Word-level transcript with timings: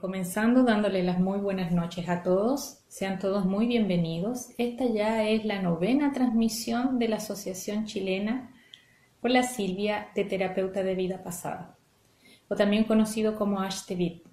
Comenzando 0.00 0.64
dándole 0.64 1.04
las 1.04 1.20
muy 1.20 1.38
buenas 1.38 1.70
noches 1.70 2.08
a 2.08 2.24
todos, 2.24 2.80
sean 2.88 3.20
todos 3.20 3.44
muy 3.44 3.68
bienvenidos. 3.68 4.48
Esta 4.58 4.86
ya 4.86 5.28
es 5.28 5.44
la 5.44 5.62
novena 5.62 6.12
transmisión 6.12 6.98
de 6.98 7.06
la 7.06 7.16
Asociación 7.16 7.84
Chilena 7.86 8.50
por 9.20 9.30
la 9.30 9.44
Silvia 9.44 10.08
de 10.16 10.24
Terapeuta 10.24 10.82
de 10.82 10.96
Vida 10.96 11.22
Pasada, 11.22 11.76
o 12.48 12.56
también 12.56 12.84
conocido 12.84 13.36
como 13.36 13.60
ASHTEVIT. 13.60 14.24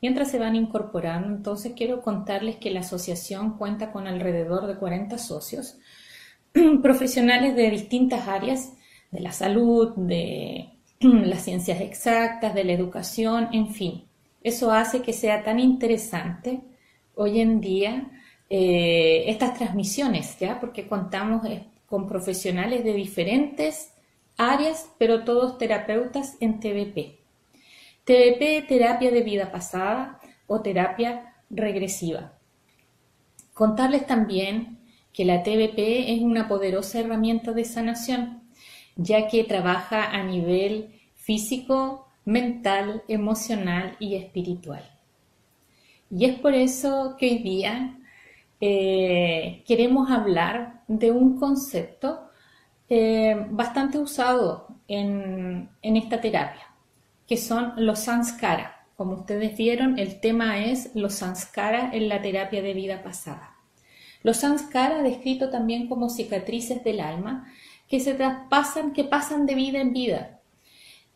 Mientras 0.00 0.30
se 0.30 0.38
van 0.38 0.54
incorporando, 0.54 1.34
entonces 1.34 1.72
quiero 1.74 2.00
contarles 2.00 2.56
que 2.56 2.70
la 2.70 2.80
asociación 2.80 3.58
cuenta 3.58 3.90
con 3.90 4.06
alrededor 4.06 4.68
de 4.68 4.76
40 4.76 5.18
socios, 5.18 5.76
profesionales 6.82 7.56
de 7.56 7.68
distintas 7.70 8.28
áreas, 8.28 8.74
de 9.10 9.20
la 9.20 9.32
salud, 9.32 9.96
de 9.96 10.68
las 11.00 11.42
ciencias 11.42 11.80
exactas, 11.80 12.54
de 12.54 12.62
la 12.62 12.74
educación, 12.74 13.48
en 13.52 13.70
fin 13.70 14.07
eso 14.42 14.72
hace 14.72 15.02
que 15.02 15.12
sea 15.12 15.42
tan 15.42 15.58
interesante 15.60 16.60
hoy 17.14 17.40
en 17.40 17.60
día 17.60 18.10
eh, 18.50 19.24
estas 19.26 19.54
transmisiones, 19.54 20.38
¿ya? 20.38 20.58
Porque 20.60 20.86
contamos 20.86 21.44
eh, 21.46 21.66
con 21.86 22.06
profesionales 22.06 22.84
de 22.84 22.94
diferentes 22.94 23.92
áreas, 24.36 24.90
pero 24.98 25.24
todos 25.24 25.58
terapeutas 25.58 26.36
en 26.40 26.60
TBP. 26.60 27.18
TBP, 28.04 28.66
terapia 28.66 29.10
de 29.10 29.22
vida 29.22 29.52
pasada 29.52 30.18
o 30.46 30.62
terapia 30.62 31.34
regresiva. 31.50 32.38
Contarles 33.52 34.06
también 34.06 34.78
que 35.12 35.24
la 35.24 35.42
TBP 35.42 36.08
es 36.14 36.20
una 36.20 36.48
poderosa 36.48 37.00
herramienta 37.00 37.52
de 37.52 37.64
sanación, 37.64 38.44
ya 38.96 39.28
que 39.28 39.44
trabaja 39.44 40.10
a 40.10 40.22
nivel 40.22 40.94
físico, 41.16 42.07
mental, 42.28 43.04
emocional 43.08 43.96
y 43.98 44.14
espiritual. 44.14 44.84
Y 46.10 46.26
es 46.26 46.38
por 46.38 46.52
eso 46.52 47.16
que 47.18 47.30
hoy 47.30 47.38
día 47.38 47.98
eh, 48.60 49.64
queremos 49.66 50.10
hablar 50.10 50.82
de 50.88 51.10
un 51.10 51.38
concepto 51.38 52.28
eh, 52.90 53.46
bastante 53.48 53.98
usado 53.98 54.68
en, 54.88 55.70
en, 55.80 55.96
esta 55.96 56.20
terapia, 56.20 56.66
que 57.26 57.38
son 57.38 57.72
los 57.76 58.00
sanskara. 58.00 58.86
Como 58.94 59.14
ustedes 59.14 59.56
vieron, 59.56 59.98
el 59.98 60.20
tema 60.20 60.66
es 60.66 60.94
los 60.94 61.14
sanskara 61.14 61.92
en 61.94 62.10
la 62.10 62.20
terapia 62.20 62.60
de 62.60 62.74
vida 62.74 63.02
pasada. 63.02 63.56
Los 64.22 64.36
sanskara, 64.36 65.02
descrito 65.02 65.48
también 65.48 65.88
como 65.88 66.10
cicatrices 66.10 66.84
del 66.84 67.00
alma, 67.00 67.50
que 67.88 68.00
se 68.00 68.12
traspasan, 68.12 68.92
que 68.92 69.04
pasan 69.04 69.46
de 69.46 69.54
vida 69.54 69.80
en 69.80 69.94
vida. 69.94 70.40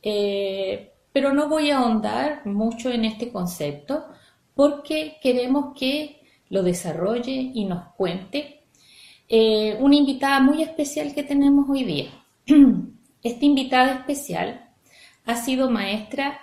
Eh, 0.02 0.91
pero 1.12 1.32
no 1.32 1.48
voy 1.48 1.70
a 1.70 1.78
ahondar 1.78 2.46
mucho 2.46 2.90
en 2.90 3.04
este 3.04 3.30
concepto 3.30 4.06
porque 4.54 5.18
queremos 5.22 5.76
que 5.78 6.22
lo 6.48 6.62
desarrolle 6.62 7.50
y 7.54 7.64
nos 7.64 7.94
cuente 7.94 8.64
eh, 9.28 9.76
una 9.80 9.96
invitada 9.96 10.40
muy 10.40 10.62
especial 10.62 11.14
que 11.14 11.22
tenemos 11.22 11.68
hoy 11.68 11.84
día. 11.84 12.10
Esta 13.22 13.44
invitada 13.44 13.94
especial 13.94 14.68
ha 15.24 15.36
sido 15.36 15.70
maestra 15.70 16.38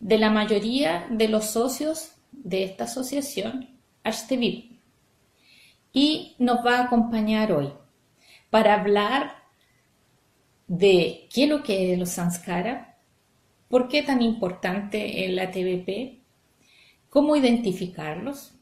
de 0.00 0.18
la 0.18 0.30
mayoría 0.30 1.06
de 1.10 1.28
los 1.28 1.46
socios 1.46 2.12
de 2.32 2.64
esta 2.64 2.84
asociación, 2.84 3.78
Ashtevit, 4.02 4.78
y 5.92 6.36
nos 6.38 6.64
va 6.64 6.78
a 6.78 6.82
acompañar 6.84 7.52
hoy 7.52 7.72
para 8.50 8.74
hablar 8.74 9.36
de 10.66 11.28
qué 11.32 11.44
es 11.44 11.48
lo 11.48 11.62
que 11.62 11.92
es 11.92 11.98
los 11.98 12.10
sanskara, 12.10 12.95
¿Por 13.68 13.88
qué 13.88 14.02
tan 14.02 14.22
importante 14.22 15.24
el 15.24 15.36
TBP? 15.50 16.20
¿Cómo 17.10 17.34
identificarlos? 17.36 18.54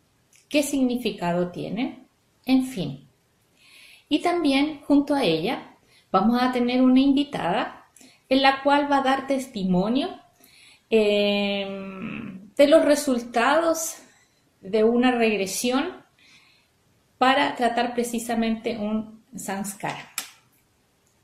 ¿Qué 0.48 0.62
significado 0.62 1.50
tienen? 1.50 2.06
En 2.46 2.64
fin. 2.64 3.08
Y 4.08 4.20
también 4.20 4.80
junto 4.82 5.14
a 5.14 5.24
ella 5.24 5.76
vamos 6.10 6.40
a 6.40 6.52
tener 6.52 6.82
una 6.82 7.00
invitada 7.00 7.86
en 8.28 8.42
la 8.42 8.62
cual 8.62 8.90
va 8.90 8.98
a 8.98 9.02
dar 9.02 9.26
testimonio 9.26 10.08
eh, 10.88 11.66
de 12.56 12.68
los 12.68 12.84
resultados 12.84 13.96
de 14.60 14.84
una 14.84 15.10
regresión 15.10 16.04
para 17.18 17.54
tratar 17.56 17.94
precisamente 17.94 18.78
un 18.78 19.22
sanskara. 19.36 20.12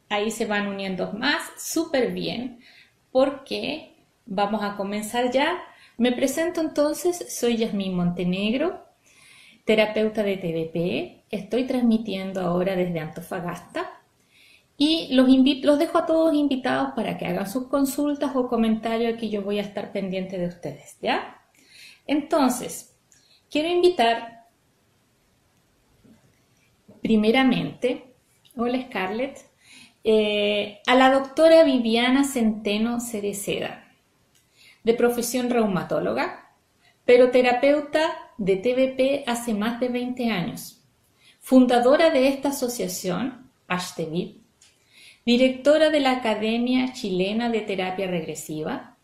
Ahí 0.08 0.30
se 0.30 0.47
van 0.47 0.66
uniendo 0.66 1.12
más, 1.12 1.41
súper 1.56 2.12
bien 2.12 2.60
porque 3.12 3.94
vamos 4.26 4.62
a 4.62 4.76
comenzar 4.76 5.31
ya. 5.31 5.62
Me 5.97 6.12
presento 6.12 6.60
entonces, 6.60 7.37
soy 7.37 7.59
Yasmín 7.59 7.94
Montenegro, 7.94 8.84
terapeuta 9.65 10.22
de 10.22 10.37
TDP. 10.37 11.25
Estoy 11.31 11.66
transmitiendo 11.66 12.41
ahora 12.41 12.76
desde 12.76 13.00
Antofagasta 13.00 14.00
y 14.76 15.15
los, 15.15 15.28
los 15.62 15.78
dejo 15.78 15.98
a 15.98 16.06
todos 16.06 16.34
invitados 16.34 16.93
para 16.97 17.19
que 17.19 17.26
hagan 17.26 17.47
sus 17.47 17.66
consultas 17.66 18.34
o 18.34 18.48
comentarios. 18.48 19.15
Aquí 19.15 19.28
yo 19.28 19.42
voy 19.42 19.59
a 19.59 19.62
estar 19.62 19.92
pendiente 19.92 20.38
de 20.38 20.47
ustedes, 20.47 20.97
¿ya? 21.03 21.38
Entonces, 22.06 22.97
quiero 23.50 23.69
invitar 23.69 24.47
primeramente, 27.03 28.15
hola 28.56 28.81
Scarlett, 28.87 29.49
eh, 30.02 30.80
a 30.86 30.94
la 30.94 31.10
doctora 31.10 31.62
Viviana 31.62 32.24
Centeno 32.24 33.00
Cereceda, 33.00 33.84
de 34.82 34.94
profesión 34.94 35.50
reumatóloga, 35.50 36.54
pero 37.04 37.30
terapeuta 37.30 38.32
de 38.38 38.56
TBP 38.56 39.28
hace 39.28 39.52
más 39.52 39.78
de 39.78 39.88
20 39.88 40.30
años, 40.30 40.82
fundadora 41.40 42.08
de 42.10 42.28
esta 42.28 42.48
asociación, 42.48 43.50
Ashtevit, 43.68 44.40
directora 45.26 45.90
de 45.90 46.00
la 46.00 46.12
Academia 46.12 46.92
Chilena 46.94 47.50
de 47.50 47.60
Terapia 47.60 48.06
Regresiva, 48.06 48.96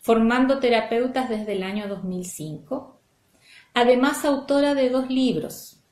formando 0.00 0.60
terapeutas 0.60 1.28
desde 1.28 1.54
el 1.54 1.64
año 1.64 1.88
2005, 1.88 3.00
además 3.74 4.24
autora 4.24 4.74
de 4.74 4.88
dos 4.88 5.10
libros, 5.10 5.82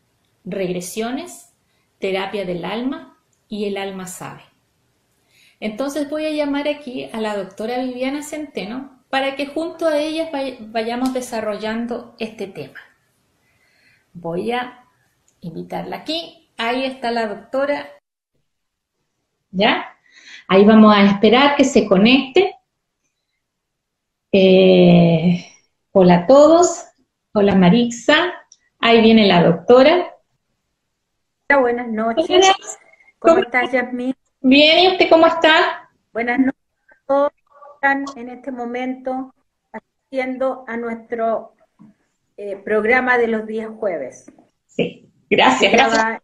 Regresiones, 0.45 1.53
Terapia 1.99 2.45
del 2.45 2.65
Alma 2.65 3.16
y 3.49 3.67
el 3.67 3.77
alma 3.77 4.07
sabe. 4.07 4.43
Entonces 5.61 6.11
voy 6.11 6.27
a 6.27 6.31
llamar 6.31 6.69
aquí 6.69 7.09
a 7.13 7.21
la 7.21 7.37
doctora 7.37 7.79
Viviana 7.79 8.23
Centeno 8.23 8.97
para 9.09 9.37
que 9.37 9.47
junto 9.47 9.87
a 9.87 9.99
ella 9.99 10.31
vayamos 10.61 11.15
desarrollando 11.15 12.15
este 12.19 12.47
tema. 12.47 12.81
Voy 14.13 14.53
a 14.53 14.85
invitarla 15.41 15.97
aquí. 15.97 16.51
Ahí 16.59 16.85
está 16.85 17.11
la 17.11 17.27
doctora. 17.27 17.89
¿Ya? 19.51 19.97
Ahí 20.49 20.65
vamos 20.65 20.95
a 20.95 21.05
esperar 21.05 21.57
que 21.57 21.65
se 21.65 21.87
conecte. 21.87 22.57
Eh, 24.33 25.47
hola 25.93 26.15
a 26.17 26.27
todos. 26.27 26.85
Hola 27.33 27.55
Marixa. 27.55 28.33
Ahí 28.79 29.01
viene 29.01 29.27
la 29.27 29.43
doctora. 29.43 30.15
Buenas 31.49 31.89
noches. 31.89 32.79
¿Cómo, 33.19 33.39
estás, 33.39 33.73
Yasmin? 33.73 34.15
Bien, 34.41 34.79
¿y 34.79 34.89
usted 34.89 35.09
cómo 35.09 35.27
está? 35.27 35.89
Buenas 36.13 36.39
noches 36.39 36.61
a 36.91 37.07
todos 37.07 37.33
están 37.75 38.05
en 38.17 38.29
este 38.29 38.53
momento 38.53 39.35
asistiendo 39.73 40.65
a 40.67 40.77
nuestro 40.77 41.55
eh, 42.37 42.57
programa 42.57 43.19
de 43.19 43.29
los 43.29 43.47
días 43.47 43.71
jueves. 43.79 44.31
Sí, 44.67 45.09
gracias, 45.31 45.73
gracias. 45.73 46.21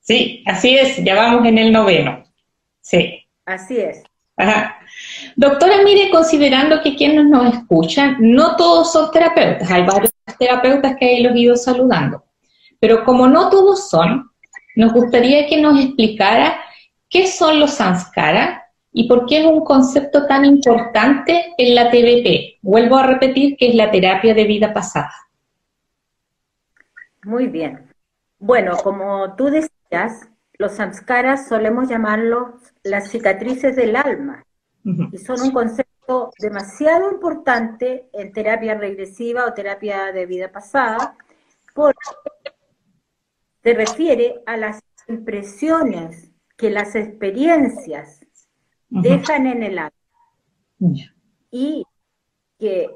Sí, 0.00 0.42
así 0.46 0.76
es, 0.76 1.02
ya 1.02 1.14
vamos 1.14 1.46
en 1.46 1.58
el 1.58 1.72
noveno. 1.72 2.24
Sí. 2.80 3.26
Así 3.46 3.78
es. 3.78 4.02
Ajá. 4.36 4.78
Doctora, 5.36 5.76
mire, 5.84 6.10
considerando 6.10 6.82
que 6.82 6.96
quienes 6.96 7.24
nos 7.26 7.54
escuchan, 7.54 8.16
no 8.18 8.56
todos 8.56 8.92
son 8.92 9.10
terapeutas, 9.10 9.70
hay 9.70 9.84
varios 9.84 10.12
terapeutas 10.38 10.96
que 10.98 11.20
los 11.20 11.34
he 11.34 11.38
ido 11.38 11.56
saludando, 11.56 12.24
pero 12.80 13.04
como 13.04 13.28
no 13.28 13.48
todos 13.48 13.88
son, 13.88 14.30
nos 14.76 14.92
gustaría 14.92 15.46
que 15.46 15.60
nos 15.60 15.78
explicara 15.78 16.58
qué 17.08 17.26
son 17.26 17.60
los 17.60 17.74
sanskara 17.74 18.64
y 18.92 19.08
por 19.08 19.26
qué 19.26 19.40
es 19.40 19.46
un 19.46 19.64
concepto 19.64 20.26
tan 20.26 20.44
importante 20.44 21.54
en 21.58 21.74
la 21.74 21.90
TBP. 21.90 22.58
Vuelvo 22.62 22.96
a 22.96 23.06
repetir 23.06 23.56
que 23.56 23.68
es 23.68 23.74
la 23.74 23.90
terapia 23.90 24.34
de 24.34 24.44
vida 24.44 24.72
pasada. 24.72 25.12
Muy 27.24 27.46
bien. 27.46 27.88
Bueno, 28.38 28.76
como 28.82 29.34
tú 29.36 29.46
decías, 29.46 30.28
los 30.58 30.72
sanskaras 30.72 31.48
solemos 31.48 31.88
llamarlos 31.88 32.50
las 32.82 33.10
cicatrices 33.10 33.74
del 33.74 33.96
alma 33.96 34.44
y 34.84 35.18
son 35.18 35.40
un 35.40 35.50
concepto 35.50 36.30
demasiado 36.38 37.10
importante 37.10 38.08
en 38.12 38.32
terapia 38.32 38.74
regresiva 38.74 39.46
o 39.46 39.54
terapia 39.54 40.12
de 40.12 40.26
vida 40.26 40.52
pasada 40.52 41.16
porque 41.74 41.98
se 43.64 43.72
refiere 43.72 44.42
a 44.44 44.58
las 44.58 44.80
impresiones 45.08 46.30
que 46.56 46.70
las 46.70 46.94
experiencias 46.94 48.20
dejan 48.90 49.46
en 49.46 49.62
el 49.62 49.78
alma. 49.78 49.96
Y 51.50 51.84
que 52.58 52.90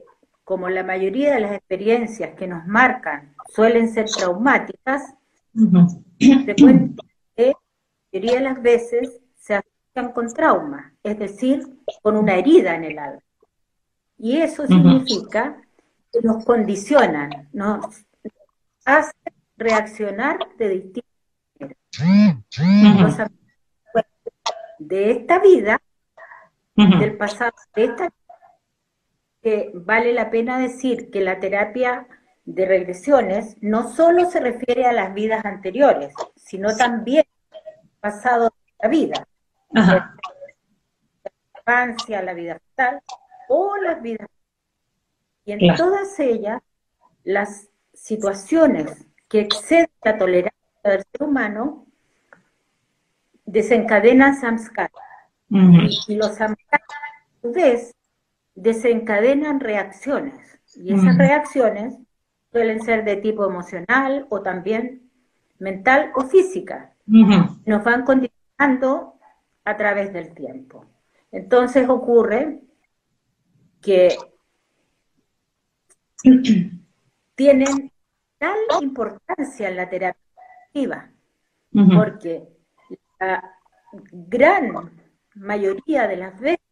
como 0.45 0.69
la 0.69 0.85
mayoría 0.85 1.35
de 1.35 1.41
las 1.41 1.53
experiencias 1.53 2.35
que 2.35 2.47
nos 2.47 2.67
marcan 2.67 3.35
suelen 3.55 3.89
ser 3.89 4.07
traumáticas, 4.11 5.15
frecuentemente, 6.45 6.99
la 7.37 7.55
mayoría 8.13 8.35
de 8.35 8.41
las 8.41 8.63
veces 8.63 9.21
se 9.37 9.55
asocian 9.55 10.13
con 10.13 10.33
trauma, 10.33 10.95
es 11.03 11.19
decir, 11.19 11.63
con 12.03 12.17
una 12.17 12.37
herida 12.37 12.77
en 12.77 12.85
el 12.85 12.99
alma. 12.99 13.23
Y 14.19 14.37
eso 14.37 14.67
significa 14.67 15.63
que 16.13 16.21
nos 16.23 16.45
condicionan, 16.45 17.49
nos 17.53 18.05
hacen 18.85 19.38
reaccionar 19.59 20.39
de 20.57 20.69
distintas 20.69 21.05
maneras. 22.01 23.31
De 24.79 25.11
esta 25.11 25.41
vida, 25.41 25.83
del 26.75 27.17
pasado, 27.17 27.53
de 27.75 27.85
esta 27.85 28.13
que 29.43 29.71
vale 29.75 30.13
la 30.13 30.31
pena 30.31 30.59
decir 30.59 31.11
que 31.11 31.21
la 31.21 31.41
terapia 31.41 32.07
de 32.45 32.65
regresiones 32.65 33.57
no 33.61 33.93
solo 33.93 34.31
se 34.31 34.41
refiere 34.41 34.87
a 34.87 34.93
las 34.93 35.13
vidas 35.15 35.45
anteriores, 35.45 36.15
sino 36.37 36.75
también 36.77 37.25
al 37.51 37.89
pasado 38.01 38.45
de 38.45 38.73
la 38.83 38.89
vida. 38.89 39.29
La 39.71 40.15
infancia, 41.57 42.23
la 42.23 42.35
vida 42.35 42.59
fetal 42.59 43.03
o 43.49 43.77
las 43.77 44.01
vidas. 44.01 44.29
Y 45.45 45.53
en 45.53 45.77
todas 45.77 46.19
ellas, 46.21 46.63
las 47.25 47.69
situaciones 47.93 49.08
que 49.29 49.41
exceden 49.41 49.91
la 50.03 50.19
tolerancia 50.19 50.59
del 50.85 51.05
ser 51.11 51.23
humano 51.23 51.87
desencadenan 53.45 54.37
samskara. 54.37 54.91
y, 55.51 56.17
los 56.17 56.35
samskaras, 56.35 56.89
a 56.91 57.41
su 57.41 57.53
vez, 57.53 57.95
desencadenan 58.55 59.61
reacciones. 59.61 60.59
Y 60.77 60.93
esas 60.93 61.17
reacciones 61.17 61.95
suelen 62.53 62.83
ser 62.83 63.05
de 63.05 63.17
tipo 63.17 63.47
emocional 63.47 64.27
o 64.29 64.43
también 64.43 65.11
mental 65.59 66.13
o 66.15 66.23
física. 66.23 66.95
Nos 67.07 67.85
van 67.85 68.05
condicionando 68.05 69.15
a 69.65 69.77
través 69.77 70.13
del 70.13 70.35
tiempo. 70.35 70.85
Entonces 71.33 71.89
ocurre 71.89 72.61
que 73.81 74.17
tienen 77.35 77.93
tal 78.39 78.57
importancia 78.81 79.69
en 79.69 79.77
la 79.77 79.89
terapia 79.89 80.23
activa, 80.67 81.11
porque 81.95 82.49
la 83.21 83.55
gran 84.13 84.93
mayoría 85.35 86.07
de 86.07 86.17
las 86.17 86.41
veces 86.41 86.67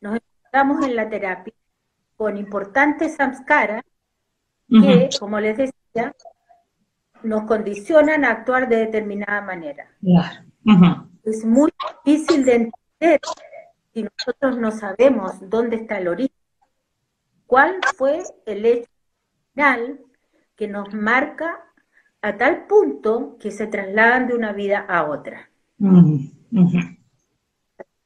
nos 0.00 0.16
encontramos 0.16 0.86
en 0.86 0.96
la 0.96 1.08
terapia 1.08 1.54
con 2.16 2.36
importantes 2.36 3.16
samskaras 3.16 3.82
que, 4.68 5.10
como 5.18 5.40
les 5.40 5.56
decía, 5.56 6.14
nos 7.22 7.42
condicionan 7.44 8.24
a 8.24 8.30
actuar 8.30 8.68
de 8.68 8.76
determinada 8.76 9.40
manera. 9.40 9.88
Es 11.24 11.44
muy 11.44 11.72
difícil 12.04 12.44
de 12.44 12.54
entender 12.54 13.20
si 13.92 14.02
nosotros 14.02 14.58
no 14.58 14.70
sabemos 14.70 15.48
dónde 15.48 15.76
está 15.76 15.98
el 15.98 16.08
origen. 16.08 16.36
¿Cuál 17.46 17.80
fue 17.96 18.22
el 18.46 18.66
hecho 18.66 18.90
final 19.54 20.00
que 20.56 20.68
nos 20.68 20.92
marca 20.94 21.64
a 22.22 22.36
tal 22.36 22.66
punto 22.66 23.36
que 23.38 23.50
se 23.50 23.66
trasladan 23.66 24.28
de 24.28 24.34
una 24.34 24.52
vida 24.52 24.78
a 24.88 25.04
otra? 25.04 25.50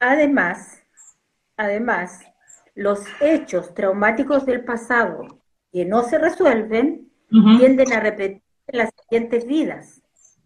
Además, 0.01 0.83
además, 1.57 2.21
los 2.75 3.05
hechos 3.21 3.75
traumáticos 3.75 4.47
del 4.47 4.65
pasado 4.65 5.41
que 5.73 5.85
no 5.85 6.03
se 6.03 6.19
resuelven 6.19 7.11
tienden 7.29 7.93
a 7.93 8.01
repetir 8.01 8.43
en 8.69 8.79
las 8.79 8.91
siguientes 9.03 9.47
vidas. 9.47 10.03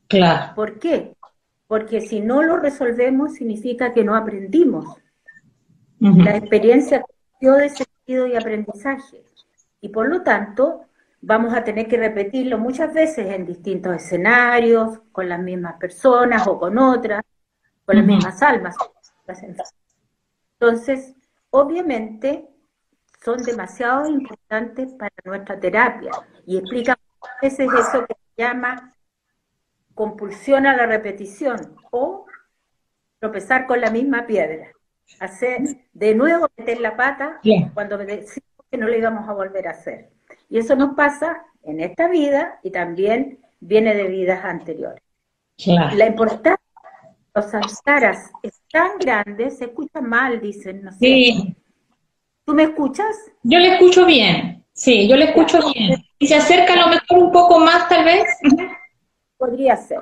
Claro. 0.08 0.55
¿Por 0.55 0.78
qué? 0.78 1.16
Porque 1.66 2.00
si 2.00 2.20
no 2.20 2.43
lo 2.43 2.56
resolvemos 2.56 3.34
significa 3.34 3.93
que 3.93 4.05
no 4.05 4.14
aprendimos. 4.14 4.98
La 5.98 6.37
experiencia 6.37 7.05
dio 7.40 7.55
de 7.55 7.69
sentido 7.69 8.26
y 8.26 8.34
aprendizaje. 8.34 9.25
Y 9.81 9.88
por 9.88 10.08
lo 10.08 10.22
tanto, 10.22 10.82
vamos 11.22 11.54
a 11.54 11.62
tener 11.62 11.86
que 11.86 11.96
repetirlo 11.96 12.58
muchas 12.58 12.92
veces 12.92 13.26
en 13.32 13.46
distintos 13.46 13.96
escenarios, 13.96 15.00
con 15.12 15.28
las 15.28 15.40
mismas 15.40 15.76
personas 15.78 16.46
o 16.46 16.58
con 16.58 16.76
otras, 16.76 17.22
con 17.84 17.96
las 17.96 18.04
mismas 18.04 18.42
almas. 18.42 18.76
Entonces, 20.58 21.14
obviamente, 21.50 22.48
son 23.24 23.42
demasiado 23.42 24.08
importantes 24.08 24.92
para 24.94 25.14
nuestra 25.24 25.58
terapia 25.58 26.10
y 26.44 26.58
explica 26.58 26.92
a 26.92 27.28
veces 27.40 27.69
eso 27.72 28.04
que 28.04 28.14
se 28.14 28.42
llama 28.42 28.92
compulsión 29.94 30.66
a 30.66 30.76
la 30.76 30.86
repetición 30.86 31.76
o 31.92 32.26
tropezar 33.20 33.66
con 33.66 33.80
la 33.80 33.90
misma 33.90 34.26
piedra. 34.26 34.72
Hacer 35.20 35.60
de 35.92 36.14
nuevo 36.14 36.48
meter 36.56 36.80
la 36.80 36.96
pata 36.96 37.40
cuando 37.74 37.96
decimos 37.98 38.66
que 38.70 38.78
no 38.78 38.88
lo 38.88 38.96
íbamos 38.96 39.28
a 39.28 39.32
volver 39.32 39.69
a 39.69 39.72
hacer. 39.72 40.10
Y 40.49 40.58
eso 40.58 40.76
nos 40.76 40.94
pasa 40.94 41.44
en 41.62 41.81
esta 41.81 42.08
vida 42.08 42.58
y 42.62 42.70
también 42.70 43.38
viene 43.61 43.94
de 43.94 44.08
vidas 44.08 44.44
anteriores. 44.44 45.02
La 45.67 46.06
importancia 46.06 46.52
de 46.52 47.40
los 47.40 47.50
samskaras 47.50 48.31
es 48.43 48.61
tan 48.70 48.99
grande, 48.99 49.50
se 49.50 49.67
escucha 49.67 50.00
mal, 50.00 50.40
dicen, 50.40 50.82
¿no 50.82 50.93
sí. 50.93 51.56
¿Tú 52.44 52.55
me 52.55 52.64
escuchas? 52.64 53.17
Yo 53.44 53.58
le 53.58 53.75
escucho 53.75 54.05
bien, 54.05 54.64
sí, 54.73 55.08
yo 55.08 55.17
le 55.17 55.26
escucho 55.26 55.61
bien. 55.73 56.02
¿Y 56.19 56.26
se 56.26 56.34
acerca 56.34 56.75
a 56.75 56.76
lo 56.76 56.88
mejor 56.88 57.19
un 57.19 57.32
poco 57.32 57.61
más, 57.61 57.88
tal 57.88 58.05
vez? 58.05 58.26
Podría 59.37 59.76
ser. 59.76 60.00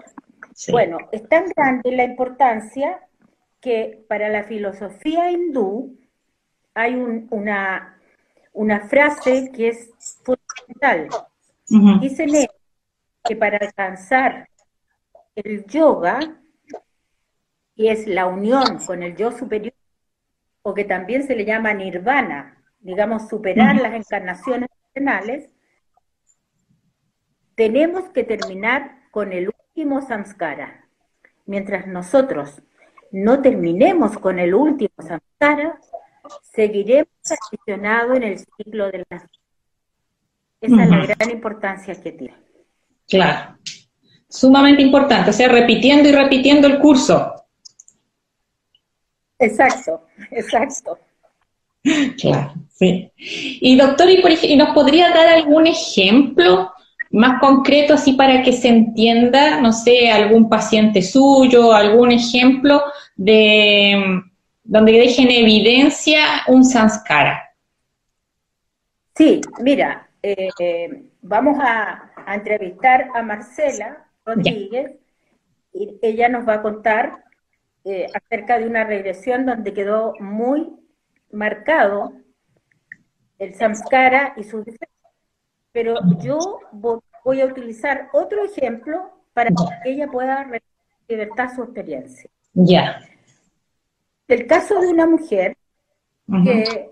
Bueno, 0.70 0.98
es 1.12 1.28
tan 1.28 1.44
grande 1.54 1.92
la 1.92 2.04
importancia 2.04 3.00
que 3.60 4.04
para 4.08 4.28
la 4.28 4.44
filosofía 4.44 5.30
hindú 5.30 5.98
hay 6.74 6.94
una, 6.94 7.98
una 8.52 8.88
frase 8.88 9.50
que 9.54 9.68
es 9.68 9.90
fundamental. 10.22 11.08
Dicen 12.00 12.48
que 13.24 13.36
para 13.36 13.58
alcanzar 13.58 14.48
el 15.34 15.64
yoga, 15.66 16.18
que 17.76 17.92
es 17.92 18.06
la 18.06 18.26
unión 18.26 18.78
con 18.86 19.02
el 19.02 19.16
yo 19.16 19.30
superior, 19.32 19.74
o 20.62 20.74
que 20.74 20.84
también 20.84 21.26
se 21.26 21.34
le 21.34 21.44
llama 21.44 21.72
nirvana, 21.72 22.62
digamos, 22.80 23.28
superar 23.28 23.76
las 23.76 23.94
encarnaciones 23.94 24.68
terrenales, 24.92 25.50
tenemos 27.54 28.08
que 28.10 28.24
terminar 28.24 29.08
con 29.10 29.32
el 29.32 29.48
último 29.48 30.02
samskara. 30.02 30.86
Mientras 31.46 31.86
nosotros 31.86 32.62
no 33.12 33.42
terminemos 33.42 34.18
con 34.18 34.38
el 34.38 34.54
último 34.54 34.94
samskara, 34.98 35.78
seguiremos 36.52 37.08
aficionados 37.24 38.16
en 38.16 38.22
el 38.22 38.38
ciclo 38.38 38.90
de 38.90 39.04
la 39.08 39.16
Esa 40.60 40.84
es 40.84 40.90
la 40.90 41.06
gran 41.06 41.30
importancia 41.30 41.94
que 41.94 42.12
tiene. 42.12 42.36
Claro, 43.08 43.56
sumamente 44.28 44.82
importante, 44.82 45.30
o 45.30 45.32
sea, 45.32 45.48
repitiendo 45.48 46.08
y 46.08 46.12
repitiendo 46.12 46.66
el 46.68 46.78
curso. 46.78 47.34
Exacto, 49.38 50.06
exacto. 50.30 50.98
Claro, 52.20 52.54
sí. 52.68 53.10
Y 53.16 53.76
doctor, 53.76 54.08
¿y, 54.10 54.56
nos 54.56 54.74
podría 54.74 55.08
dar 55.10 55.28
algún 55.28 55.66
ejemplo 55.66 56.72
más 57.10 57.40
concreto 57.40 57.94
así 57.94 58.12
para 58.12 58.42
que 58.42 58.52
se 58.52 58.68
entienda, 58.68 59.60
no 59.60 59.72
sé, 59.72 60.10
algún 60.10 60.48
paciente 60.48 61.02
suyo, 61.02 61.72
algún 61.72 62.12
ejemplo 62.12 62.82
de 63.16 64.22
donde 64.70 64.92
deje 64.92 65.22
en 65.22 65.30
evidencia 65.32 66.44
un 66.46 66.64
sanskara? 66.64 67.56
Sí, 69.16 69.40
mira, 69.60 70.08
eh, 70.22 71.02
vamos 71.22 71.58
a, 71.60 72.06
entrevistar 72.28 73.08
a 73.12 73.22
Marcela 73.22 74.06
Rodríguez 74.24 74.92
y 75.72 75.98
ella 76.02 76.28
nos 76.28 76.46
va 76.46 76.54
a 76.54 76.62
contar 76.62 77.24
eh, 77.84 78.06
acerca 78.14 78.60
de 78.60 78.68
una 78.68 78.84
regresión 78.84 79.44
donde 79.44 79.74
quedó 79.74 80.14
muy 80.20 80.68
marcado 81.32 82.12
el 83.40 83.54
samskara 83.54 84.34
y 84.36 84.44
sus. 84.44 84.64
Pero 85.72 85.96
yo 86.20 86.60
voy 87.24 87.40
a 87.40 87.46
utilizar 87.46 88.08
otro 88.12 88.44
ejemplo 88.44 89.10
para 89.32 89.50
que 89.50 89.90
ella 89.90 90.06
pueda 90.06 90.46
libertar 91.08 91.52
su 91.56 91.64
experiencia. 91.64 92.30
Ya. 92.52 93.00
El 94.30 94.46
caso 94.46 94.80
de 94.80 94.86
una 94.86 95.06
mujer 95.06 95.56
que 96.44 96.88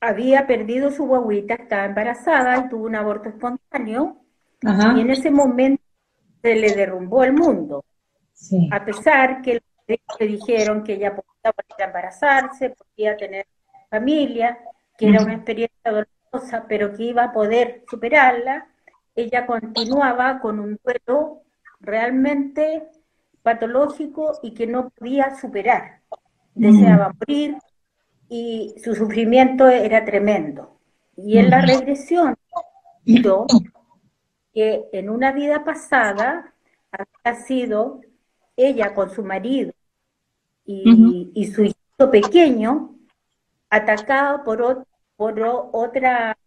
había 0.00 0.46
perdido 0.46 0.90
su 0.90 1.06
guaguita, 1.06 1.54
estaba 1.54 1.86
embarazada 1.86 2.58
y 2.58 2.68
tuvo 2.68 2.84
un 2.84 2.94
aborto 2.94 3.30
espontáneo, 3.30 4.18
y 4.60 5.00
en 5.00 5.08
ese 5.08 5.30
momento 5.30 5.82
se 6.42 6.56
le 6.56 6.74
derrumbó 6.74 7.24
el 7.24 7.32
mundo. 7.32 7.86
A 8.70 8.84
pesar 8.84 9.40
que 9.40 9.62
le 9.86 10.26
dijeron 10.26 10.84
que 10.84 10.92
ella 10.92 11.16
podía 11.16 11.86
embarazarse, 11.86 12.68
podía 12.68 13.16
tener 13.16 13.46
familia, 13.88 14.58
que 14.98 15.08
era 15.08 15.22
una 15.22 15.36
experiencia 15.36 15.90
dolorosa, 15.90 16.66
pero 16.68 16.92
que 16.92 17.04
iba 17.04 17.24
a 17.24 17.32
poder 17.32 17.82
superarla, 17.88 18.66
ella 19.16 19.46
continuaba 19.46 20.38
con 20.38 20.60
un 20.60 20.78
duelo 20.84 21.44
realmente 21.80 22.90
patológico 23.44 24.38
y 24.42 24.54
que 24.54 24.66
no 24.66 24.88
podía 24.88 25.36
superar. 25.36 26.00
Deseaba 26.54 27.12
morir 27.20 27.56
y 28.28 28.74
su 28.82 28.94
sufrimiento 28.94 29.68
era 29.68 30.04
tremendo. 30.04 30.80
Y 31.16 31.36
en 31.38 31.50
la 31.50 31.60
regresión, 31.60 32.34
que 34.52 34.88
en 34.92 35.10
una 35.10 35.32
vida 35.32 35.62
pasada 35.62 36.54
había 36.90 37.40
sido 37.42 38.00
ella 38.56 38.94
con 38.94 39.10
su 39.10 39.22
marido 39.22 39.72
y, 40.64 41.52
su 41.54 41.64
hijo 41.64 42.10
pequeño 42.10 42.96
atacado 43.68 44.42
por, 44.42 44.86
por 45.16 45.40
otra 45.72 46.38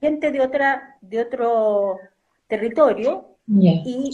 gente 0.00 0.32
de 0.32 0.40
otra 0.40 0.96
de 1.00 1.20
otro 1.20 1.98
territorio 2.48 3.36
y 3.46 4.10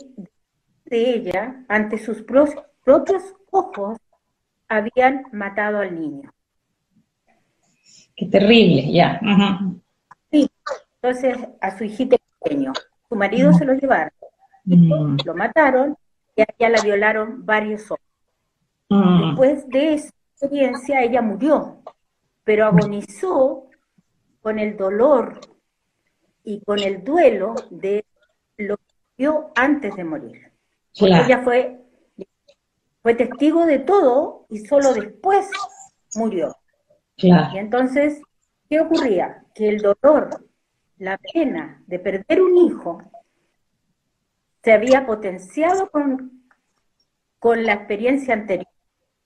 de 0.88 1.14
ella 1.14 1.64
ante 1.68 1.98
sus 1.98 2.22
propios 2.22 3.34
ojos 3.50 3.98
habían 4.68 5.24
matado 5.32 5.78
al 5.80 5.98
niño. 5.98 6.30
Qué 8.16 8.26
terrible, 8.26 8.90
ya. 8.92 9.20
Sí, 10.30 10.50
entonces 11.00 11.36
a 11.60 11.78
su 11.78 11.84
hijito 11.84 12.16
pequeño, 12.40 12.72
su 13.08 13.14
marido 13.14 13.52
se 13.54 13.64
lo 13.64 13.74
llevaron, 13.74 14.12
mm. 14.64 15.18
lo 15.24 15.34
mataron 15.34 15.96
y 16.34 16.42
a 16.42 16.46
ella 16.58 16.70
la 16.70 16.82
violaron 16.82 17.46
varios 17.46 17.90
hombres. 17.90 18.08
Mm. 18.88 19.28
Después 19.28 19.68
de 19.68 19.94
esa 19.94 20.12
experiencia 20.32 21.02
ella 21.02 21.22
murió, 21.22 21.82
pero 22.44 22.66
agonizó 22.66 23.68
con 24.40 24.58
el 24.58 24.76
dolor 24.76 25.40
y 26.44 26.60
con 26.62 26.78
el 26.80 27.04
duelo 27.04 27.54
de 27.70 28.04
lo 28.56 28.76
que 28.76 28.94
vio 29.16 29.50
antes 29.54 29.94
de 29.94 30.04
morir. 30.04 30.52
Ella 30.94 31.42
fue, 31.42 31.80
fue 33.02 33.14
testigo 33.14 33.66
de 33.66 33.78
todo 33.78 34.46
y 34.48 34.58
solo 34.66 34.92
después 34.92 35.48
murió. 36.14 36.56
Y 37.16 37.30
entonces, 37.58 38.22
¿qué 38.68 38.80
ocurría? 38.80 39.44
Que 39.54 39.68
el 39.68 39.78
dolor, 39.78 40.46
la 40.98 41.18
pena 41.32 41.82
de 41.86 41.98
perder 41.98 42.40
un 42.40 42.56
hijo, 42.56 43.02
se 44.62 44.72
había 44.72 45.06
potenciado 45.06 45.90
con, 45.90 46.44
con 47.38 47.64
la 47.64 47.74
experiencia 47.74 48.34
anterior. 48.34 48.68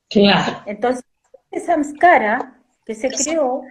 Claro. 0.09 0.63
Entonces, 0.67 1.05
ese 1.51 1.67
samskara 1.67 2.61
que 2.85 2.95
se 2.95 3.09
creó 3.09 3.63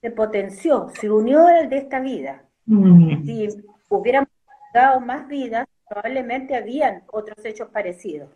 se 0.00 0.10
potenció, 0.10 0.88
se 1.00 1.10
unió 1.10 1.48
el 1.48 1.68
de 1.68 1.78
esta 1.78 2.00
vida. 2.00 2.44
Mm. 2.66 3.24
Si 3.24 3.48
hubiéramos 3.88 4.28
dado 4.72 5.00
más 5.00 5.26
vidas, 5.26 5.66
probablemente 5.88 6.56
habían 6.56 7.02
otros 7.08 7.44
hechos 7.44 7.68
parecidos. 7.70 8.30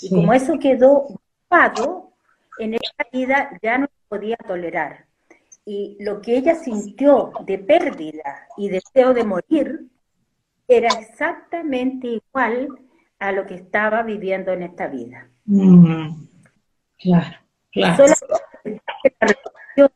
Y 0.00 0.10
como 0.10 0.32
eso 0.32 0.58
quedó 0.58 0.92
ocupado, 0.92 2.12
en 2.58 2.74
esta 2.74 3.06
vida 3.12 3.58
ya 3.62 3.78
no 3.78 3.88
podía 4.08 4.36
tolerar. 4.36 5.06
Y 5.64 5.96
lo 6.00 6.20
que 6.20 6.36
ella 6.36 6.54
sintió 6.54 7.32
de 7.44 7.58
pérdida 7.58 8.46
y 8.56 8.68
deseo 8.68 9.14
de 9.14 9.24
morir 9.24 9.86
era 10.66 10.88
exactamente 10.88 12.08
igual 12.08 12.68
a 13.18 13.32
lo 13.32 13.46
que 13.46 13.54
estaba 13.54 14.02
viviendo 14.02 14.52
en 14.52 14.64
esta 14.64 14.88
vida. 14.88 15.28
Mm. 15.44 16.26
Claro, 16.98 17.36
claro. 17.70 18.06
Solo 18.06 19.88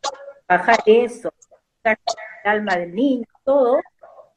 bajar 0.48 0.78
eso, 0.86 1.32
el 1.82 1.96
alma 2.44 2.76
del 2.76 2.94
niño, 2.94 3.26
todo, 3.44 3.80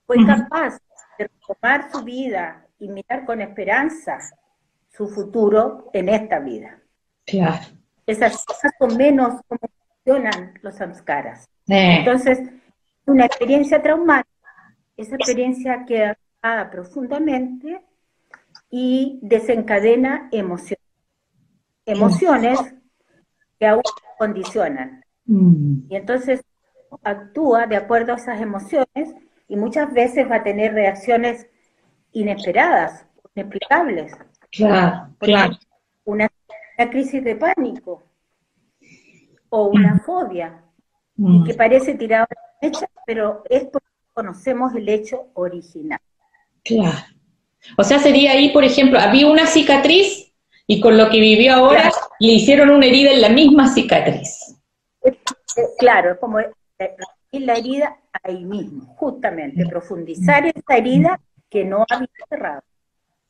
fue 0.05 0.25
capaz 0.25 0.79
de 1.25 1.29
tomar 1.45 1.91
su 1.91 2.03
vida 2.03 2.65
y 2.79 2.89
mirar 2.89 3.25
con 3.25 3.41
esperanza 3.41 4.17
su 4.89 5.07
futuro 5.07 5.89
en 5.93 6.09
esta 6.09 6.39
vida. 6.39 6.79
Claro 7.25 7.79
esas 8.09 8.43
cosas 8.43 8.71
son 8.79 8.97
menos 8.97 9.41
como 9.47 9.61
funcionan 10.03 10.53
los 10.63 10.75
samskaras. 10.75 11.47
Entonces, 11.67 12.39
una 13.05 13.25
experiencia 13.25 13.81
traumática, 13.81 14.75
esa 14.97 15.15
experiencia 15.15 15.85
queda 15.85 16.17
profundamente 16.71 17.81
y 18.71 19.19
desencadena 19.21 20.27
emociones. 20.31 20.83
Emociones 21.85 22.59
que 23.59 23.67
aún 23.67 23.83
condicionan. 24.17 25.03
Mm. 25.25 25.91
Y 25.91 25.95
entonces 25.95 26.41
actúa 27.03 27.67
de 27.67 27.75
acuerdo 27.75 28.13
a 28.13 28.15
esas 28.15 28.41
emociones 28.41 29.13
y 29.49 29.57
muchas 29.57 29.93
veces 29.93 30.31
va 30.31 30.37
a 30.37 30.43
tener 30.43 30.73
reacciones 30.73 31.47
inesperadas, 32.13 33.05
inexplicables. 33.35 34.13
Claro, 34.51 35.09
claro. 35.19 35.57
Una 36.05 36.29
una 36.79 36.89
crisis 36.89 37.23
de 37.23 37.35
pánico 37.35 38.03
o 39.49 39.65
una 39.65 39.95
mm. 39.95 39.99
fobia, 40.01 40.63
y 41.17 41.43
que 41.43 41.53
mm. 41.53 41.57
parece 41.57 41.95
tirado 41.95 42.25
a 42.29 42.35
la 42.35 42.67
hecha, 42.67 42.87
pero 43.05 43.43
es 43.49 43.65
porque 43.65 43.87
conocemos 44.13 44.73
el 44.75 44.87
hecho 44.87 45.27
original. 45.33 45.99
Claro. 46.63 46.97
O 47.77 47.83
sea, 47.83 47.99
sería 47.99 48.31
ahí, 48.31 48.51
por 48.53 48.63
ejemplo, 48.63 48.97
había 48.97 49.27
una 49.27 49.45
cicatriz 49.45 50.31
y 50.67 50.79
con 50.79 50.97
lo 50.97 51.09
que 51.09 51.19
vivió 51.19 51.53
ahora 51.53 51.91
le 52.19 52.33
hicieron 52.33 52.69
una 52.69 52.85
herida 52.85 53.11
en 53.11 53.21
la 53.21 53.29
misma 53.29 53.67
cicatriz. 53.67 54.55
Claro, 55.79 56.11
es 56.11 56.17
como 57.31 57.45
la 57.45 57.53
herida 57.53 57.97
ahí 58.23 58.43
mismo, 58.45 58.85
justamente, 58.95 59.65
profundizar 59.65 60.45
esa 60.45 60.77
herida 60.77 61.19
que 61.49 61.65
no 61.65 61.85
había 61.89 62.09
cerrado. 62.27 62.63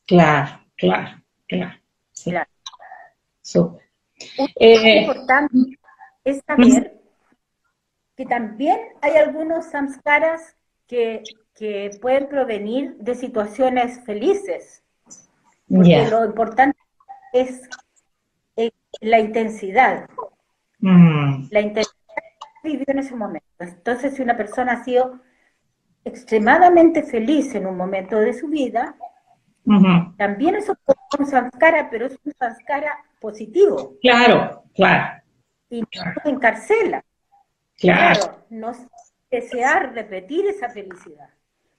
Claro, 0.05 0.59
claro, 0.75 1.21
claro. 1.47 1.79
claro. 2.23 2.49
Eh, 4.59 5.01
importante 5.01 5.57
es 6.23 6.41
saber 6.45 6.99
que 8.15 8.25
también 8.25 8.79
hay 9.01 9.15
algunos 9.15 9.65
samskaras 9.65 10.55
que, 10.87 11.23
pueden 12.01 12.29
provenir 12.29 12.95
de 12.99 13.15
situaciones 13.15 14.01
felices. 14.05 14.81
Porque 15.67 16.07
lo 16.09 16.25
importante 16.25 16.77
es, 17.33 17.61
la 19.01 19.19
intensidad. 19.19 20.09
Mm. 20.79 21.47
La 21.51 21.59
intensidad 21.59 21.91
que 21.91 21.98
vivió 22.71 22.85
en 22.87 22.99
ese 22.99 23.15
momento. 23.15 23.47
Entonces, 23.59 24.15
si 24.15 24.21
una 24.21 24.37
persona 24.37 24.73
ha 24.73 24.83
sido 24.83 25.19
extremadamente 26.03 27.03
feliz 27.03 27.53
en 27.55 27.65
un 27.65 27.77
momento 27.77 28.17
de 28.17 28.33
su 28.33 28.47
vida, 28.47 28.95
también 30.17 30.55
eso 30.55 30.73
es 30.73 31.19
un 31.19 31.27
samskara, 31.27 31.89
pero 31.89 32.07
es 32.07 32.17
un 32.23 32.33
samskara 32.33 33.03
positivo. 33.19 33.95
Claro, 34.01 34.63
claro. 34.73 35.21
Y 35.69 35.81
no 35.81 36.13
nos 36.15 36.25
encarcela. 36.25 37.03
Claro. 37.77 38.45
Nos 38.49 38.77
desear 39.29 39.93
repetir 39.93 40.47
esa 40.47 40.69
felicidad, 40.69 41.29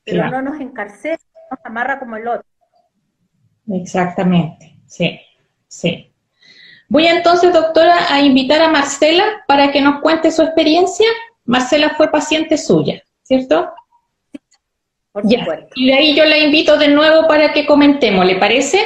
pero 0.05 0.31
no 0.31 0.43
nos 0.43 0.61
encarcela, 0.61 1.19
nos 1.51 1.61
amarra 1.65 1.99
como 1.99 2.17
el 2.17 2.29
otro. 2.29 2.47
Exactamente, 3.69 4.81
sí, 4.87 5.21
sí. 5.67 6.10
Voy 6.91 7.07
entonces, 7.07 7.53
doctora, 7.53 8.13
a 8.13 8.21
invitar 8.21 8.61
a 8.63 8.69
Marcela 8.69 9.45
para 9.47 9.71
que 9.71 9.81
nos 9.81 10.01
cuente 10.01 10.33
su 10.33 10.43
experiencia. 10.43 11.07
Marcela 11.45 11.91
fue 11.91 12.11
paciente 12.11 12.59
suya, 12.59 13.01
¿cierto? 13.23 13.73
Por 15.13 15.25
ya. 15.25 15.47
Y 15.77 15.87
de 15.87 15.95
ahí 15.95 16.17
yo 16.17 16.25
la 16.25 16.37
invito 16.37 16.77
de 16.77 16.89
nuevo 16.89 17.29
para 17.29 17.53
que 17.53 17.65
comentemos, 17.65 18.27
¿le 18.27 18.35
parece? 18.41 18.81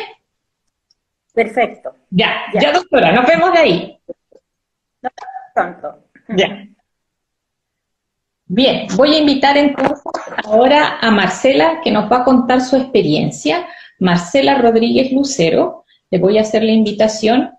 Perfecto. 1.32 1.96
Ya, 2.10 2.42
ya, 2.52 2.72
doctora, 2.72 3.10
nos 3.10 3.26
vemos 3.26 3.52
de 3.54 3.58
ahí. 3.58 3.98
No 5.00 5.10
pronto. 5.54 6.04
Ya. 6.28 6.68
Bien, 8.44 8.86
voy 8.96 9.14
a 9.14 9.18
invitar 9.18 9.56
entonces 9.56 10.04
ahora 10.44 10.98
a 11.00 11.10
Marcela 11.10 11.80
que 11.82 11.90
nos 11.90 12.12
va 12.12 12.18
a 12.18 12.24
contar 12.24 12.60
su 12.60 12.76
experiencia. 12.76 13.66
Marcela 13.98 14.58
Rodríguez 14.58 15.10
Lucero, 15.10 15.86
le 16.10 16.18
voy 16.18 16.36
a 16.36 16.42
hacer 16.42 16.62
la 16.62 16.72
invitación 16.72 17.54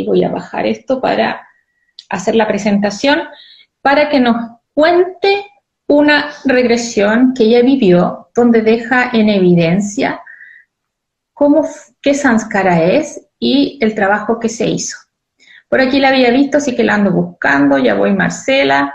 y 0.00 0.06
voy 0.06 0.24
a 0.24 0.30
bajar 0.30 0.66
esto 0.66 1.00
para 1.00 1.46
hacer 2.08 2.34
la 2.34 2.46
presentación, 2.46 3.20
para 3.80 4.08
que 4.08 4.20
nos 4.20 4.36
cuente 4.74 5.46
una 5.86 6.30
regresión 6.44 7.34
que 7.34 7.44
ella 7.44 7.62
vivió, 7.62 8.30
donde 8.34 8.62
deja 8.62 9.10
en 9.12 9.28
evidencia 9.28 10.20
cómo, 11.34 11.66
qué 12.00 12.14
Sanskara 12.14 12.82
es 12.82 13.20
y 13.38 13.78
el 13.82 13.94
trabajo 13.94 14.38
que 14.38 14.48
se 14.48 14.66
hizo. 14.66 14.96
Por 15.68 15.80
aquí 15.80 15.98
la 15.98 16.08
había 16.08 16.30
visto, 16.30 16.58
así 16.58 16.76
que 16.76 16.84
la 16.84 16.94
ando 16.94 17.10
buscando, 17.10 17.78
ya 17.78 17.94
voy 17.94 18.12
Marcela, 18.12 18.94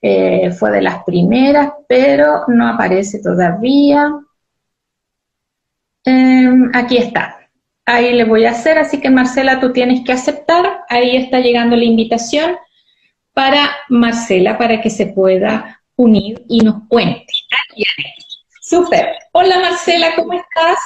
eh, 0.00 0.50
fue 0.52 0.70
de 0.70 0.82
las 0.82 1.02
primeras, 1.04 1.72
pero 1.88 2.44
no 2.48 2.68
aparece 2.68 3.20
todavía. 3.20 4.12
Em, 6.04 6.70
aquí 6.74 6.98
está, 6.98 7.35
ahí 7.86 8.12
le 8.12 8.24
voy 8.24 8.44
a 8.44 8.50
hacer, 8.50 8.78
así 8.78 9.00
que 9.00 9.10
Marcela, 9.10 9.60
tú 9.60 9.72
tienes 9.72 10.04
que 10.04 10.12
aceptar, 10.12 10.80
ahí 10.88 11.16
está 11.16 11.40
llegando 11.40 11.76
la 11.76 11.84
invitación 11.84 12.56
para 13.32 13.70
Marcela 13.88 14.58
para 14.58 14.80
que 14.80 14.90
se 14.90 15.06
pueda 15.06 15.80
unir 15.94 16.44
y 16.48 16.60
nos 16.60 16.86
cuente. 16.88 17.32
Súper. 18.60 19.14
Hola 19.32 19.60
Marcela, 19.60 20.14
¿cómo 20.16 20.32
estás? 20.32 20.78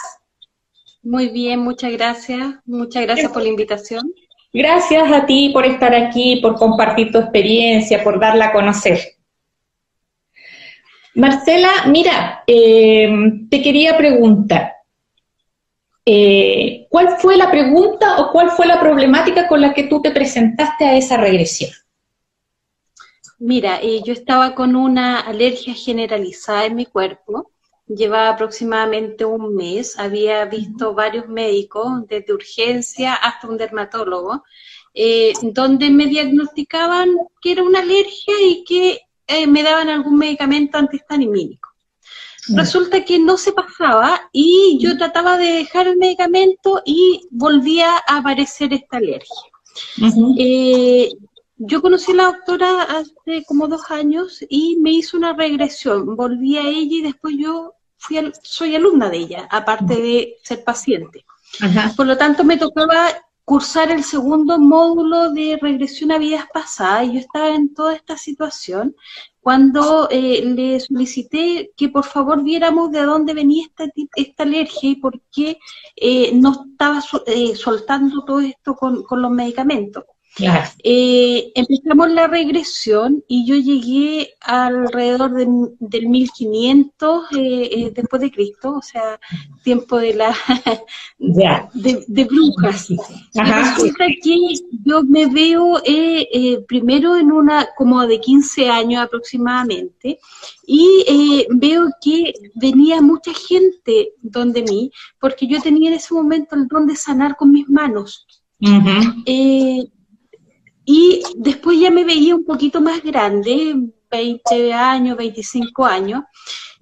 Muy 1.02 1.28
bien, 1.28 1.60
muchas 1.60 1.92
gracias. 1.92 2.56
Muchas 2.66 3.04
gracias 3.04 3.32
por 3.32 3.42
la 3.42 3.48
invitación. 3.48 4.12
Gracias 4.52 5.10
a 5.10 5.24
ti 5.24 5.50
por 5.52 5.64
estar 5.64 5.94
aquí, 5.94 6.40
por 6.42 6.56
compartir 6.56 7.10
tu 7.10 7.18
experiencia, 7.18 8.02
por 8.02 8.20
darla 8.20 8.46
a 8.46 8.52
conocer. 8.52 8.98
Marcela, 11.14 11.70
mira, 11.86 12.42
eh, 12.46 13.08
te 13.48 13.62
quería 13.62 13.96
preguntar, 13.96 14.74
eh, 16.04 16.86
¿cuál 16.88 17.18
fue 17.18 17.36
la 17.36 17.50
pregunta 17.50 18.20
o 18.20 18.32
cuál 18.32 18.50
fue 18.50 18.66
la 18.66 18.80
problemática 18.80 19.46
con 19.46 19.60
la 19.60 19.74
que 19.74 19.84
tú 19.84 20.00
te 20.00 20.10
presentaste 20.10 20.84
a 20.84 20.96
esa 20.96 21.16
regresión? 21.16 21.70
Mira, 23.38 23.80
eh, 23.80 24.02
yo 24.04 24.12
estaba 24.12 24.54
con 24.54 24.76
una 24.76 25.20
alergia 25.20 25.74
generalizada 25.74 26.66
en 26.66 26.74
mi 26.76 26.86
cuerpo, 26.86 27.52
llevaba 27.86 28.30
aproximadamente 28.30 29.24
un 29.24 29.54
mes, 29.54 29.98
había 29.98 30.44
visto 30.44 30.94
varios 30.94 31.28
médicos, 31.28 32.06
desde 32.06 32.34
urgencia 32.34 33.14
hasta 33.14 33.48
un 33.48 33.56
dermatólogo, 33.56 34.44
eh, 34.94 35.32
donde 35.42 35.90
me 35.90 36.06
diagnosticaban 36.06 37.16
que 37.40 37.52
era 37.52 37.62
una 37.62 37.80
alergia 37.80 38.34
y 38.42 38.64
que 38.64 39.00
me 39.46 39.62
daban 39.62 39.88
algún 39.88 40.18
medicamento 40.18 40.76
antihistamínico. 40.76 41.69
Resulta 42.48 43.04
que 43.04 43.18
no 43.18 43.36
se 43.36 43.52
pasaba 43.52 44.28
y 44.32 44.78
yo 44.80 44.96
trataba 44.96 45.36
de 45.36 45.46
dejar 45.46 45.86
el 45.86 45.98
medicamento 45.98 46.82
y 46.84 47.20
volvía 47.30 47.96
a 48.06 48.18
aparecer 48.18 48.72
esta 48.72 48.96
alergia. 48.96 49.50
Eh, 50.38 51.10
yo 51.58 51.82
conocí 51.82 52.12
a 52.12 52.14
la 52.14 52.24
doctora 52.24 52.82
hace 52.82 53.44
como 53.46 53.68
dos 53.68 53.90
años 53.90 54.42
y 54.48 54.76
me 54.76 54.92
hizo 54.92 55.16
una 55.16 55.34
regresión. 55.34 56.16
Volví 56.16 56.56
a 56.56 56.62
ella 56.62 56.96
y 56.96 57.02
después 57.02 57.34
yo 57.38 57.74
fui 57.98 58.32
soy 58.42 58.74
alumna 58.74 59.10
de 59.10 59.18
ella, 59.18 59.48
aparte 59.50 59.94
de 59.94 60.36
ser 60.42 60.64
paciente. 60.64 61.24
Por 61.96 62.06
lo 62.06 62.16
tanto, 62.16 62.44
me 62.44 62.56
tocaba 62.56 63.08
cursar 63.44 63.90
el 63.90 64.04
segundo 64.04 64.58
módulo 64.58 65.32
de 65.32 65.58
regresión 65.60 66.12
a 66.12 66.18
vidas 66.18 66.46
pasadas. 66.52 67.08
Y 67.08 67.12
yo 67.14 67.18
estaba 67.18 67.48
en 67.54 67.74
toda 67.74 67.94
esta 67.94 68.16
situación 68.16 68.96
cuando 69.40 70.08
eh, 70.10 70.44
le 70.44 70.80
solicité 70.80 71.72
que 71.76 71.88
por 71.88 72.04
favor 72.04 72.42
viéramos 72.42 72.90
de 72.90 73.02
dónde 73.02 73.34
venía 73.34 73.64
esta, 73.66 73.84
esta 74.14 74.42
alergia 74.42 74.90
y 74.90 74.96
por 74.96 75.20
qué 75.32 75.58
eh, 75.96 76.32
no 76.34 76.52
estaba 76.70 77.02
eh, 77.26 77.56
soltando 77.56 78.24
todo 78.24 78.40
esto 78.40 78.74
con, 78.74 79.02
con 79.02 79.22
los 79.22 79.30
medicamentos. 79.30 80.04
Eh, 80.38 81.52
empezamos 81.54 82.10
la 82.10 82.26
regresión 82.26 83.22
y 83.28 83.46
yo 83.46 83.56
llegué 83.56 84.30
alrededor 84.40 85.32
del 85.78 86.08
1500 86.08 87.24
eh, 87.32 87.68
eh, 87.72 87.92
después 87.94 88.22
de 88.22 88.30
Cristo, 88.30 88.74
o 88.76 88.82
sea, 88.82 89.20
tiempo 89.64 89.98
de 89.98 90.14
la 90.14 90.34
de, 91.18 92.24
brujas. 92.24 92.88
resulta 93.34 94.06
que 94.22 94.36
yo 94.84 95.02
me 95.02 95.26
veo 95.26 95.82
primero 96.66 97.16
en 97.16 97.32
una 97.32 97.68
como 97.76 98.06
de 98.06 98.20
15 98.20 98.70
años 98.70 99.02
aproximadamente 99.02 100.20
y 100.66 101.46
veo 101.50 101.88
que 102.00 102.32
venía 102.54 103.02
mucha 103.02 103.32
gente 103.34 104.12
donde 104.22 104.62
mí 104.62 104.90
porque 105.20 105.46
yo 105.46 105.60
tenía 105.60 105.90
en 105.90 105.96
ese 105.96 106.14
momento 106.14 106.54
el 106.54 106.68
don 106.68 106.86
de 106.86 106.96
sanar 106.96 107.36
con 107.36 107.50
mis 107.50 107.68
manos. 107.68 108.26
Y 110.92 111.22
después 111.36 111.78
ya 111.78 111.88
me 111.88 112.02
veía 112.02 112.34
un 112.34 112.44
poquito 112.44 112.80
más 112.80 113.00
grande, 113.00 113.76
20 114.10 114.72
años, 114.72 115.16
25 115.16 115.86
años, 115.86 116.24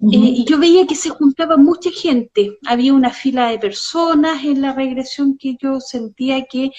eh, 0.01 0.33
y 0.39 0.45
yo 0.45 0.57
veía 0.57 0.87
que 0.87 0.95
se 0.95 1.11
juntaba 1.11 1.57
mucha 1.57 1.91
gente. 1.91 2.57
Había 2.65 2.95
una 2.95 3.11
fila 3.11 3.49
de 3.49 3.59
personas 3.59 4.43
en 4.43 4.63
la 4.63 4.73
regresión 4.73 5.37
que 5.37 5.57
yo 5.61 5.79
sentía 5.79 6.43
que 6.45 6.71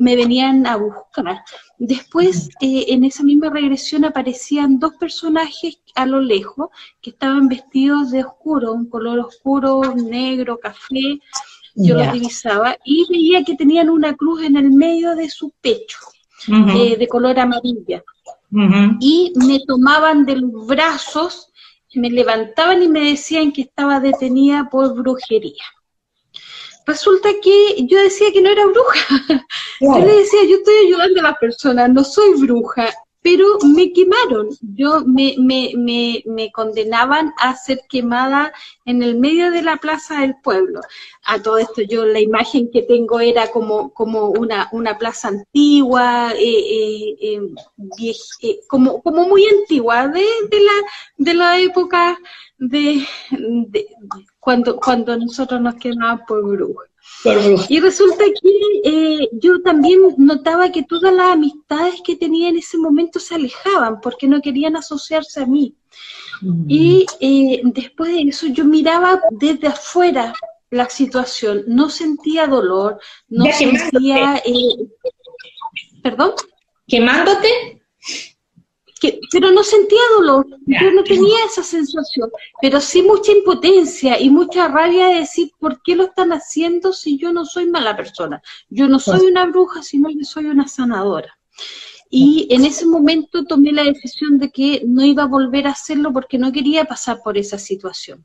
me 0.00 0.16
venían 0.16 0.66
a 0.66 0.74
buscar. 0.74 1.44
Después, 1.78 2.48
eh, 2.60 2.86
en 2.88 3.04
esa 3.04 3.22
misma 3.22 3.48
regresión 3.50 4.04
aparecían 4.04 4.80
dos 4.80 4.94
personajes 4.98 5.78
a 5.94 6.04
lo 6.04 6.20
lejos 6.20 6.70
que 7.00 7.10
estaban 7.10 7.46
vestidos 7.46 8.10
de 8.10 8.24
oscuro, 8.24 8.72
un 8.72 8.88
color 8.88 9.20
oscuro, 9.20 9.94
negro, 9.94 10.58
café. 10.58 11.20
Yo 11.76 11.94
los 11.94 12.12
divisaba 12.12 12.76
y 12.84 13.06
veía 13.08 13.44
que 13.44 13.54
tenían 13.54 13.88
una 13.88 14.16
cruz 14.16 14.42
en 14.42 14.56
el 14.56 14.72
medio 14.72 15.14
de 15.14 15.30
su 15.30 15.52
pecho. 15.60 15.98
Eh, 16.48 16.96
de 16.96 17.08
color 17.08 17.38
amarilla. 17.38 18.02
Y 19.00 19.32
me 19.36 19.60
tomaban 19.60 20.26
de 20.26 20.36
los 20.36 20.66
brazos, 20.66 21.52
me 21.94 22.10
levantaban 22.10 22.82
y 22.82 22.88
me 22.88 23.10
decían 23.10 23.52
que 23.52 23.62
estaba 23.62 24.00
detenida 24.00 24.68
por 24.70 24.94
brujería. 24.94 25.64
Resulta 26.86 27.28
que 27.42 27.86
yo 27.86 27.98
decía 27.98 28.32
que 28.32 28.42
no 28.42 28.50
era 28.50 28.66
bruja. 28.66 28.98
Yo 29.80 29.98
le 29.98 30.16
decía, 30.16 30.40
yo 30.48 30.56
estoy 30.56 30.74
ayudando 30.86 31.20
a 31.20 31.24
las 31.24 31.38
personas, 31.38 31.90
no 31.90 32.04
soy 32.04 32.34
bruja 32.40 32.88
pero 33.22 33.46
me 33.74 33.92
quemaron. 33.92 34.48
Yo 34.74 35.04
me, 35.06 35.36
me, 35.38 35.72
me, 35.76 36.22
me, 36.26 36.50
condenaban 36.50 37.32
a 37.38 37.54
ser 37.56 37.80
quemada 37.88 38.52
en 38.84 39.02
el 39.02 39.18
medio 39.18 39.50
de 39.50 39.62
la 39.62 39.76
plaza 39.76 40.20
del 40.20 40.34
pueblo. 40.42 40.80
A 41.24 41.40
todo 41.40 41.58
esto 41.58 41.82
yo 41.82 42.04
la 42.04 42.20
imagen 42.20 42.70
que 42.70 42.82
tengo 42.82 43.20
era 43.20 43.50
como, 43.50 43.92
como 43.94 44.30
una, 44.30 44.68
una 44.72 44.98
plaza 44.98 45.28
antigua, 45.28 46.32
eh, 46.36 47.16
eh, 47.20 47.40
eh, 48.42 48.60
como, 48.68 49.00
como 49.02 49.28
muy 49.28 49.46
antigua, 49.46 50.08
de, 50.08 50.24
de, 50.50 50.60
la, 50.60 50.72
de 51.16 51.34
la 51.34 51.60
época 51.60 52.18
de, 52.58 53.06
de, 53.30 53.86
cuando, 54.40 54.76
cuando 54.76 55.16
nosotros 55.16 55.60
nos 55.60 55.76
quemaban 55.76 56.24
por 56.26 56.42
brujas. 56.42 56.91
Y 57.68 57.80
resulta 57.80 58.24
que 58.24 58.50
eh, 58.84 59.28
yo 59.32 59.62
también 59.62 60.00
notaba 60.18 60.72
que 60.72 60.82
todas 60.82 61.12
las 61.14 61.32
amistades 61.32 62.00
que 62.04 62.16
tenía 62.16 62.48
en 62.48 62.56
ese 62.56 62.78
momento 62.78 63.20
se 63.20 63.34
alejaban 63.34 64.00
porque 64.00 64.26
no 64.26 64.40
querían 64.40 64.76
asociarse 64.76 65.42
a 65.42 65.46
mí. 65.46 65.74
Mm. 66.40 66.64
Y 66.68 67.06
eh, 67.20 67.60
después 67.64 68.12
de 68.12 68.22
eso 68.22 68.46
yo 68.48 68.64
miraba 68.64 69.20
desde 69.30 69.68
afuera 69.68 70.32
la 70.70 70.88
situación, 70.88 71.64
no 71.66 71.90
sentía 71.90 72.46
dolor, 72.46 72.98
no 73.28 73.44
sentía... 73.52 74.36
Eh, 74.44 74.88
¿Perdón? 76.02 76.32
¿Quemándote? 76.88 77.81
Pero 79.30 79.50
no 79.50 79.62
sentía 79.62 80.00
dolor, 80.16 80.46
yo 80.66 80.92
no 80.92 81.02
tenía 81.02 81.44
esa 81.46 81.62
sensación, 81.62 82.30
pero 82.60 82.80
sí 82.80 83.02
mucha 83.02 83.32
impotencia 83.32 84.20
y 84.20 84.30
mucha 84.30 84.68
rabia 84.68 85.08
de 85.08 85.20
decir, 85.20 85.50
¿por 85.58 85.82
qué 85.82 85.96
lo 85.96 86.04
están 86.04 86.32
haciendo 86.32 86.92
si 86.92 87.18
yo 87.18 87.32
no 87.32 87.44
soy 87.44 87.66
mala 87.66 87.96
persona? 87.96 88.42
Yo 88.68 88.88
no 88.88 88.98
soy 88.98 89.26
una 89.26 89.46
bruja, 89.46 89.82
sino 89.82 90.08
que 90.08 90.24
soy 90.24 90.46
una 90.46 90.68
sanadora. 90.68 91.36
Y 92.10 92.46
en 92.50 92.64
ese 92.64 92.86
momento 92.86 93.44
tomé 93.44 93.72
la 93.72 93.84
decisión 93.84 94.38
de 94.38 94.50
que 94.50 94.82
no 94.86 95.04
iba 95.04 95.22
a 95.22 95.26
volver 95.26 95.66
a 95.66 95.70
hacerlo 95.70 96.12
porque 96.12 96.36
no 96.36 96.52
quería 96.52 96.84
pasar 96.84 97.20
por 97.24 97.38
esa 97.38 97.58
situación 97.58 98.24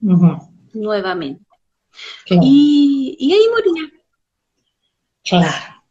nuevamente. 0.00 1.44
Y, 2.28 3.16
y, 3.18 3.32
ahí 3.32 3.48
moría. 3.48 3.90
Claro, 5.24 5.82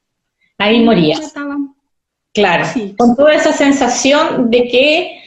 ahí 0.57 0.83
moría. 0.85 1.19
Claro, 2.35 2.65
con 2.97 3.15
toda 3.15 3.33
esa 3.33 3.53
sensación 3.53 4.51
de 4.51 4.67
que 4.67 5.21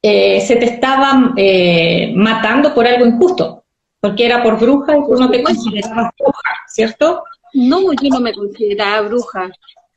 eh, 0.00 0.40
se 0.40 0.56
te 0.56 0.64
estaban 0.64 1.34
eh, 1.36 2.10
matando 2.16 2.74
por 2.74 2.86
algo 2.86 3.04
injusto, 3.04 3.64
porque 4.00 4.24
era 4.24 4.42
por 4.42 4.58
bruja 4.58 4.96
y 4.96 5.04
tú 5.04 5.14
no 5.16 5.30
te 5.30 5.42
considerabas 5.42 6.10
bruja, 6.18 6.50
¿cierto? 6.66 7.22
No, 7.52 7.92
yo 7.92 8.08
no 8.08 8.20
me 8.20 8.32
consideraba 8.32 9.02
bruja. 9.02 9.50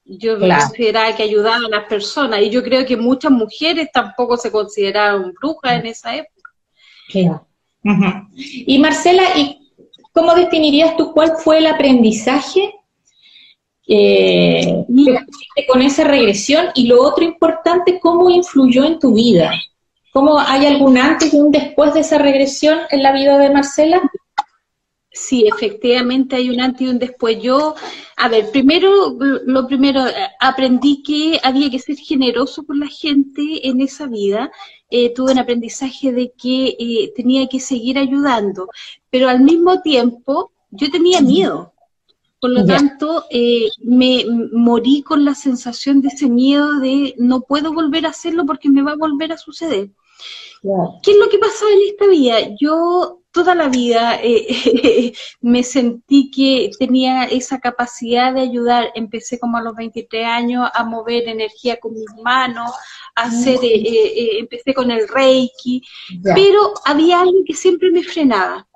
Yo 0.03 0.37
me 0.37 0.49
consideraba 0.49 1.15
que 1.15 1.23
ayudaba 1.23 1.67
a 1.67 1.69
las 1.69 1.85
personas 1.85 2.41
y 2.41 2.49
yo 2.49 2.61
creo 2.61 2.85
que 2.85 2.97
muchas 2.97 3.31
mujeres 3.31 3.89
tampoco 3.93 4.35
se 4.35 4.51
consideraban 4.51 5.31
brujas 5.39 5.79
en 5.79 5.85
esa 5.85 6.15
época. 6.15 6.51
Claro. 7.07 7.47
Y 8.33 8.77
Marcela, 8.77 9.23
¿y 9.37 9.71
cómo 10.11 10.35
definirías 10.35 10.97
tú 10.97 11.13
cuál 11.13 11.37
fue 11.37 11.59
el 11.59 11.67
aprendizaje 11.67 12.73
eh, 13.87 14.85
con 15.67 15.81
esa 15.81 16.03
regresión 16.03 16.67
y 16.75 16.87
lo 16.87 17.01
otro 17.01 17.23
importante, 17.23 17.99
cómo 17.99 18.29
influyó 18.29 18.85
en 18.85 18.99
tu 18.99 19.13
vida. 19.13 19.51
¿Cómo 20.11 20.39
hay 20.39 20.65
algún 20.65 20.97
antes 20.97 21.33
y 21.33 21.39
un 21.39 21.51
después 21.51 21.93
de 21.93 22.01
esa 22.01 22.17
regresión 22.17 22.79
en 22.89 23.01
la 23.01 23.13
vida 23.13 23.37
de 23.37 23.49
Marcela? 23.49 24.01
Sí, 25.13 25.45
efectivamente 25.45 26.35
hay 26.35 26.49
un 26.49 26.61
antes 26.61 26.81
y 26.81 26.89
un 26.89 26.99
después. 26.99 27.41
Yo, 27.41 27.75
a 28.17 28.29
ver, 28.29 28.49
primero, 28.51 29.17
lo 29.45 29.67
primero, 29.67 30.03
aprendí 30.39 31.03
que 31.03 31.39
había 31.43 31.69
que 31.69 31.79
ser 31.79 31.97
generoso 31.97 32.65
con 32.65 32.79
la 32.79 32.87
gente 32.87 33.67
en 33.67 33.81
esa 33.81 34.07
vida. 34.07 34.51
Eh, 34.89 35.13
tuve 35.13 35.31
un 35.31 35.39
aprendizaje 35.39 36.11
de 36.11 36.33
que 36.37 36.75
eh, 36.77 37.13
tenía 37.15 37.47
que 37.47 37.59
seguir 37.59 37.97
ayudando, 37.97 38.67
pero 39.09 39.29
al 39.29 39.41
mismo 39.41 39.81
tiempo 39.81 40.51
yo 40.71 40.89
tenía 40.91 41.21
miedo 41.21 41.70
Por 42.41 42.49
lo 42.49 42.65
tanto, 42.65 43.25
eh, 43.29 43.69
me 43.83 44.25
morí 44.51 45.03
con 45.03 45.23
la 45.23 45.35
sensación 45.35 46.01
de 46.01 46.07
ese 46.07 46.27
miedo 46.27 46.79
de 46.79 47.13
no 47.19 47.41
puedo 47.41 47.71
volver 47.71 48.07
a 48.07 48.09
hacerlo 48.09 48.47
porque 48.47 48.67
me 48.67 48.81
va 48.81 48.93
a 48.93 48.97
volver 48.97 49.31
a 49.31 49.37
suceder. 49.37 49.91
¿Qué 51.03 51.11
es 51.11 51.17
lo 51.17 51.29
que 51.29 51.37
pasó 51.37 51.69
en 51.69 51.79
esta 51.87 52.07
vida? 52.07 52.37
Yo 52.59 53.19
toda 53.31 53.53
la 53.53 53.69
vida 53.69 54.19
eh, 54.23 55.13
me 55.41 55.61
sentí 55.61 56.31
que 56.31 56.71
tenía 56.79 57.25
esa 57.25 57.59
capacidad 57.59 58.33
de 58.33 58.41
ayudar. 58.41 58.91
Empecé 58.95 59.39
como 59.39 59.57
a 59.57 59.61
los 59.61 59.75
23 59.75 60.25
años 60.25 60.67
a 60.73 60.83
mover 60.83 61.27
energía 61.27 61.79
con 61.79 61.93
mis 61.93 62.09
manos, 62.23 62.71
a 63.15 63.25
hacer, 63.25 63.59
eh, 63.61 64.39
empecé 64.39 64.73
con 64.73 64.89
el 64.89 65.07
reiki, 65.07 65.83
pero 66.23 66.73
había 66.85 67.21
algo 67.21 67.43
que 67.45 67.53
siempre 67.53 67.91
me 67.91 68.01
frenaba 68.01 68.67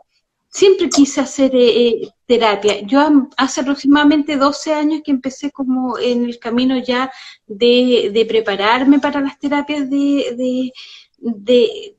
siempre 0.56 0.89
quise 0.89 1.19
hacer 1.19 1.54
eh, 1.54 1.88
eh, 1.88 2.10
terapia. 2.26 2.82
Yo 2.82 3.28
hace 3.38 3.62
aproximadamente 3.62 4.38
12 4.38 4.74
años 4.74 5.02
que 5.04 5.12
empecé 5.12 5.52
como 5.52 5.98
en 6.00 6.26
el 6.26 6.40
camino 6.40 6.78
ya 6.78 7.12
de, 7.48 8.26
prepararme 8.28 9.00
para 9.00 9.22
las 9.22 9.38
terapias 9.40 9.90
de, 9.90 10.72
de, 11.20 11.96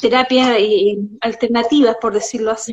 terapias 0.00 0.56
eh, 0.58 0.98
alternativas, 1.20 1.96
por 2.00 2.14
decirlo 2.14 2.50
así 2.50 2.72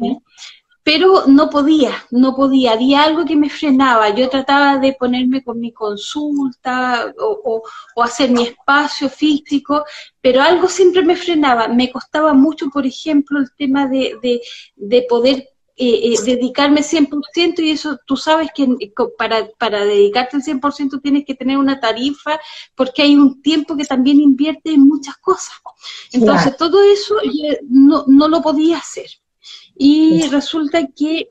pero 0.90 1.28
no 1.28 1.52
podía, 1.52 1.92
no 2.10 2.36
podía, 2.36 2.72
había 2.72 3.04
algo 3.04 3.24
que 3.24 3.36
me 3.36 3.52
frenaba. 3.52 4.10
Yo 4.10 4.28
trataba 4.28 4.80
de 4.80 4.94
ponerme 4.94 5.44
con 5.44 5.60
mi 5.60 5.72
consulta 5.72 7.14
o, 7.20 7.62
hacer 8.02 8.32
mi 8.32 8.42
espacio 8.42 9.08
físico, 9.08 9.86
pero 10.20 10.42
algo 10.42 10.68
siempre 10.68 11.04
me 11.04 11.16
frenaba. 11.16 11.68
Me 11.68 11.92
costaba 11.92 12.34
mucho, 12.34 12.72
por 12.72 12.88
ejemplo, 12.88 13.38
el 13.40 13.52
tema 13.56 13.88
de, 13.88 14.18
de, 14.76 15.06
poder 15.08 15.50
eh, 15.80 16.14
eh, 16.14 16.16
dedicarme 16.26 16.82
100% 16.82 17.60
y 17.60 17.72
eso 17.72 17.98
tú 18.06 18.18
sabes 18.18 18.50
que 18.54 18.68
para, 19.18 19.48
para 19.58 19.86
dedicarte 19.86 20.36
al 20.36 20.44
100% 20.44 21.02
tienes 21.02 21.26
que 21.26 21.36
tener 21.36 21.58
una 21.58 21.80
tarifa 21.80 22.40
porque 22.76 23.02
hay 23.02 23.16
un 23.16 23.42
tiempo 23.42 23.78
que 23.78 23.86
también 23.86 24.20
invierte 24.20 24.74
en 24.74 24.88
muchas 24.88 25.18
cosas. 25.18 25.54
Entonces 26.12 26.58
todo 26.58 26.84
eso 26.84 27.16
no, 27.70 28.04
no 28.08 28.28
lo 28.28 28.42
podía 28.42 28.78
hacer 28.78 29.10
y 29.76 30.24
resulta 30.28 30.86
que 30.88 31.30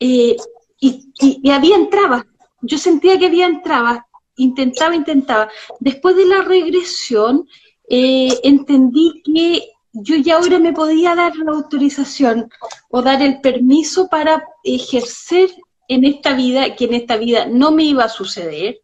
eh, 0.00 0.36
y, 0.80 1.50
había 1.50 1.76
trabas, 1.90 2.24
yo 2.62 2.78
sentía 2.78 3.18
que 3.18 3.26
había 3.26 3.60
trabas, 3.62 4.00
intentaba, 4.36 4.96
intentaba. 4.96 5.50
Después 5.78 6.16
de 6.16 6.24
la 6.24 6.42
regresión, 6.42 7.46
eh, 7.88 8.40
entendí 8.42 9.22
que 9.22 9.68
yo 9.92 10.16
ya 10.16 10.36
ahora 10.36 10.58
me 10.58 10.72
podía 10.72 11.14
dar 11.14 11.36
la 11.36 11.52
autorización 11.52 12.50
o 12.90 13.02
dar 13.02 13.22
el 13.22 13.40
permiso 13.40 14.08
para 14.08 14.44
ejercer 14.62 15.50
en 15.88 16.04
esta 16.04 16.34
vida, 16.34 16.76
que 16.76 16.84
en 16.84 16.94
esta 16.94 17.16
vida 17.16 17.46
no 17.46 17.72
me 17.72 17.84
iba 17.84 18.04
a 18.04 18.08
suceder, 18.08 18.80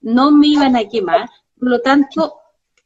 no 0.00 0.30
me 0.30 0.48
iban 0.48 0.76
a 0.76 0.88
quemar, 0.88 1.28
por 1.58 1.70
lo 1.70 1.80
tanto, 1.80 2.34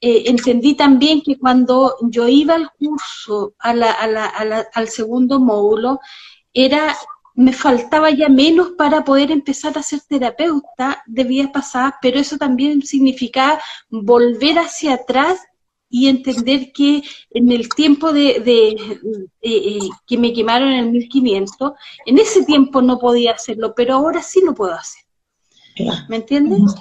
eh, 0.00 0.24
entendí 0.26 0.74
también 0.74 1.22
que 1.22 1.38
cuando 1.38 1.96
yo 2.10 2.26
iba 2.26 2.54
al 2.54 2.70
curso, 2.72 3.54
al 3.58 4.88
segundo 4.88 5.38
módulo, 5.38 6.00
era 6.52 6.96
me 7.34 7.52
faltaba 7.52 8.10
ya 8.10 8.28
menos 8.28 8.72
para 8.76 9.04
poder 9.04 9.30
empezar 9.30 9.78
a 9.78 9.82
ser 9.82 10.00
terapeuta 10.02 11.02
de 11.06 11.24
vidas 11.24 11.50
pasadas, 11.50 11.94
pero 12.02 12.18
eso 12.18 12.36
también 12.36 12.82
significaba 12.82 13.58
volver 13.88 14.58
hacia 14.58 14.94
atrás 14.94 15.40
y 15.92 16.08
entender 16.08 16.72
que 16.72 17.02
en 17.30 17.52
el 17.52 17.68
tiempo 17.68 18.14
de, 18.14 18.76
eh, 19.42 19.78
que 20.06 20.16
me 20.16 20.32
quemaron 20.32 20.70
en 20.70 20.86
el 20.86 20.90
1500, 20.90 21.72
en 22.06 22.18
ese 22.18 22.44
tiempo 22.44 22.80
no 22.80 22.98
podía 22.98 23.32
hacerlo, 23.32 23.74
pero 23.76 23.94
ahora 23.94 24.22
sí 24.22 24.40
lo 24.42 24.54
puedo 24.54 24.72
hacer. 24.72 25.04
¿Me 26.08 26.16
entiendes? 26.16 26.74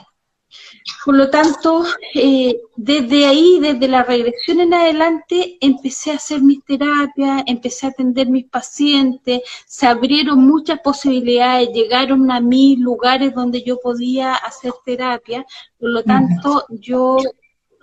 Por 1.04 1.16
lo 1.16 1.30
tanto, 1.30 1.84
eh, 2.14 2.56
desde 2.78 3.26
ahí, 3.26 3.60
desde 3.60 3.90
la 3.90 4.04
regresión 4.04 4.62
en 4.62 4.74
adelante, 4.74 5.58
empecé 5.60 6.12
a 6.12 6.16
hacer 6.16 6.42
mis 6.42 6.64
terapias, 6.64 7.44
empecé 7.48 7.88
a 7.88 7.90
atender 7.90 8.30
mis 8.30 8.46
pacientes, 8.46 9.42
se 9.66 9.88
abrieron 9.88 10.40
muchas 10.40 10.80
posibilidades, 10.80 11.70
llegaron 11.74 12.32
a 12.32 12.40
mí 12.40 12.78
lugares 12.78 13.34
donde 13.34 13.62
yo 13.62 13.78
podía 13.82 14.36
hacer 14.36 14.72
terapia, 14.86 15.46
por 15.78 15.90
lo 15.90 16.04
tanto, 16.04 16.66
yo 16.70 17.18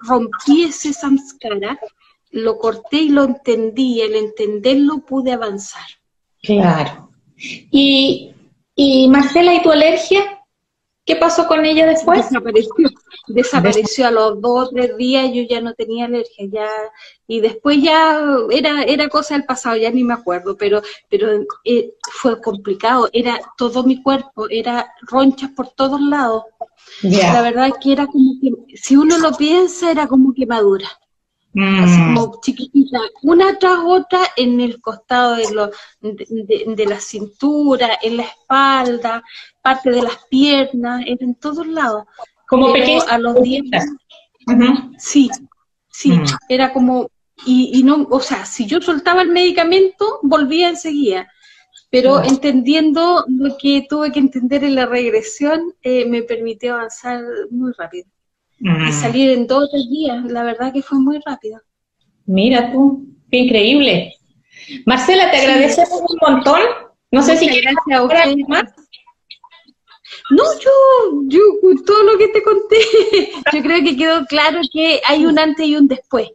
rompí 0.02 0.64
ese 0.64 0.92
samskara, 0.92 1.78
lo 2.30 2.58
corté 2.58 2.98
y 2.98 3.08
lo 3.08 3.24
entendí, 3.24 4.00
el 4.00 4.14
entenderlo 4.14 5.04
pude 5.04 5.32
avanzar. 5.32 5.86
Claro. 6.42 7.10
Y, 7.36 8.34
y 8.74 9.08
Marcela, 9.08 9.54
¿y 9.54 9.62
tu 9.62 9.70
alergia? 9.70 10.37
¿Qué 11.08 11.16
pasó 11.16 11.46
con 11.46 11.64
ella 11.64 11.86
después? 11.86 12.28
Desapareció. 12.28 12.90
Desapareció 13.28 14.06
a 14.08 14.10
los 14.10 14.42
dos 14.42 14.68
o 14.68 14.70
tres 14.70 14.94
días, 14.98 15.30
yo 15.32 15.42
ya 15.48 15.62
no 15.62 15.72
tenía 15.72 16.04
alergia, 16.04 16.46
ya, 16.50 16.68
y 17.26 17.40
después 17.40 17.82
ya 17.82 18.20
era, 18.50 18.82
era 18.82 19.08
cosa 19.08 19.34
del 19.34 19.46
pasado, 19.46 19.76
ya 19.76 19.90
ni 19.90 20.04
me 20.04 20.12
acuerdo, 20.12 20.54
pero, 20.58 20.82
pero 21.08 21.46
eh, 21.64 21.94
fue 22.12 22.42
complicado, 22.42 23.08
era 23.10 23.40
todo 23.56 23.84
mi 23.84 24.02
cuerpo, 24.02 24.50
era 24.50 24.92
ronchas 25.00 25.50
por 25.56 25.70
todos 25.70 25.98
lados. 25.98 26.42
La 27.02 27.40
verdad 27.40 27.68
es 27.68 27.74
que 27.80 27.92
era 27.92 28.06
como 28.06 28.34
que, 28.38 28.76
si 28.76 28.94
uno 28.94 29.16
lo 29.16 29.32
piensa, 29.32 29.90
era 29.90 30.06
como 30.06 30.34
quemadura. 30.34 30.88
Así 31.60 32.00
mm. 32.00 32.14
como 32.14 32.40
chiquitita, 32.40 33.00
una 33.22 33.58
tras 33.58 33.80
otra 33.84 34.20
en 34.36 34.60
el 34.60 34.80
costado 34.80 35.34
de, 35.34 35.50
lo, 35.52 35.70
de, 36.00 36.86
la 36.86 37.00
cintura, 37.00 37.98
en 38.00 38.18
la 38.18 38.22
espalda, 38.24 39.24
parte 39.60 39.90
de 39.90 40.02
las 40.02 40.18
piernas, 40.30 41.02
en 41.06 41.34
todos 41.34 41.66
lados. 41.66 42.04
Como 42.46 42.72
pequeño. 42.72 43.02
A 43.08 43.18
los 43.18 43.42
dientes. 43.42 43.84
Sí, 44.98 45.30
sí, 45.90 46.12
mm. 46.12 46.24
era 46.48 46.72
como, 46.72 47.10
y, 47.44 47.70
y, 47.74 47.82
no, 47.82 48.06
o 48.08 48.20
sea, 48.20 48.46
si 48.46 48.66
yo 48.66 48.80
soltaba 48.80 49.22
el 49.22 49.30
medicamento, 49.30 50.20
volvía 50.22 50.68
enseguida. 50.68 51.28
Pero 51.90 52.22
entendiendo 52.22 53.24
lo 53.26 53.56
que 53.56 53.86
tuve 53.88 54.12
que 54.12 54.18
entender 54.20 54.62
en 54.62 54.74
la 54.74 54.86
regresión, 54.86 55.74
eh, 55.82 56.06
me 56.06 56.22
permitió 56.22 56.74
avanzar 56.74 57.24
muy 57.50 57.72
rápido 57.72 58.06
y 58.60 58.92
salir 58.92 59.30
en 59.30 59.46
dos 59.46 59.64
o 59.64 59.68
tres 59.68 59.88
días. 59.88 60.24
La 60.24 60.42
verdad 60.42 60.72
que 60.72 60.82
fue 60.82 60.98
muy 60.98 61.18
rápido. 61.24 61.60
Mira 62.26 62.72
tú, 62.72 63.06
qué 63.30 63.38
increíble. 63.38 64.14
Marcela, 64.84 65.30
te 65.30 65.38
agradecemos 65.38 66.00
un 66.08 66.18
montón. 66.20 66.60
No 67.10 67.22
sé 67.22 67.36
si 67.36 67.48
quieres 67.48 67.74
a 67.92 68.02
usted 68.02 68.36
más. 68.48 68.64
No, 70.30 70.44
yo, 70.58 70.70
yo, 71.26 71.40
todo 71.86 72.02
lo 72.02 72.18
que 72.18 72.28
te 72.28 72.42
conté, 72.42 72.76
yo 73.52 73.62
creo 73.62 73.82
que 73.82 73.96
quedó 73.96 74.26
claro 74.26 74.60
que 74.72 75.00
hay 75.06 75.24
un 75.24 75.38
antes 75.38 75.66
y 75.66 75.76
un 75.76 75.88
después. 75.88 76.28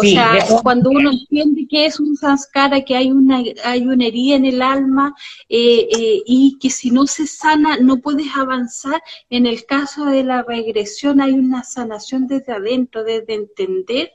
O 0.00 0.02
sea, 0.02 0.38
cuando 0.62 0.90
uno 0.90 1.10
entiende 1.10 1.66
que 1.68 1.86
es 1.86 2.00
un 2.00 2.16
sanskara, 2.16 2.80
que 2.82 2.96
hay 2.96 3.10
una, 3.12 3.42
hay 3.64 3.86
una 3.86 4.06
herida 4.06 4.36
en 4.36 4.46
el 4.46 4.62
alma 4.62 5.14
eh, 5.48 5.88
eh, 5.90 6.22
y 6.26 6.58
que 6.58 6.70
si 6.70 6.90
no 6.90 7.06
se 7.06 7.26
sana 7.26 7.76
no 7.78 7.98
puedes 7.98 8.28
avanzar, 8.36 9.02
en 9.28 9.46
el 9.46 9.66
caso 9.66 10.06
de 10.06 10.24
la 10.24 10.42
regresión 10.42 11.20
hay 11.20 11.32
una 11.32 11.62
sanación 11.64 12.26
desde 12.26 12.52
adentro, 12.52 13.04
desde 13.04 13.34
entender 13.34 14.12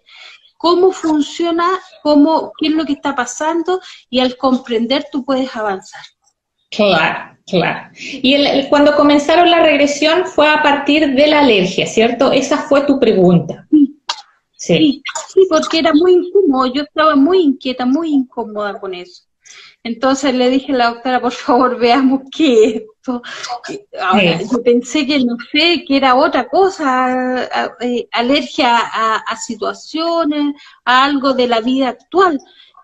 cómo 0.58 0.92
funciona, 0.92 1.68
cómo, 2.02 2.52
qué 2.58 2.68
es 2.68 2.74
lo 2.74 2.86
que 2.86 2.94
está 2.94 3.16
pasando 3.16 3.80
y 4.10 4.20
al 4.20 4.38
comprender 4.38 5.06
tú 5.12 5.24
puedes 5.24 5.56
avanzar. 5.56 6.02
Claro, 6.72 7.38
claro. 7.46 7.90
Y 7.96 8.68
cuando 8.70 8.96
comenzaron 8.96 9.52
la 9.52 9.62
regresión 9.62 10.26
fue 10.26 10.50
a 10.50 10.64
partir 10.64 11.14
de 11.14 11.28
la 11.28 11.42
alergia, 11.42 11.86
¿cierto? 11.86 12.32
Esa 12.32 12.58
fue 12.58 12.82
tu 12.82 13.00
pregunta. 13.00 13.68
Sí. 13.70 13.85
Sí, 14.66 15.48
porque 15.50 15.80
era 15.80 15.94
muy 15.94 16.14
incómodo, 16.14 16.74
yo 16.74 16.84
estaba 16.84 17.16
muy 17.16 17.40
inquieta, 17.42 17.86
muy 17.86 18.14
incómoda 18.14 18.80
con 18.80 18.94
eso. 18.94 19.24
Entonces 19.84 20.34
le 20.34 20.50
dije 20.50 20.74
a 20.74 20.78
la 20.78 20.90
doctora, 20.90 21.22
por 21.22 21.32
favor, 21.32 21.78
veamos 21.78 22.22
qué 22.36 22.64
es 22.64 22.76
esto. 22.76 23.22
Ahora, 24.02 24.40
yo 24.42 24.64
pensé 24.64 25.06
que, 25.06 25.20
no 25.20 25.38
sé, 25.52 25.84
que 25.88 25.98
era 25.98 26.16
otra 26.16 26.48
cosa, 26.48 27.48
eh, 27.82 28.08
alergia 28.12 28.80
a, 28.80 29.38
situaciones, 29.38 30.56
a 30.84 31.06
algo 31.06 31.34
de 31.34 31.48
la 31.48 31.62
vida 31.62 31.90
actual, 31.90 32.40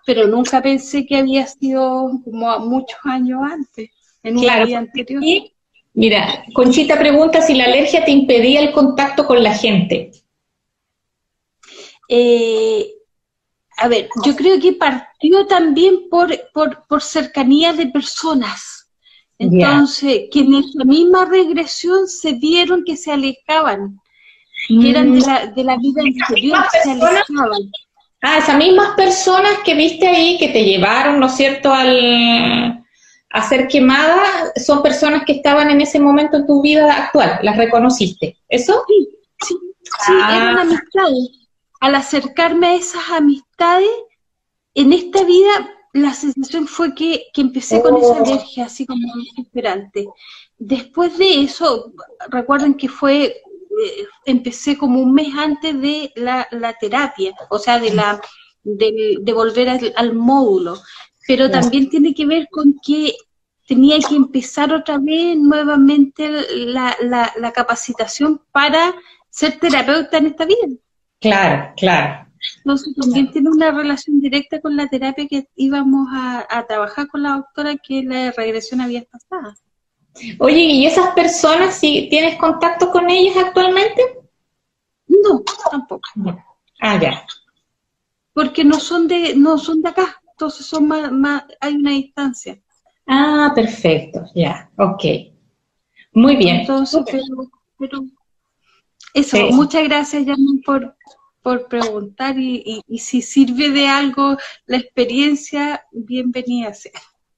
pero 0.06 0.28
nunca 0.28 0.62
pensé 0.62 1.04
que 1.04 1.16
había 1.16 1.44
sido 1.48 2.08
como 2.24 2.58
muchos 2.60 2.98
años 3.02 3.40
antes, 3.42 3.90
en 4.22 4.38
una 4.38 4.64
vida 4.64 4.78
anterior. 4.78 5.20
mira, 5.94 6.44
Conchita 6.54 6.96
pregunta 6.96 7.42
si 7.42 7.54
la 7.54 7.64
alergia 7.64 8.04
te 8.04 8.12
impedía 8.12 8.60
el 8.60 8.70
contacto 8.70 9.26
con 9.26 9.42
la 9.42 9.54
gente. 9.54 10.12
Eh, 12.14 12.92
a 13.78 13.88
ver, 13.88 14.10
yo 14.22 14.36
creo 14.36 14.60
que 14.60 14.74
partió 14.74 15.46
también 15.46 16.10
por, 16.10 16.28
por, 16.52 17.00
cercanía 17.00 17.72
de 17.72 17.86
personas. 17.86 18.90
Entonces, 19.38 20.24
que 20.30 20.40
en 20.40 20.54
esa 20.56 20.84
misma 20.84 21.24
regresión 21.24 22.06
se 22.06 22.34
vieron 22.34 22.84
que 22.84 22.98
se 22.98 23.12
alejaban, 23.12 23.98
que 24.68 24.90
eran 24.90 25.14
de 25.14 25.20
la, 25.20 25.46
de 25.46 25.64
la 25.64 25.78
vida 25.78 26.02
interior, 26.02 26.58
se 26.82 26.90
alejaban. 26.90 27.70
Ah, 28.20 28.38
esas 28.38 28.58
mismas 28.58 28.94
personas 28.94 29.60
que 29.64 29.74
viste 29.74 30.06
ahí, 30.06 30.36
que 30.38 30.48
te 30.48 30.64
llevaron, 30.64 31.18
¿no 31.18 31.26
es 31.26 31.34
cierto?, 31.34 31.72
al, 31.72 32.84
a 33.30 33.48
ser 33.48 33.68
quemada 33.68 34.52
son 34.62 34.82
personas 34.82 35.24
que 35.24 35.32
estaban 35.32 35.70
en 35.70 35.80
ese 35.80 35.98
momento 35.98 36.36
en 36.36 36.46
tu 36.46 36.60
vida 36.60 36.94
actual, 36.94 37.38
las 37.42 37.56
reconociste, 37.56 38.36
¿eso? 38.50 38.84
Sí, 38.86 39.08
sí, 39.46 39.54
sí 40.04 40.12
eran 40.12 40.58
ah. 40.58 40.60
amistades. 40.60 41.41
Al 41.82 41.96
acercarme 41.96 42.68
a 42.68 42.74
esas 42.76 43.10
amistades, 43.10 43.90
en 44.72 44.92
esta 44.92 45.24
vida 45.24 45.68
la 45.92 46.14
sensación 46.14 46.68
fue 46.68 46.94
que, 46.94 47.24
empecé 47.34 47.82
con 47.82 47.96
esa 47.96 48.12
oh. 48.12 48.24
alergia 48.24 48.66
así 48.66 48.86
como 48.86 49.02
desesperante. 49.16 50.06
Después 50.58 51.18
de 51.18 51.42
eso, 51.42 51.92
recuerden 52.28 52.74
que 52.74 52.88
fue, 52.88 53.24
eh, 53.24 54.06
empecé 54.26 54.78
como 54.78 55.02
un 55.02 55.12
mes 55.12 55.34
antes 55.36 55.80
de 55.82 56.12
la, 56.14 56.46
terapia, 56.80 57.34
o 57.50 57.58
sea, 57.58 57.80
de 57.80 57.92
la 57.92 58.20
de, 58.62 59.32
volver 59.34 59.68
al, 59.96 60.14
módulo, 60.14 60.80
pero 61.26 61.50
también 61.50 61.90
tiene 61.90 62.14
que 62.14 62.26
ver 62.26 62.46
con 62.48 62.76
que 62.80 63.16
tenía 63.66 63.98
que 63.98 64.14
empezar 64.14 64.72
otra 64.72 64.98
vez 64.98 65.36
nuevamente 65.36 66.30
la, 66.54 66.96
la 67.02 67.52
capacitación 67.52 68.40
para 68.52 68.94
ser 69.30 69.58
terapeuta 69.58 70.18
en 70.18 70.26
esta 70.26 70.44
vida. 70.44 70.78
Claro, 71.22 71.72
claro. 71.76 72.26
Entonces 72.58 72.94
también 73.00 73.30
tiene 73.30 73.48
una 73.48 73.70
relación 73.70 74.20
directa 74.20 74.60
con 74.60 74.76
la 74.76 74.88
terapia 74.88 75.28
que 75.28 75.46
íbamos 75.54 76.08
a, 76.12 76.64
trabajar 76.66 77.06
con 77.06 77.22
la 77.22 77.36
doctora 77.36 77.76
que 77.76 78.02
la 78.02 78.32
regresión 78.32 78.80
había 78.80 79.04
pasado. 79.04 79.54
Oye, 80.40 80.58
¿y 80.58 80.86
esas 80.86 81.14
personas, 81.14 81.78
si 81.78 82.08
tienes 82.10 82.36
contacto 82.36 82.90
con 82.90 83.08
ellas 83.08 83.36
actualmente? 83.36 84.02
No, 85.06 85.42
tampoco. 85.70 86.08
Ah, 86.80 86.98
ya. 87.00 87.24
Porque 88.34 88.64
no 88.64 88.80
son 88.80 89.06
de, 89.06 89.34
no 89.36 89.58
son 89.58 89.80
de 89.82 89.90
acá, 89.90 90.20
entonces 90.32 90.66
son 90.66 90.88
más, 90.88 91.44
hay 91.60 91.74
una 91.74 91.92
distancia. 91.92 92.60
Ah, 93.06 93.52
perfecto, 93.54 94.24
ya, 94.34 94.70
ok. 94.76 95.04
Muy 96.14 96.36
bien. 96.36 96.60
Entonces, 96.60 97.02
pero, 97.78 98.04
eso, 99.14 99.36
muchas 99.50 99.84
gracias, 99.84 100.24
Yamin, 100.24 100.62
por, 100.64 100.96
por 101.42 101.68
preguntar 101.68 102.38
y, 102.38 102.82
si 102.98 103.20
sirve 103.20 103.70
de 103.70 103.88
algo 103.88 104.36
la 104.66 104.78
experiencia, 104.78 105.84
bienvenida 105.92 106.72
sea. 106.72 106.92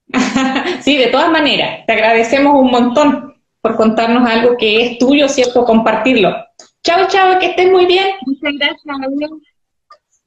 sí, 0.83 0.97
de 0.97 1.09
todas 1.09 1.31
maneras, 1.31 1.85
te 1.87 1.95
agradecemos 1.95 2.55
un 2.55 2.71
montón 2.71 3.35
por 3.61 3.77
contarnos 3.77 4.29
algo 4.29 4.57
que 4.57 4.85
es 4.85 4.99
tuyo, 4.99 5.29
¿cierto? 5.29 5.65
Compartirlo. 5.65 6.35
Chao, 6.83 7.09
chao, 7.09 7.39
que 7.39 7.47
estés 7.47 7.71
muy 7.71 7.87
bien. 7.87 8.15
Muchas 8.27 8.53
gracias, 8.59 9.41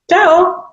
Chao. 0.08 0.68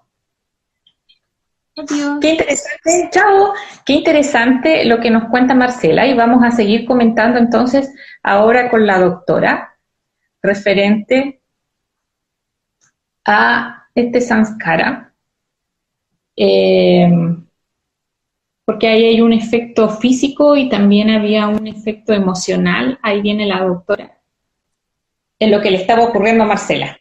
Adiós. 1.76 2.18
Qué 2.20 2.30
interesante, 2.30 3.08
chao. 3.10 3.52
Qué 3.84 3.92
interesante 3.92 4.84
lo 4.84 5.00
que 5.00 5.10
nos 5.10 5.28
cuenta 5.28 5.54
Marcela 5.54 6.06
y 6.06 6.14
vamos 6.14 6.42
a 6.42 6.52
seguir 6.52 6.87
comentando 6.87 7.38
entonces 7.38 7.92
ahora 8.22 8.70
con 8.70 8.87
la 8.87 9.00
doctora 9.00 9.73
referente 10.44 11.40
a 13.24 13.88
este 13.94 14.20
samskara, 14.20 15.14
eh, 16.37 17.11
porque 18.66 18.88
ahí 18.88 19.07
hay 19.07 19.20
un 19.20 19.33
efecto 19.33 19.88
físico 19.88 20.57
y 20.57 20.68
también 20.68 21.11
había 21.11 21.48
un 21.48 21.66
efecto 21.66 22.12
emocional, 22.12 22.98
ahí 23.02 23.22
viene 23.22 23.46
la 23.46 23.64
doctora, 23.64 24.20
en 25.38 25.50
lo 25.50 25.61
que 25.61 25.70
le 25.70 25.78
estaba 25.78 26.04
ocurriendo 26.04 26.44
a 26.44 26.48
Marcela. 26.48 26.98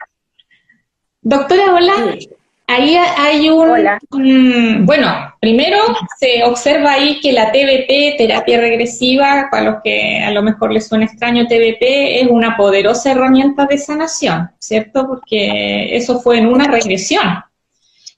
Doctora, 1.21 1.73
hola. 1.73 2.17
Ahí 2.65 2.95
hay 2.95 3.49
un, 3.49 4.85
bueno, 4.85 5.35
primero 5.41 5.77
se 6.17 6.43
observa 6.45 6.93
ahí 6.93 7.19
que 7.19 7.33
la 7.33 7.51
TBP, 7.51 8.17
terapia 8.17 8.59
regresiva, 8.59 9.49
para 9.51 9.63
los 9.63 9.75
que 9.83 10.19
a 10.23 10.31
lo 10.31 10.41
mejor 10.41 10.71
les 10.71 10.87
suena 10.87 11.05
extraño, 11.05 11.45
TBP 11.45 11.81
es 11.81 12.27
una 12.29 12.55
poderosa 12.55 13.11
herramienta 13.11 13.65
de 13.65 13.77
sanación, 13.77 14.49
¿cierto? 14.59 15.07
Porque 15.07 15.95
eso 15.95 16.21
fue 16.21 16.37
en 16.37 16.47
una 16.47 16.65
regresión. 16.65 17.43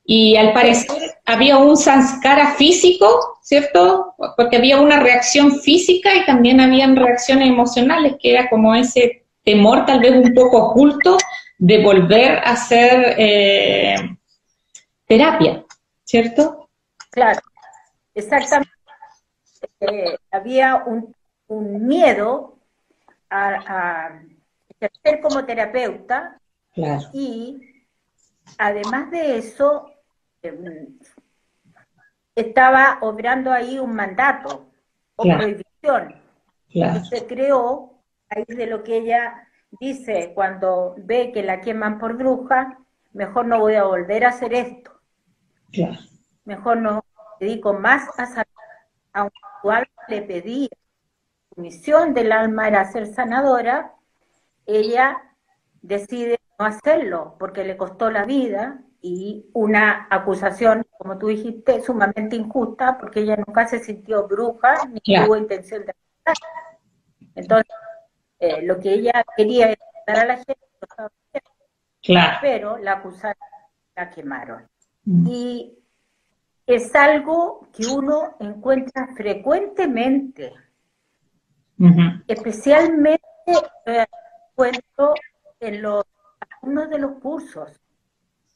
Y 0.06 0.36
al 0.36 0.54
parecer 0.54 1.16
había 1.26 1.58
un 1.58 1.76
sanskara 1.76 2.54
físico, 2.54 3.40
¿cierto? 3.42 4.14
Porque 4.38 4.58
había 4.58 4.80
una 4.80 5.00
reacción 5.00 5.60
física 5.60 6.14
y 6.14 6.26
también 6.26 6.62
habían 6.62 6.96
reacciones 6.96 7.50
emocionales, 7.50 8.16
que 8.22 8.32
era 8.32 8.48
como 8.48 8.76
ese 8.76 9.24
temor 9.44 9.88
tal 9.88 10.02
vez 10.02 10.12
un 10.12 10.34
poco 10.36 10.68
oculto 10.68 11.18
de 11.58 11.82
volver 11.82 12.40
a 12.44 12.56
ser... 12.56 13.16
Eh, 13.18 13.96
terapia, 15.08 15.66
¿cierto? 16.04 16.70
Claro, 17.12 17.40
exactamente. 18.14 18.72
Eh, 19.80 20.18
había 20.32 20.84
un, 20.86 21.14
miedo 21.48 22.58
a, 23.30 24.20
ejercer 24.70 25.22
como 25.22 25.46
terapeuta 25.46 26.40
y 27.14 27.86
además 28.58 29.12
de 29.12 29.38
eso 29.38 29.92
em, 30.42 30.98
estaba 32.36 32.98
obrando 33.02 33.52
ahí 33.52 33.80
un 33.80 33.96
mandato 33.96 34.66
o 35.16 35.24
prohibición 35.24 36.22
que 36.68 37.00
se 37.10 37.26
creó 37.28 38.02
ahí 38.30 38.44
de 38.48 38.66
lo 38.66 38.84
que 38.84 38.98
ella 38.98 39.48
dice 39.80 40.32
cuando 40.34 40.96
ve 40.98 41.32
que 41.32 41.44
la 41.44 41.62
queman 41.62 42.00
por 42.00 42.18
bruja, 42.18 42.80
mejor 43.14 43.46
no 43.46 43.60
voy 43.60 43.76
a 43.76 43.84
volver 43.84 44.26
a 44.26 44.30
hacer 44.30 44.54
esto. 44.54 44.95
Mejor 46.46 46.78
no 46.78 47.06
dedico 47.40 47.74
más 47.74 48.08
a 48.18 48.26
sanar, 48.26 48.48
aunque 49.14 49.38
igual 49.64 49.88
le 50.08 50.22
pedí, 50.22 50.70
su 51.50 51.62
misión 51.62 52.14
del 52.14 52.32
alma 52.32 52.68
era 52.68 52.86
ser 52.86 53.08
sanadora, 53.08 53.94
ella 54.66 55.22
decide 55.82 56.40
no 56.58 56.66
hacerlo 56.66 57.36
porque 57.40 57.64
le 57.64 57.78
costó 57.78 58.10
la 58.10 58.26
vida 58.26 58.82
y 59.02 59.50
una 59.54 60.08
acusación, 60.10 60.86
como 60.98 61.18
tú 61.18 61.28
dijiste, 61.28 61.82
sumamente 61.82 62.36
injusta 62.36 62.98
porque 62.98 63.22
ella 63.22 63.38
nunca 63.38 63.68
se 63.68 63.80
sintió 63.80 64.28
bruja 64.28 64.76
ni 64.88 65.00
tuvo 65.00 65.36
intención 65.38 65.86
de 65.86 65.94
matar. 66.26 66.36
Entonces, 67.36 67.76
eh, 68.40 68.62
lo 68.64 68.80
que 68.80 68.94
ella 68.94 69.24
quería 69.38 69.68
era 69.72 69.86
matar 69.94 70.24
a 70.24 70.26
la 70.26 70.38
gente, 70.38 70.58
pero 72.42 72.78
la 72.78 72.94
acusaron, 72.94 73.38
la 73.96 74.10
quemaron. 74.10 74.68
Mm. 75.06 75.28
Y 75.28 75.78
es 76.66 76.96
algo 76.96 77.68
que 77.72 77.86
uno 77.88 78.36
encuentra 78.40 79.08
frecuentemente, 79.16 80.54
especialmente 82.28 83.22
eh, 83.86 84.06
encuentro 84.52 85.14
en 85.60 85.82
los 85.82 86.04
algunos 86.40 86.90
de 86.90 87.00
los 87.00 87.20
cursos, 87.20 87.80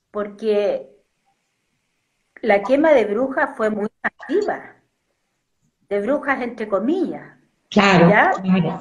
porque 0.10 0.90
la 2.42 2.64
quema 2.64 2.92
de 2.92 3.06
brujas 3.06 3.56
fue 3.56 3.70
muy 3.70 3.90
activa, 4.02 4.76
de 5.88 6.02
brujas 6.02 6.42
entre 6.42 6.68
comillas. 6.68 7.38
Claro, 7.70 8.08
claro. 8.42 8.80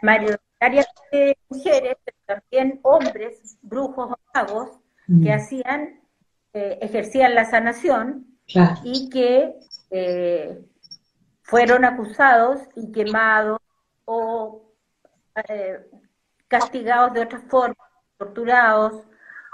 Mayoritariamente 0.00 1.38
mujeres, 1.48 1.96
pero 2.04 2.18
también 2.24 2.80
hombres, 2.82 3.58
brujos 3.60 4.12
o 4.12 4.18
magos, 4.34 4.70
que 5.06 5.12
mm. 5.12 5.32
hacían 5.32 6.00
eh, 6.52 6.78
ejercían 6.80 7.34
la 7.34 7.44
sanación 7.44 8.26
y 8.82 9.10
que 9.10 9.54
eh, 9.90 10.64
fueron 11.42 11.84
acusados 11.84 12.60
y 12.74 12.90
quemados 12.92 13.58
o 14.04 14.72
eh, 15.48 15.78
castigados 16.48 17.12
de 17.12 17.20
otra 17.22 17.40
forma, 17.40 17.76
torturados 18.16 19.02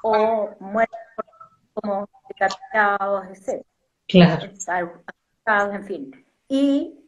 o 0.03 0.51
muertos 0.61 0.99
como 1.75 2.09
decapitados, 2.29 3.27
etc. 3.29 3.67
Claro. 4.07 5.03
en 5.73 5.85
fin. 5.85 6.27
Y 6.49 7.01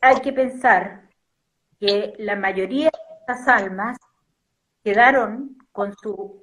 hay 0.00 0.20
que 0.20 0.32
pensar 0.32 1.08
que 1.78 2.14
la 2.18 2.36
mayoría 2.36 2.90
de 2.90 3.14
estas 3.20 3.48
almas 3.48 3.98
quedaron 4.82 5.58
con 5.72 5.94
su 5.96 6.41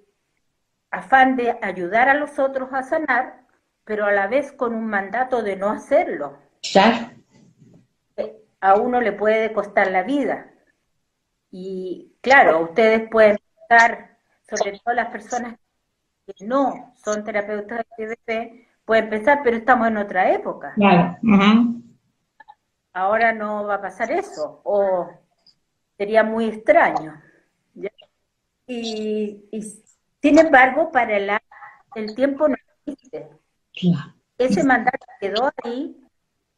afán 0.91 1.35
de 1.35 1.57
ayudar 1.61 2.09
a 2.09 2.13
los 2.13 2.39
otros 2.39 2.69
a 2.73 2.83
sanar, 2.83 3.41
pero 3.83 4.05
a 4.05 4.11
la 4.11 4.27
vez 4.27 4.51
con 4.51 4.75
un 4.75 4.85
mandato 4.85 5.41
de 5.41 5.55
no 5.55 5.69
hacerlo. 5.69 6.37
Ya. 6.61 7.13
A 8.61 8.75
uno 8.75 8.99
le 8.99 9.13
puede 9.13 9.53
costar 9.53 9.89
la 9.89 10.03
vida. 10.03 10.51
Y 11.51 12.13
claro, 12.21 12.61
ustedes 12.61 13.09
pueden 13.09 13.37
pensar, 13.67 14.17
sobre 14.47 14.79
todo 14.79 14.93
las 14.93 15.09
personas 15.09 15.55
que 16.25 16.45
no 16.45 16.93
son 17.03 17.23
terapeutas 17.23 17.85
de 17.97 18.15
TDP, 18.15 18.67
pueden 18.85 19.09
pensar, 19.09 19.41
pero 19.43 19.57
estamos 19.57 19.87
en 19.87 19.97
otra 19.97 20.33
época. 20.33 20.73
Claro. 20.75 21.17
Ahora 22.91 23.31
no 23.31 23.65
va 23.65 23.75
a 23.75 23.81
pasar 23.81 24.11
eso, 24.11 24.61
o 24.63 25.09
sería 25.97 26.23
muy 26.23 26.49
extraño. 26.49 27.21
Y, 28.67 29.47
y 29.51 29.61
sin 30.21 30.39
embargo, 30.39 30.91
para 30.91 31.17
el, 31.95 32.15
tiempo 32.15 32.47
no 32.47 32.55
existe. 32.85 33.29
Ese 34.37 34.63
mandato 34.63 35.05
quedó 35.19 35.51
ahí 35.63 35.97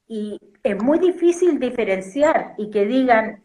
y 0.08 0.39
es 0.63 0.82
muy 0.82 1.00
difícil 1.00 1.60
diferenciar 1.60 2.56
y 2.58 2.69
que 2.69 2.86
digan, 2.86 3.43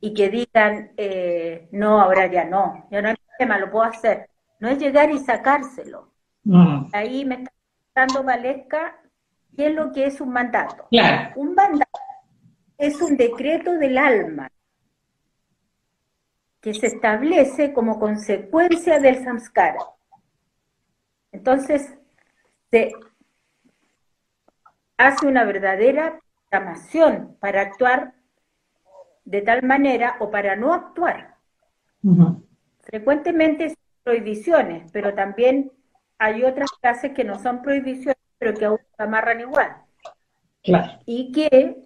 y 0.00 0.14
que 0.14 0.28
digan, 0.28 0.92
eh, 0.96 1.68
no, 1.72 2.00
ahora 2.00 2.26
ya 2.26 2.44
no, 2.44 2.86
ya 2.90 3.02
no 3.02 3.08
hay 3.08 3.16
problema, 3.16 3.58
lo 3.58 3.70
puedo 3.70 3.84
hacer. 3.84 4.28
No 4.58 4.68
es 4.68 4.78
llegar 4.78 5.10
y 5.10 5.18
sacárselo. 5.18 6.10
Mm. 6.44 6.86
Ahí 6.92 7.24
me 7.24 7.36
está 7.36 7.52
dando 7.94 8.22
Valesca 8.22 8.98
qué 9.56 9.68
es 9.68 9.74
lo 9.74 9.92
que 9.92 10.06
es 10.06 10.20
un 10.20 10.30
mandato. 10.30 10.86
Un 11.36 11.54
mandato 11.54 12.00
es 12.78 13.00
un 13.02 13.16
decreto 13.16 13.72
del 13.74 13.98
alma 13.98 14.50
que 16.60 16.74
se 16.74 16.86
establece 16.86 17.72
como 17.72 17.98
consecuencia 17.98 18.98
del 18.98 19.24
samskara. 19.24 19.78
Entonces, 21.32 21.94
se 22.70 22.92
hace 24.96 25.26
una 25.26 25.44
verdadera 25.44 26.20
programación 26.48 27.36
para 27.40 27.62
actuar 27.62 28.14
de 29.24 29.42
tal 29.42 29.62
manera 29.62 30.16
o 30.20 30.30
para 30.30 30.56
no 30.56 30.74
actuar. 30.74 31.36
Frecuentemente 32.80 33.68
son 33.68 33.76
prohibiciones, 34.02 34.90
pero 34.92 35.14
también 35.14 35.72
hay 36.18 36.44
otras 36.44 36.70
clases 36.72 37.12
que 37.12 37.24
no 37.24 37.38
son 37.38 37.62
prohibiciones, 37.62 38.18
pero 38.38 38.54
que 38.54 38.64
aún 38.64 38.80
se 38.96 39.02
amarran 39.02 39.40
igual. 39.40 39.76
Y 41.06 41.32
que, 41.32 41.76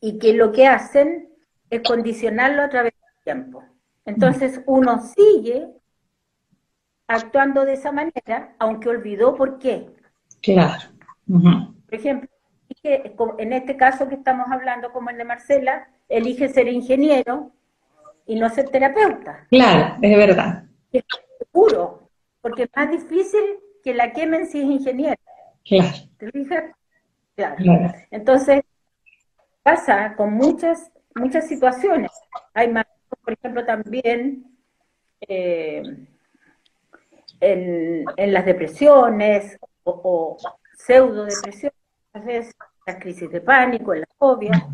y 0.00 0.18
que 0.18 0.34
lo 0.34 0.52
que 0.52 0.66
hacen 0.66 1.30
es 1.70 1.82
condicionarlo 1.82 2.62
a 2.62 2.68
través 2.68 2.92
tiempo. 3.28 3.62
Entonces 4.06 4.62
uno 4.64 5.02
sigue 5.02 5.68
actuando 7.06 7.66
de 7.66 7.74
esa 7.74 7.92
manera, 7.92 8.54
aunque 8.58 8.88
olvidó 8.88 9.34
por 9.34 9.58
qué. 9.58 9.90
Claro. 10.40 10.82
Por 11.26 11.94
ejemplo, 11.94 12.28
en 13.38 13.52
este 13.52 13.76
caso 13.76 14.08
que 14.08 14.14
estamos 14.14 14.46
hablando, 14.50 14.92
como 14.92 15.10
el 15.10 15.18
de 15.18 15.24
Marcela, 15.24 15.88
elige 16.08 16.48
ser 16.48 16.68
ingeniero 16.68 17.52
y 18.24 18.40
no 18.40 18.48
ser 18.48 18.70
terapeuta. 18.70 19.46
Claro, 19.50 19.96
es 20.00 20.16
verdad. 20.16 20.64
Es 20.90 21.04
seguro, 21.38 22.08
porque 22.40 22.62
es 22.62 22.70
más 22.74 22.90
difícil 22.90 23.42
que 23.84 23.92
la 23.92 24.12
quemen 24.14 24.46
si 24.46 24.60
es 24.60 24.64
ingeniero. 24.64 25.20
Claro. 25.66 25.96
¿Te 26.16 26.30
fijas? 26.30 26.64
Claro. 27.36 27.92
Entonces, 28.10 28.62
pasa 29.62 30.14
con 30.16 30.32
muchas, 30.32 30.90
muchas 31.14 31.46
situaciones. 31.46 32.10
Hay 32.54 32.68
más, 32.68 32.86
por 33.28 33.34
ejemplo, 33.34 33.66
también 33.66 34.56
eh, 35.20 35.82
en, 37.40 38.04
en, 38.16 38.32
las 38.32 38.46
depresiones 38.46 39.58
o, 39.82 40.00
o 40.02 40.36
pseudo 40.74 41.26
depresiones, 41.26 41.78
a 42.14 42.20
veces 42.20 42.54
las 42.86 42.96
crisis 42.96 43.30
de 43.30 43.42
pánico, 43.42 43.92
en 43.92 44.00
la 44.00 44.08
fobia, 44.16 44.66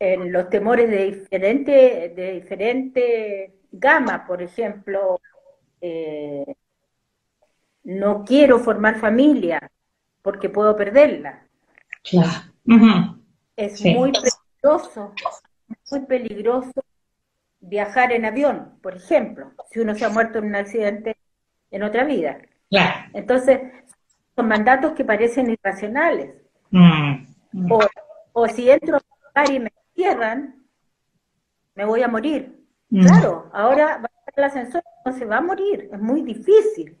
en, 0.00 0.32
los 0.32 0.48
temores 0.48 0.88
de 0.88 1.04
diferente, 1.10 2.12
de 2.16 2.32
diferente 2.40 3.54
gama, 3.70 4.26
por 4.26 4.40
ejemplo, 4.40 5.20
eh, 5.82 6.54
no 7.84 8.24
quiero 8.24 8.60
formar 8.60 8.98
familia 8.98 9.70
porque 10.22 10.48
puedo 10.48 10.74
perderla. 10.74 11.46
Es 13.58 13.84
muy 13.84 14.12
peligroso, 14.12 15.12
muy 15.90 16.00
peligroso 16.06 16.84
viajar 17.58 18.12
en 18.12 18.24
avión, 18.24 18.78
por 18.80 18.94
ejemplo, 18.94 19.50
si 19.68 19.80
uno 19.80 19.96
se 19.96 20.04
ha 20.04 20.10
muerto 20.10 20.38
en 20.38 20.44
un 20.44 20.54
accidente 20.54 21.16
en 21.72 21.82
otra 21.82 22.04
vida. 22.04 22.38
Entonces, 23.12 23.60
son 24.36 24.46
mandatos 24.46 24.92
que 24.92 25.04
parecen 25.04 25.50
irracionales. 25.50 26.36
Mm, 26.70 27.26
mm. 27.50 27.72
O, 28.32 28.46
si 28.46 28.70
entro 28.70 28.98
a 28.98 29.00
un 29.00 29.26
lugar 29.26 29.50
y 29.52 29.58
me 29.58 29.72
cierran, 29.92 30.64
me 31.74 31.84
voy 31.84 32.04
a 32.04 32.08
morir. 32.08 32.64
Mm. 32.90 33.06
Claro, 33.06 33.50
ahora 33.52 33.96
va 33.96 34.04
a 34.04 34.20
estar 34.20 34.34
el 34.36 34.44
ascensor, 34.44 34.84
no 35.04 35.12
se 35.12 35.24
va 35.24 35.38
a 35.38 35.40
morir, 35.40 35.90
es 35.92 36.00
muy 36.00 36.22
difícil. 36.22 36.96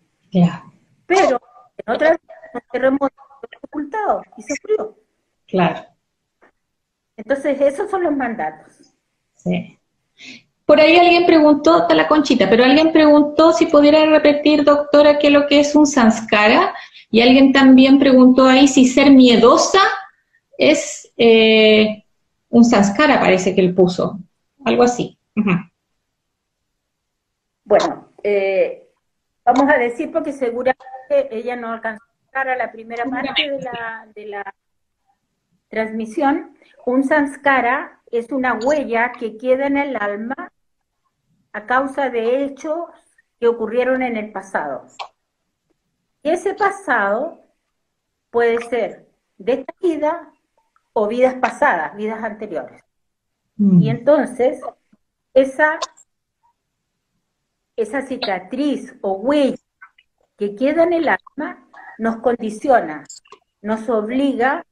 Pero 1.06 1.40
en 1.86 1.94
otra 1.94 2.10
vez, 2.10 2.20
un 2.52 2.60
terremoto 2.72 3.14
ocultado 3.62 4.22
y 4.36 4.42
se 4.42 4.56
frío. 4.56 4.96
Claro. 5.46 5.97
Entonces, 7.18 7.60
esos 7.60 7.90
son 7.90 8.04
los 8.04 8.16
mandatos. 8.16 8.94
Sí. 9.34 9.76
Por 10.64 10.80
ahí 10.80 10.96
alguien 10.96 11.26
preguntó, 11.26 11.82
está 11.82 11.94
la 11.94 12.06
conchita, 12.06 12.48
pero 12.48 12.64
alguien 12.64 12.92
preguntó 12.92 13.52
si 13.52 13.66
pudiera 13.66 14.06
repetir, 14.06 14.62
doctora, 14.64 15.18
qué 15.18 15.26
es 15.26 15.32
lo 15.32 15.46
que 15.48 15.60
es 15.60 15.74
un 15.74 15.86
sanskara. 15.86 16.74
Y 17.10 17.20
alguien 17.20 17.52
también 17.52 17.98
preguntó 17.98 18.46
ahí 18.46 18.68
si 18.68 18.86
ser 18.86 19.10
miedosa 19.10 19.80
es 20.56 21.10
eh, 21.16 22.04
un 22.50 22.64
sanskara, 22.64 23.18
parece 23.18 23.54
que 23.54 23.62
él 23.62 23.74
puso. 23.74 24.18
Algo 24.64 24.84
así. 24.84 25.18
Bueno, 27.64 28.10
eh, 28.22 28.88
vamos 29.44 29.68
a 29.72 29.78
decir 29.78 30.12
porque 30.12 30.32
seguramente 30.32 31.28
ella 31.30 31.56
no 31.56 31.72
alcanzó 31.72 32.04
a 32.32 32.44
la 32.44 32.70
primera 32.70 33.04
parte 33.06 33.50
de 33.50 33.60
la, 33.62 34.06
de 34.14 34.26
la 34.26 34.54
transmisión. 35.68 36.56
Un 36.86 37.04
sanskara 37.04 38.00
es 38.10 38.32
una 38.32 38.54
huella 38.54 39.12
que 39.12 39.36
queda 39.36 39.66
en 39.66 39.76
el 39.76 39.96
alma 39.96 40.52
a 41.52 41.66
causa 41.66 42.10
de 42.10 42.44
hechos 42.44 42.78
que 43.38 43.48
ocurrieron 43.48 44.02
en 44.02 44.16
el 44.16 44.32
pasado. 44.32 44.86
Y 46.22 46.30
ese 46.30 46.54
pasado 46.54 47.44
puede 48.30 48.58
ser 48.68 49.08
de 49.36 49.52
esta 49.52 49.74
vida 49.80 50.32
o 50.92 51.06
vidas 51.06 51.34
pasadas, 51.34 51.96
vidas 51.96 52.22
anteriores. 52.22 52.82
Mm. 53.56 53.82
Y 53.82 53.90
entonces, 53.90 54.60
esa, 55.34 55.78
esa 57.76 58.02
cicatriz 58.02 58.96
o 59.00 59.12
huella 59.12 59.56
que 60.36 60.54
queda 60.54 60.84
en 60.84 60.92
el 60.92 61.08
alma 61.08 61.68
nos 61.98 62.16
condiciona, 62.16 63.04
nos 63.60 63.88
obliga 63.88 64.64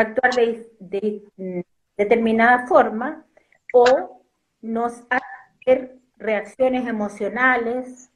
actuar 0.00 0.34
de, 0.34 0.68
de 0.80 1.66
determinada 1.96 2.66
forma 2.66 3.24
o 3.72 4.22
nos 4.60 5.04
hace 5.08 5.98
reacciones 6.16 6.86
emocionales, 6.88 8.10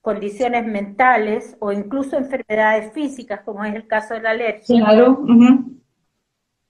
condiciones 0.00 0.66
mentales 0.66 1.56
o 1.60 1.70
incluso 1.70 2.16
enfermedades 2.16 2.92
físicas, 2.92 3.42
como 3.42 3.64
es 3.64 3.74
el 3.74 3.86
caso 3.86 4.14
de 4.14 4.22
la 4.22 4.30
alergia. 4.30 4.84
Claro. 4.84 5.24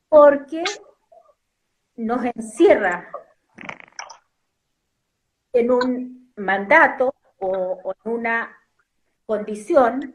Porque 0.09 0.65
nos 1.97 2.25
encierra 2.25 3.11
en 5.55 5.71
un 5.71 6.33
mandato 6.37 7.15
o, 7.39 7.95
en 8.05 8.13
una 8.13 8.57
condición 9.25 10.15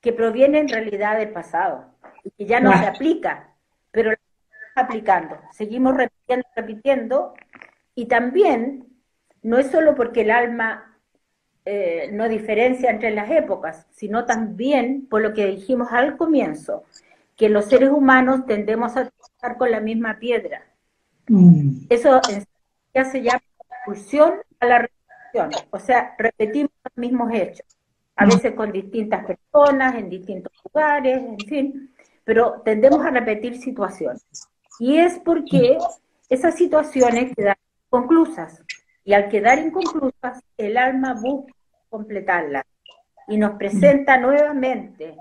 que 0.00 0.12
proviene 0.12 0.60
en 0.60 0.68
realidad 0.68 1.18
del 1.18 1.32
pasado 1.32 1.91
y 2.24 2.30
que 2.30 2.46
ya 2.46 2.60
no 2.60 2.72
se 2.78 2.86
aplica, 2.86 3.54
pero 3.90 4.10
la 4.10 4.14
estamos 4.14 4.88
aplicando. 4.90 5.38
Seguimos 5.52 5.96
repitiendo, 5.96 6.46
repitiendo 6.56 7.34
y 7.94 8.06
también 8.06 8.86
no 9.42 9.58
es 9.58 9.70
solo 9.70 9.94
porque 9.94 10.22
el 10.22 10.30
alma 10.30 10.92
eh, 11.64 12.10
no 12.12 12.28
diferencia 12.28 12.90
entre 12.90 13.12
las 13.12 13.30
épocas, 13.30 13.86
sino 13.90 14.24
también 14.24 15.06
por 15.08 15.22
lo 15.22 15.32
que 15.32 15.46
dijimos 15.46 15.88
al 15.92 16.16
comienzo, 16.16 16.84
que 17.36 17.48
los 17.48 17.66
seres 17.66 17.90
humanos 17.90 18.46
tendemos 18.46 18.96
a 18.96 19.08
trabajar 19.08 19.58
con 19.58 19.70
la 19.70 19.80
misma 19.80 20.18
piedra. 20.18 20.64
Mm. 21.28 21.86
Eso 21.88 22.20
ya 22.92 23.04
se 23.04 23.22
llama 23.22 23.42
expulsión 23.70 24.34
a 24.58 24.66
la 24.66 24.78
repetición, 24.78 25.50
o 25.70 25.78
sea, 25.78 26.14
repetimos 26.18 26.72
los 26.84 26.96
mismos 26.96 27.32
hechos, 27.32 27.66
a 28.16 28.26
veces 28.26 28.54
con 28.54 28.72
distintas 28.72 29.24
personas, 29.24 29.94
en 29.94 30.08
distintos 30.08 30.52
lugares, 30.64 31.22
en 31.22 31.38
fin, 31.38 31.91
pero 32.24 32.62
tendemos 32.64 33.04
a 33.04 33.10
repetir 33.10 33.58
situaciones. 33.58 34.48
Y 34.78 34.96
es 34.96 35.18
porque 35.18 35.78
esas 36.28 36.54
situaciones 36.54 37.34
quedan 37.34 37.56
conclusas. 37.88 38.62
Y 39.04 39.12
al 39.14 39.28
quedar 39.28 39.58
inconclusas, 39.58 40.42
el 40.56 40.76
alma 40.76 41.14
busca 41.14 41.52
completarla 41.88 42.64
y 43.28 43.36
nos 43.36 43.52
presenta 43.52 44.16
nuevamente 44.18 45.16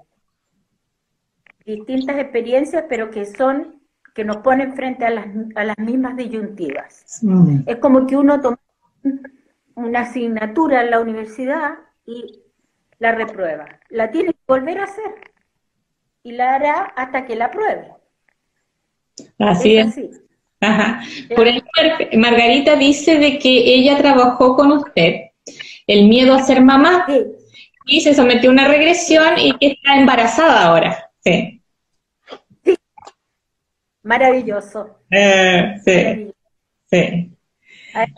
distintas 1.66 2.18
experiencias, 2.18 2.86
pero 2.88 3.10
que 3.10 3.26
son, 3.26 3.82
que 4.14 4.24
nos 4.24 4.38
ponen 4.38 4.76
frente 4.76 5.06
a 5.06 5.10
las, 5.10 5.28
a 5.56 5.64
las 5.64 5.78
mismas 5.78 6.16
disyuntivas. 6.16 7.20
Mm. 7.22 7.64
Es 7.66 7.78
como 7.78 8.06
que 8.08 8.18
uno 8.18 8.40
toma 8.42 8.60
una 9.76 10.02
asignatura 10.02 10.82
en 10.84 10.92
la 10.92 11.00
universidad 11.00 11.76
y 12.06 12.42
la 13.00 13.14
reprueba. 13.14 13.66
La 13.90 14.12
tiene 14.12 14.34
que 14.34 14.40
volver 14.48 14.80
a 14.80 14.84
hacer 14.84 15.31
y 16.24 16.32
la 16.34 16.56
hará 16.56 16.94
hasta 16.96 17.26
que 17.26 17.36
la 17.36 17.52
pruebe. 17.52 17.88
Así 19.40 19.78
es. 19.78 20.00
Ajá. 20.60 21.02
Por 21.36 21.48
ahí 21.48 21.62
Margarita 22.18 22.76
dice 22.76 23.18
de 23.18 23.40
que 23.40 23.50
ella 23.50 23.98
trabajó 23.98 24.56
con 24.56 24.72
usted 24.72 25.32
el 25.88 26.08
miedo 26.08 26.34
a 26.36 26.44
ser 26.44 26.62
mamá 26.62 27.08
y 27.86 28.02
se 28.02 28.14
sometió 28.14 28.50
a 28.50 28.54
una 28.54 28.68
regresión 28.68 29.38
y 29.38 29.58
que 29.58 29.68
está 29.68 29.96
embarazada 29.96 30.66
ahora. 30.66 31.12
Sí. 31.20 31.62
Maravilloso. 34.04 35.00
Eh, 35.10 35.76
sí. 35.84 36.34
sí. 36.90 37.32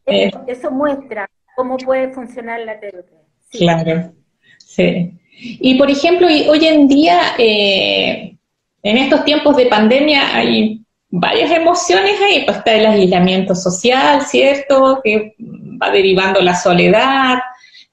Eh. 0.06 0.32
Eso, 0.48 0.72
muestra 0.72 1.30
cómo 1.56 1.78
puede 1.78 2.14
funcionar 2.14 2.60
la 2.62 2.80
terapia. 2.80 3.18
Claro, 3.52 4.14
sí. 4.58 5.20
Y 5.40 5.76
por 5.76 5.90
ejemplo, 5.90 6.28
hoy 6.28 6.66
en 6.66 6.88
día, 6.88 7.20
eh, 7.38 8.36
en 8.82 8.98
estos 8.98 9.26
tiempos 9.26 9.56
de 9.56 9.66
pandemia, 9.66 10.36
hay 10.36 10.82
varias 11.10 11.52
emociones 11.52 12.20
ahí, 12.22 12.44
pues 12.46 12.58
está 12.58 12.74
el 12.74 12.86
aislamiento 12.86 13.56
social, 13.56 14.26
¿cierto? 14.26 15.02
Que 15.04 15.36
va 15.40 15.92
derivando 15.92 16.42
la 16.42 16.56
soledad, 16.56 17.40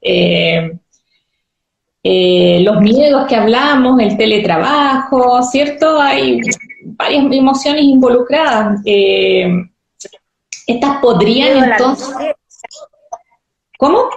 eh, 0.01 0.72
eh, 2.03 2.61
los 2.62 2.80
miedos 2.80 3.26
que 3.26 3.36
hablamos, 3.36 4.01
el 4.01 4.16
teletrabajo, 4.16 5.43
¿cierto? 5.43 6.01
Hay 6.01 6.41
varias 6.82 7.24
emociones 7.32 7.82
involucradas. 7.82 8.80
Estas 8.84 10.97
podrían 11.03 11.70
entonces... 11.70 12.14
¿Cómo? 13.76 14.09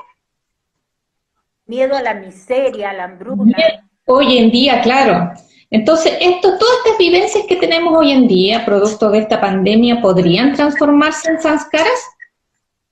Miedo 1.73 1.95
a 1.95 2.03
la 2.03 2.13
miseria, 2.13 2.91
a 2.91 2.93
la 2.93 3.05
hambruna. 3.05 3.57
Hoy 4.05 4.37
en 4.37 4.51
día, 4.51 4.79
claro. 4.81 5.31
Entonces, 5.71 6.15
esto, 6.21 6.55
todas 6.59 6.75
estas 6.85 6.99
vivencias 6.99 7.45
que 7.47 7.55
tenemos 7.55 7.97
hoy 7.97 8.11
en 8.11 8.27
día, 8.27 8.63
producto 8.63 9.09
de 9.09 9.17
esta 9.17 9.41
pandemia, 9.41 9.99
¿podrían 9.99 10.53
transformarse 10.53 11.31
en 11.31 11.41
sanskaras? 11.41 11.99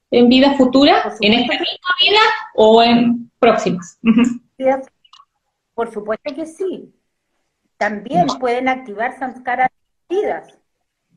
¿En 0.10 0.30
vida 0.30 0.56
futura? 0.56 1.14
¿En 1.20 1.34
esta 1.34 1.54
misma 1.54 1.96
vida 2.00 2.20
o 2.56 2.82
en 2.82 3.30
próximas? 3.38 4.00
Por 5.76 5.94
supuesto 5.94 6.34
que 6.34 6.48
sí. 6.48 6.92
También 7.78 8.26
pueden 8.40 8.68
activar 8.68 9.16
sanskaras 9.20 9.70
vidas, 10.10 10.58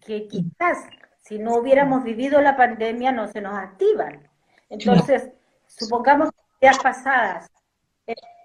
que 0.04 0.28
quizás 0.28 0.84
si 1.22 1.38
no 1.38 1.56
hubiéramos 1.56 2.04
vivido 2.04 2.42
la 2.42 2.58
pandemia 2.58 3.10
no 3.10 3.26
se 3.26 3.40
nos 3.40 3.54
activan. 3.54 4.28
Entonces, 4.68 5.30
supongamos 5.66 6.28
que 6.30 6.66
días 6.66 6.78
pasadas 6.78 7.53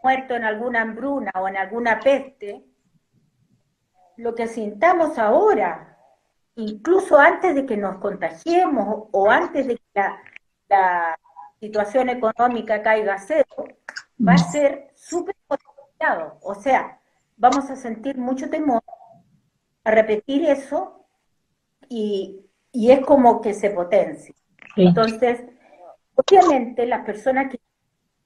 muerto 0.03 0.35
en 0.35 0.43
alguna 0.43 0.81
hambruna 0.81 1.31
o 1.35 1.47
en 1.47 1.57
alguna 1.57 1.99
peste, 1.99 2.63
lo 4.17 4.35
que 4.35 4.47
sintamos 4.47 5.17
ahora, 5.17 5.97
incluso 6.55 7.17
antes 7.17 7.55
de 7.55 7.65
que 7.65 7.77
nos 7.77 7.97
contagiemos 7.97 9.07
o 9.11 9.29
antes 9.29 9.67
de 9.67 9.75
que 9.75 10.01
la, 10.69 11.17
situación 11.59 12.07
económica 12.07 12.81
caiga 12.81 13.15
a 13.15 13.17
cero, 13.17 13.67
va 14.25 14.31
a 14.31 14.37
ser 14.37 14.93
súper 14.95 15.35
potenciado. 15.45 16.37
O 16.41 16.55
sea, 16.55 17.01
vamos 17.35 17.69
a 17.69 17.75
sentir 17.75 18.17
mucho 18.17 18.49
temor 18.49 18.81
a 19.83 19.91
repetir 19.91 20.45
eso 20.45 21.05
y, 21.89 22.45
es 22.71 23.05
como 23.05 23.41
que 23.41 23.53
se 23.53 23.71
potencia. 23.71 24.33
Entonces, 24.77 25.43
obviamente 26.15 26.85
las 26.85 27.03
personas 27.03 27.51
que 27.51 27.59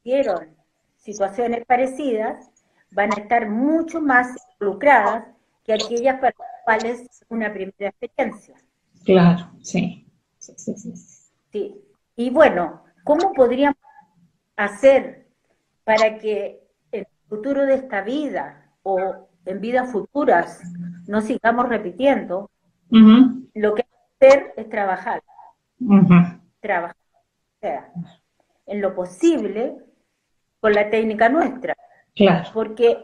tuvieron 0.04 0.56
situaciones 1.04 1.66
parecidas 1.66 2.50
van 2.92 3.12
a 3.14 3.22
estar 3.22 3.50
mucho 3.50 4.02
más 4.02 4.30
involucradas 4.54 5.26
que 5.64 5.74
aquellas 5.74 6.16
para 6.16 6.34
las 6.40 6.64
cuales 6.64 7.26
una 7.30 7.52
primera 7.52 7.90
experiencia. 7.90 8.56
Claro, 9.06 9.50
sí. 9.62 10.08
Sí, 11.52 11.76
Y 12.16 12.30
bueno, 12.30 12.84
¿cómo 13.04 13.34
podríamos 13.34 13.78
hacer 14.56 15.28
para 15.84 16.18
que 16.18 16.62
en 16.92 17.02
el 17.02 17.28
futuro 17.30 17.66
de 17.66 17.76
esta 17.76 18.02
vida 18.02 18.72
o 18.84 19.28
en 19.46 19.62
vidas 19.62 19.92
futuras 19.92 20.62
no 21.08 21.22
sigamos 21.22 21.70
repitiendo? 21.70 22.50
Lo 22.90 23.76
que 23.76 23.84
hay 23.84 23.90
que 24.20 24.28
hacer 24.28 24.54
es 24.58 24.70
trabajar. 24.70 25.22
Trabajar. 26.60 26.96
O 26.96 27.60
sea, 27.62 27.92
en 28.66 28.82
lo 28.82 28.96
posible 28.96 29.78
con 30.64 30.72
la 30.72 30.90
técnica 30.90 31.28
nuestra. 31.28 31.76
Claro. 32.16 32.50
Porque 32.54 32.98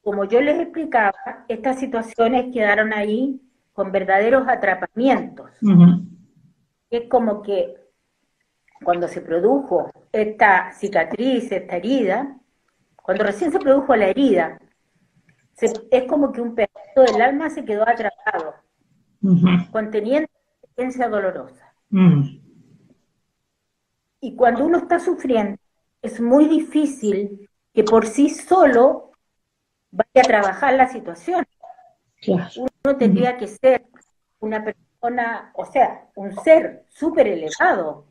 como 0.00 0.24
yo 0.24 0.40
les 0.40 0.58
explicaba, 0.58 1.44
estas 1.46 1.78
situaciones 1.78 2.46
quedaron 2.50 2.94
ahí 2.94 3.42
con 3.74 3.92
verdaderos 3.92 4.48
atrapamientos. 4.48 5.50
Es 6.88 7.10
como 7.10 7.42
que 7.42 7.74
cuando 8.82 9.06
se 9.06 9.20
produjo 9.20 9.90
esta 10.12 10.72
cicatriz, 10.72 11.52
esta 11.52 11.76
herida, 11.76 12.38
cuando 12.96 13.24
recién 13.24 13.52
se 13.52 13.58
produjo 13.58 13.94
la 13.94 14.06
herida, 14.06 14.58
es 15.90 16.04
como 16.04 16.32
que 16.32 16.40
un 16.40 16.54
pedazo 16.54 17.02
del 17.06 17.20
alma 17.20 17.50
se 17.50 17.66
quedó 17.66 17.86
atrapado, 17.86 18.54
conteniendo 19.70 20.26
experiencia 20.62 21.06
dolorosa. 21.06 21.74
Y 24.20 24.34
cuando 24.36 24.64
uno 24.64 24.78
está 24.78 24.98
sufriendo, 24.98 25.58
es 26.02 26.20
muy 26.20 26.46
difícil 26.48 27.48
que 27.72 27.84
por 27.84 28.06
sí 28.06 28.28
solo 28.28 29.12
vaya 29.90 30.20
a 30.20 30.22
trabajar 30.22 30.74
la 30.74 30.88
situación. 30.88 31.46
Uno 32.26 32.96
tendría 32.98 33.36
que 33.36 33.46
ser 33.46 33.86
una 34.40 34.64
persona, 34.64 35.52
o 35.54 35.64
sea, 35.64 36.08
un 36.16 36.34
ser 36.42 36.84
súper 36.88 37.28
elevado, 37.28 38.06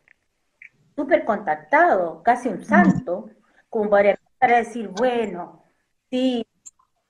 súper 0.96 1.26
contactado, 1.26 2.24
casi 2.24 2.48
un 2.48 2.64
santo, 2.64 3.30
como 3.70 3.90
para 3.90 4.12
empezar 4.12 4.54
a 4.54 4.58
decir, 4.58 4.88
bueno, 4.88 5.64
sí, 6.10 6.46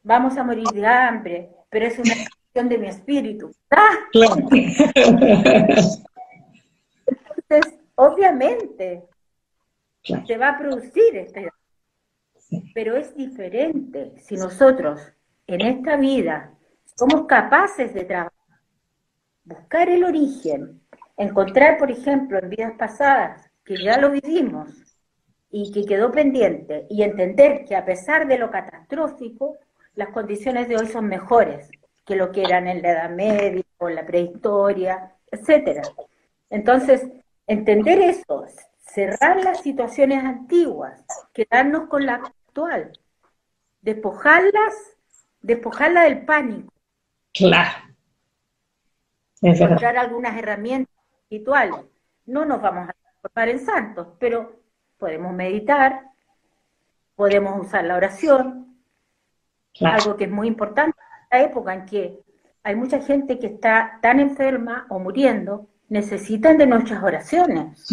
vamos 0.04 0.38
a 0.38 0.44
morir 0.44 0.68
de 0.68 0.86
hambre, 0.86 1.52
pero 1.70 1.86
es 1.86 1.98
una 2.00 2.14
cuestión 2.14 2.70
de 2.70 2.78
mi 2.78 2.88
espíritu. 2.88 3.52
Entonces, 7.06 7.80
obviamente, 7.96 9.04
se 10.04 10.38
va 10.38 10.50
a 10.50 10.58
producir 10.58 11.16
este 11.18 11.50
pero 12.74 12.98
es 12.98 13.16
diferente 13.16 14.14
si 14.20 14.36
nosotros 14.36 15.02
en 15.48 15.62
esta 15.62 15.96
vida 15.96 16.54
somos 16.96 17.26
capaces 17.26 17.94
de 17.94 18.04
trabajar, 18.04 18.34
buscar 19.44 19.90
el 19.90 20.04
origen, 20.04 20.82
encontrar, 21.18 21.78
por 21.78 21.92
ejemplo, 21.92 22.40
en 22.40 22.50
vidas 22.50 22.74
pasadas, 22.78 23.50
que 23.64 23.82
ya 23.82 23.98
lo 23.98 24.12
vivimos 24.12 24.70
y 25.50 25.72
que 25.72 25.86
quedó 25.86 26.12
pendiente, 26.12 26.86
y 26.90 27.04
entender 27.04 27.66
que 27.66 27.76
a 27.76 27.86
pesar 27.86 28.28
de 28.28 28.38
lo 28.38 28.50
catastrófico, 28.52 29.58
las 29.96 30.10
condiciones 30.10 30.70
de 30.70 30.78
hoy 30.78 30.88
son 30.88 31.08
mejores 31.08 31.70
que 32.06 32.16
lo 32.16 32.32
que 32.32 32.44
eran 32.44 32.68
en 32.68 32.82
la 32.82 32.92
Edad 32.92 33.10
Media 33.10 33.64
o 33.78 33.90
en 33.90 33.96
la 33.96 34.06
prehistoria, 34.06 35.12
etcétera. 35.30 35.82
Entonces, 36.50 37.08
entender 37.48 38.00
eso, 38.00 38.46
cerrar 38.94 39.44
las 39.44 39.62
situaciones 39.62 40.24
antiguas, 40.24 41.04
quedarnos 41.34 41.88
con 41.88 42.06
la 42.06 42.16
actual. 42.16 42.92
Despojarlas, 43.82 44.76
despojarla 45.42 46.04
del 46.04 46.26
pánico. 46.26 46.74
Claro. 47.34 47.72
Encontrar 49.42 49.98
algunas 49.98 50.38
herramientas 50.38 50.94
espirituales. 51.24 51.80
No 52.26 52.46
nos 52.46 52.62
vamos 52.62 52.90
a 52.90 52.94
transformar 52.94 53.50
en 53.50 53.60
santos, 53.66 54.08
pero 54.20 54.62
podemos 54.98 55.34
meditar, 55.34 56.04
podemos 57.16 57.66
usar 57.66 57.86
la 57.86 57.96
oración, 57.96 58.78
algo 59.80 60.16
que 60.16 60.26
es 60.26 60.32
muy 60.32 60.48
importante 60.48 60.98
en 61.00 61.24
esta 61.24 61.42
época 61.42 61.74
en 61.74 61.86
que 61.86 62.20
hay 62.64 62.76
mucha 62.76 63.00
gente 63.02 63.40
que 63.40 63.48
está 63.48 63.98
tan 64.02 64.20
enferma 64.20 64.86
o 64.90 65.00
muriendo, 65.00 65.68
necesitan 65.92 66.58
de 66.58 66.66
nuestras 66.66 67.04
oraciones, 67.04 67.86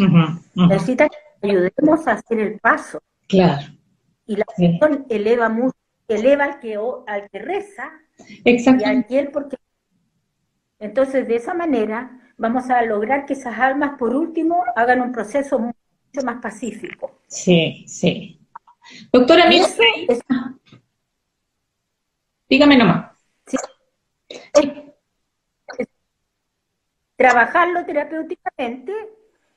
necesitan 0.55 1.09
que 1.09 1.49
ayudemos 1.49 2.07
a 2.07 2.13
hacer 2.13 2.39
el 2.39 2.59
paso. 2.61 3.03
Claro. 3.27 3.67
Y 4.25 4.37
la 4.37 4.45
oración 4.47 5.05
eleva 5.09 5.49
mucho, 5.49 5.77
eleva 6.07 6.45
al 6.45 6.61
que, 6.61 6.77
al 6.77 7.29
que 7.29 7.39
reza 7.41 7.91
y 8.45 8.85
al 8.85 9.05
porque... 9.33 9.57
Entonces, 10.79 11.27
de 11.27 11.35
esa 11.35 11.55
manera, 11.55 12.21
vamos 12.37 12.71
a 12.71 12.81
lograr 12.83 13.27
que 13.27 13.33
esas 13.33 13.59
almas, 13.59 13.99
por 13.99 14.15
último, 14.15 14.63
hagan 14.77 15.01
un 15.01 15.11
proceso 15.11 15.59
mucho 15.59 16.25
más 16.25 16.41
pacífico. 16.41 17.19
Sí, 17.27 17.85
sí. 17.89 18.41
Doctora 19.13 19.49
mira, 19.49 19.67
dígame 22.49 22.77
nomás. 22.77 23.18
Trabajarlo 27.19 27.85
terapéuticamente 27.85 28.93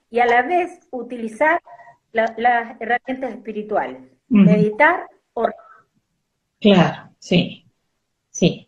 y 0.09 0.19
a 0.19 0.25
la 0.25 0.41
vez 0.41 0.79
utilizar 0.89 1.61
las 2.11 2.31
herramientas 2.81 3.31
espirituales 3.31 4.01
meditar 4.27 5.07
o... 5.33 5.47
Claro, 6.59 7.09
sí, 7.19 7.65
sí, 8.31 8.67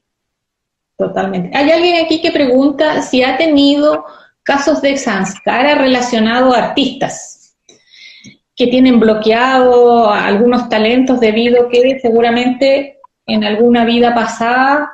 totalmente. 0.95 1.57
Hay 1.57 1.71
alguien 1.71 2.05
aquí 2.05 2.21
que 2.21 2.31
pregunta 2.31 3.01
si 3.01 3.23
ha 3.23 3.35
tenido 3.35 4.05
casos 4.43 4.81
de 4.81 4.95
Sanskara 4.95 5.75
relacionado 5.75 6.53
a 6.53 6.59
artistas. 6.59 7.57
que 8.55 8.67
tienen 8.67 8.99
bloqueado 8.99 10.11
algunos 10.11 10.69
talentos 10.69 11.19
debido 11.19 11.65
a 11.65 11.69
que 11.69 11.99
seguramente 11.99 12.99
en 13.25 13.43
alguna 13.43 13.83
vida 13.83 14.13
pasada 14.13 14.91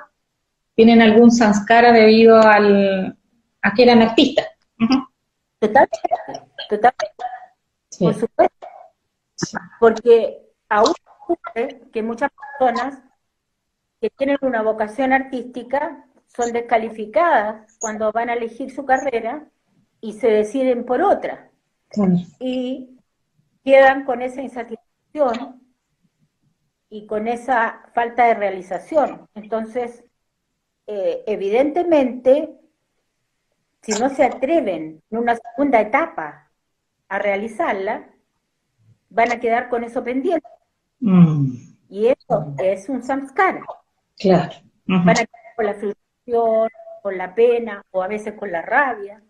tienen 0.76 1.02
algún 1.02 1.30
sanskara 1.30 1.92
debido 1.92 2.42
al, 2.42 3.19
a 3.62 3.74
que 3.74 3.84
eran 3.84 4.02
artistas. 4.02 4.48
Totalmente, 5.60 6.00
totalmente. 6.70 7.24
Por 8.00 8.14
supuesto. 8.14 8.68
Porque 9.80 10.42
aún 10.70 10.94
que 11.92 12.04
muchas 12.04 12.32
personas 12.32 13.02
que 14.02 14.10
tienen 14.12 14.38
una 14.42 14.62
vocación 14.62 15.14
artística 15.14 16.06
son 16.28 16.54
descalificadas 16.54 17.78
cuando 17.80 18.12
van 18.12 18.30
a 18.30 18.34
elegir 18.34 18.72
su 18.72 18.86
carrera 18.86 19.50
y 20.00 20.14
se 20.14 20.28
deciden 20.28 20.86
por 20.86 21.02
otra. 21.02 21.52
Y 22.40 22.98
quedan 23.64 24.06
con 24.06 24.22
esa 24.22 24.42
insatisfacción 24.42 25.62
y 26.90 27.06
con 27.06 27.28
esa 27.28 27.84
falta 27.94 28.26
de 28.26 28.36
realización. 28.36 29.28
Entonces, 29.36 30.04
eh, 30.88 31.24
evidentemente, 31.28 32.59
si 33.82 34.00
no 34.00 34.10
se 34.10 34.24
atreven 34.24 35.02
en 35.10 35.18
una 35.18 35.36
segunda 35.36 35.80
etapa 35.80 36.50
a 37.08 37.20
realizarla, 37.20 38.08
van 39.10 39.32
a 39.32 39.40
quedar 39.40 39.70
con 39.70 39.84
eso 39.84 40.04
pendiente. 40.04 40.48
Mm. 41.00 41.54
Y 41.90 42.08
eso 42.08 42.54
es 42.60 42.88
un 42.90 43.02
samskara. 43.02 43.66
Claro. 44.18 44.54
Van 44.86 45.10
a 45.10 45.14
quedar 45.14 45.56
con 45.56 45.66
la 45.66 45.74
frustración, 45.74 46.70
con 47.02 47.18
la 47.18 47.34
pena 47.34 47.84
o 47.92 48.04
a 48.04 48.08
veces 48.08 48.34
con 48.34 48.52
la 48.52 48.62
rabia, 48.62 49.22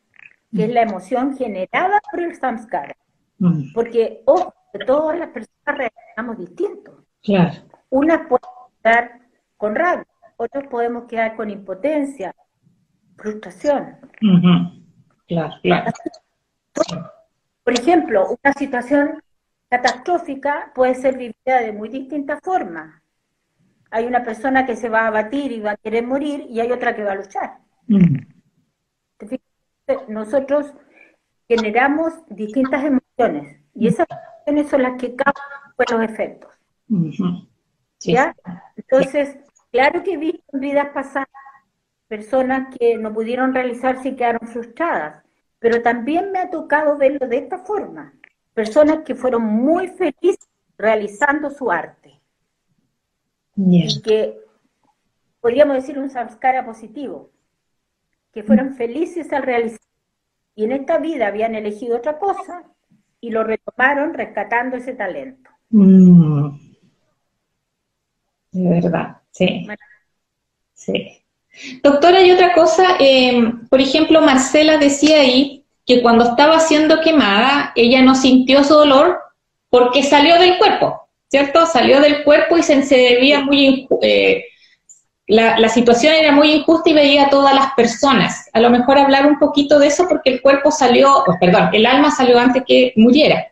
que 0.54 0.66
es 0.66 0.70
la 0.72 0.82
emoción 0.82 1.38
generada 1.38 2.02
por 2.12 2.22
el 2.22 2.36
samskara. 2.36 2.95
Mm. 3.38 3.72
Porque, 3.74 4.22
ojo, 4.26 4.54
todas 4.86 5.18
las 5.18 5.30
personas 5.30 5.78
reaccionamos 5.78 6.38
distintos. 6.38 6.95
Claro. 7.22 7.54
Unas 7.89 8.28
pueden 8.28 8.50
quedar 8.84 9.20
con 9.58 9.76
rabia, 9.76 10.08
otros 10.38 10.68
podemos 10.68 11.04
quedar 11.06 11.36
con 11.36 11.50
impotencia, 11.50 12.36
frustración. 13.20 13.97
Claro, 15.28 15.53
claro. 15.61 15.91
Por 17.63 17.74
ejemplo, 17.74 18.38
una 18.41 18.53
situación 18.53 19.22
catastrófica 19.70 20.72
puede 20.74 20.95
ser 20.95 21.17
vivida 21.17 21.61
de 21.61 21.72
muy 21.72 21.89
distintas 21.89 22.39
formas. 22.41 23.01
Hay 23.91 24.05
una 24.05 24.24
persona 24.24 24.65
que 24.65 24.76
se 24.76 24.89
va 24.89 25.01
a 25.01 25.07
abatir 25.07 25.51
y 25.51 25.59
va 25.59 25.72
a 25.72 25.78
querer 25.78 26.05
morir 26.05 26.45
y 26.49 26.59
hay 26.59 26.72
otra 26.72 26.95
que 26.95 27.03
va 27.03 27.11
a 27.11 27.15
luchar. 27.15 27.57
Nosotros 30.07 30.74
generamos 31.47 32.13
distintas 32.30 32.84
emociones 32.84 33.59
y 33.76 33.88
esas 33.88 34.07
emociones 34.45 34.70
son 34.70 34.84
las 34.84 34.99
que 34.99 35.15
causan 35.15 35.99
los 35.99 36.09
efectos. 36.09 36.51
¿Ya? 37.99 38.36
Entonces, 38.76 39.38
claro 39.72 40.03
que 40.03 40.13
he 40.13 40.17
visto 40.17 40.43
en 40.53 40.59
vidas 40.59 40.89
pasadas 40.93 41.30
personas 42.10 42.76
que 42.78 42.97
no 42.97 43.14
pudieron 43.14 43.53
realizarse 43.53 44.10
y 44.10 44.16
quedaron 44.18 44.49
frustradas, 44.49 45.24
pero 45.60 45.82
también 45.82 46.34
me 46.34 46.39
ha 46.39 46.49
tocado 46.49 46.97
verlo 46.97 47.26
de 47.28 47.38
esta 47.38 47.60
forma 47.60 48.14
personas 48.60 49.05
que 49.05 49.16
fueron 49.16 49.43
muy 49.43 49.88
felices 49.88 50.49
realizando 50.78 51.49
su 51.49 51.72
arte. 51.72 52.20
Y 53.55 54.01
que 54.01 54.38
podríamos 55.39 55.76
decir 55.76 55.97
un 55.97 56.10
samskara 56.10 56.66
positivo, 56.66 57.30
que 58.34 58.43
fueron 58.43 58.74
felices 58.76 59.32
al 59.32 59.43
realizar. 59.43 59.80
Y 60.55 60.66
en 60.66 60.74
esta 60.74 60.97
vida 60.97 61.28
habían 61.28 61.55
elegido 61.55 61.95
otra 61.95 62.20
cosa 62.20 62.64
y 63.22 63.32
lo 63.32 63.45
retomaron 63.45 64.14
rescatando 64.14 64.76
ese 64.76 64.93
talento. 64.93 65.49
Mm. 65.70 66.57
De 68.51 68.70
verdad, 68.70 69.22
sí. 69.32 69.68
Sí. 70.74 71.24
Doctora, 71.84 72.20
hay 72.20 72.32
otra 72.32 72.54
cosa, 72.54 72.95
eh, 73.00 73.52
por 73.70 73.82
ejemplo, 73.82 74.22
Marcela 74.22 74.78
decía 74.78 75.22
ahí 75.22 75.66
que 75.86 76.02
cuando 76.02 76.24
estaba 76.24 76.60
siendo 76.60 77.02
quemada, 77.02 77.74
ella 77.76 78.02
no 78.02 78.16
sintió 78.16 78.64
su 78.64 78.76
dolor 78.76 79.20
porque 79.70 80.04
salió 80.04 80.39
del 80.39 80.58
cuerpo, 80.58 81.10
¿cierto? 81.30 81.66
Salió 81.66 82.00
del 82.00 82.24
cuerpo 82.24 82.58
y 82.58 82.64
se, 82.64 82.84
se 82.84 83.20
muy... 83.43 83.88
Eh, 84.02 84.45
la, 85.30 85.70
situación 85.70 86.16
era 86.16 86.32
muy 86.32 86.52
injusta 86.52 86.89
y 86.89 86.93
veía 86.93 87.28
a 87.28 87.30
todas 87.30 87.54
las 87.54 87.74
personas. 87.74 88.50
A 88.52 88.60
lo 88.60 88.72
mejor 88.72 88.97
hablar 88.97 89.28
un 89.28 89.38
poquito 89.38 89.78
de 89.78 89.88
eso 89.88 90.08
porque 90.08 90.32
el 90.32 90.41
cuerpo 90.41 90.72
salió, 90.72 91.18
oh, 91.18 91.38
perdón, 91.39 91.70
el 91.72 91.86
alma 91.86 92.10
salió 92.10 92.39
antes 92.39 92.64
que 92.68 92.93
muriera. 92.95 93.47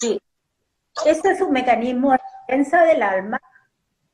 Sí, 0.00 0.20
este 1.04 1.32
es 1.32 1.40
un 1.40 1.50
mecanismo 1.50 2.12
de 2.12 2.18
defensa 2.46 2.84
del 2.84 3.02
alma 3.02 3.40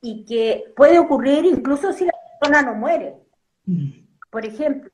y 0.05 0.23
que 0.23 0.71
puede 0.75 0.99
ocurrir 0.99 1.45
incluso 1.45 1.91
si 1.91 2.05
la 2.05 2.13
persona 2.39 2.61
no 2.61 2.75
muere. 2.75 3.15
Mm. 3.65 3.89
Por 4.29 4.45
ejemplo, 4.45 4.91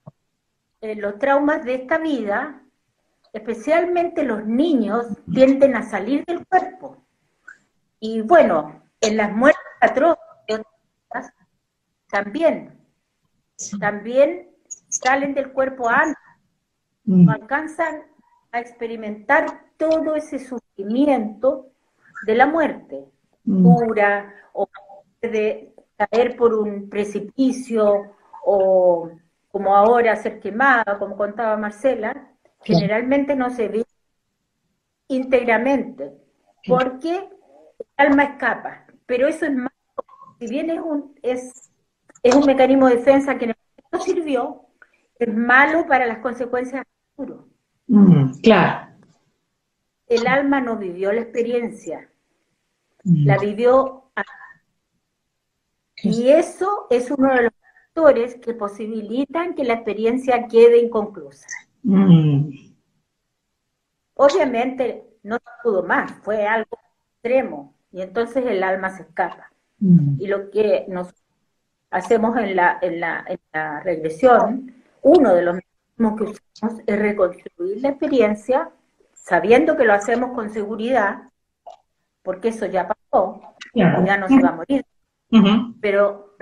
eh, 0.79 0.95
los 0.95 1.19
traumas 1.19 1.65
de 1.65 1.75
esta 1.75 1.97
vida, 1.97 2.63
especialmente 3.33 4.23
los 4.23 4.45
niños, 4.45 5.05
tienden 5.33 5.75
a 5.75 5.83
salir 5.83 6.23
del 6.25 6.45
cuerpo. 6.47 7.03
Y 7.99 8.21
bueno, 8.21 8.83
en 9.01 9.17
las 9.17 9.33
muertes 9.33 9.61
atroces 9.81 10.17
también, 12.09 12.79
también 13.81 14.49
salen 14.87 15.33
del 15.33 15.51
cuerpo 15.51 15.89
antes, 15.89 16.15
mm. 17.03 17.25
no 17.25 17.33
alcanzan 17.33 18.03
a 18.53 18.61
experimentar 18.61 19.65
todo 19.75 20.15
ese 20.15 20.39
sufrimiento 20.39 21.67
de 22.25 22.35
la 22.35 22.45
muerte, 22.45 23.03
pura, 23.43 24.23
mm. 24.23 24.49
o 24.53 24.69
de 25.21 25.73
caer 25.97 26.35
por 26.35 26.53
un 26.53 26.89
precipicio, 26.89 28.15
o 28.43 29.11
como 29.51 29.75
ahora 29.75 30.15
ser 30.15 30.39
quemada, 30.39 30.97
como 30.97 31.17
contaba 31.17 31.57
Marcela, 31.57 32.29
generalmente 32.63 33.35
no 33.35 33.49
se 33.49 33.67
ve 33.67 33.85
íntegramente, 35.07 36.11
porque 36.67 37.15
el 37.17 37.85
alma 37.97 38.23
escapa. 38.23 38.85
Pero 39.05 39.27
eso 39.27 39.45
es 39.45 39.53
malo, 39.53 39.69
si 40.39 40.47
bien 40.47 40.69
es 40.69 40.79
un, 40.79 41.15
es, 41.21 41.71
es 42.23 42.35
un 42.35 42.45
mecanismo 42.45 42.87
de 42.87 42.95
defensa 42.95 43.37
que 43.37 43.47
no 43.47 43.99
sirvió, 43.99 44.65
es 45.19 45.33
malo 45.33 45.85
para 45.85 46.07
las 46.07 46.19
consecuencias 46.19 46.85
futuro. 47.15 47.47
Mm, 47.87 48.31
claro. 48.41 48.91
El 50.07 50.27
alma 50.27 50.61
no 50.61 50.77
vivió 50.77 51.11
la 51.11 51.21
experiencia, 51.21 52.09
mm. 53.03 53.25
la 53.27 53.37
vivió. 53.37 54.00
Y 56.03 56.29
eso 56.29 56.87
es 56.89 57.11
uno 57.11 57.33
de 57.33 57.43
los 57.43 58.35
que 58.35 58.53
posibilitan 58.53 59.53
que 59.53 59.63
la 59.63 59.73
experiencia 59.73 60.47
quede 60.47 60.79
inconclusa. 60.79 61.47
Mm. 61.83 62.49
Obviamente 64.15 65.05
no 65.23 65.37
pudo 65.63 65.83
más, 65.83 66.11
fue 66.23 66.47
algo 66.47 66.77
extremo 67.13 67.75
y 67.91 68.01
entonces 68.01 68.45
el 68.45 68.63
alma 68.63 68.89
se 68.95 69.03
escapa. 69.03 69.51
Mm. 69.79 70.21
Y 70.21 70.27
lo 70.27 70.49
que 70.49 70.85
nos 70.87 71.13
hacemos 71.89 72.37
en 72.37 72.55
la, 72.55 72.79
en 72.81 72.99
la, 72.99 73.25
en 73.27 73.39
la 73.53 73.81
regresión, 73.81 74.73
uno 75.01 75.33
de 75.33 75.41
los 75.41 75.55
mecanismos 75.55 76.17
que 76.17 76.39
usamos 76.39 76.81
es 76.85 76.99
reconstruir 76.99 77.81
la 77.81 77.89
experiencia 77.89 78.71
sabiendo 79.13 79.77
que 79.77 79.85
lo 79.85 79.93
hacemos 79.93 80.31
con 80.33 80.49
seguridad, 80.49 81.29
porque 82.23 82.49
eso 82.49 82.65
ya 82.65 82.87
pasó, 82.87 83.41
ya 83.73 84.17
no 84.17 84.27
se 84.27 84.41
va 84.41 84.49
a 84.49 84.55
morir. 84.55 84.85
Pero 85.79 86.35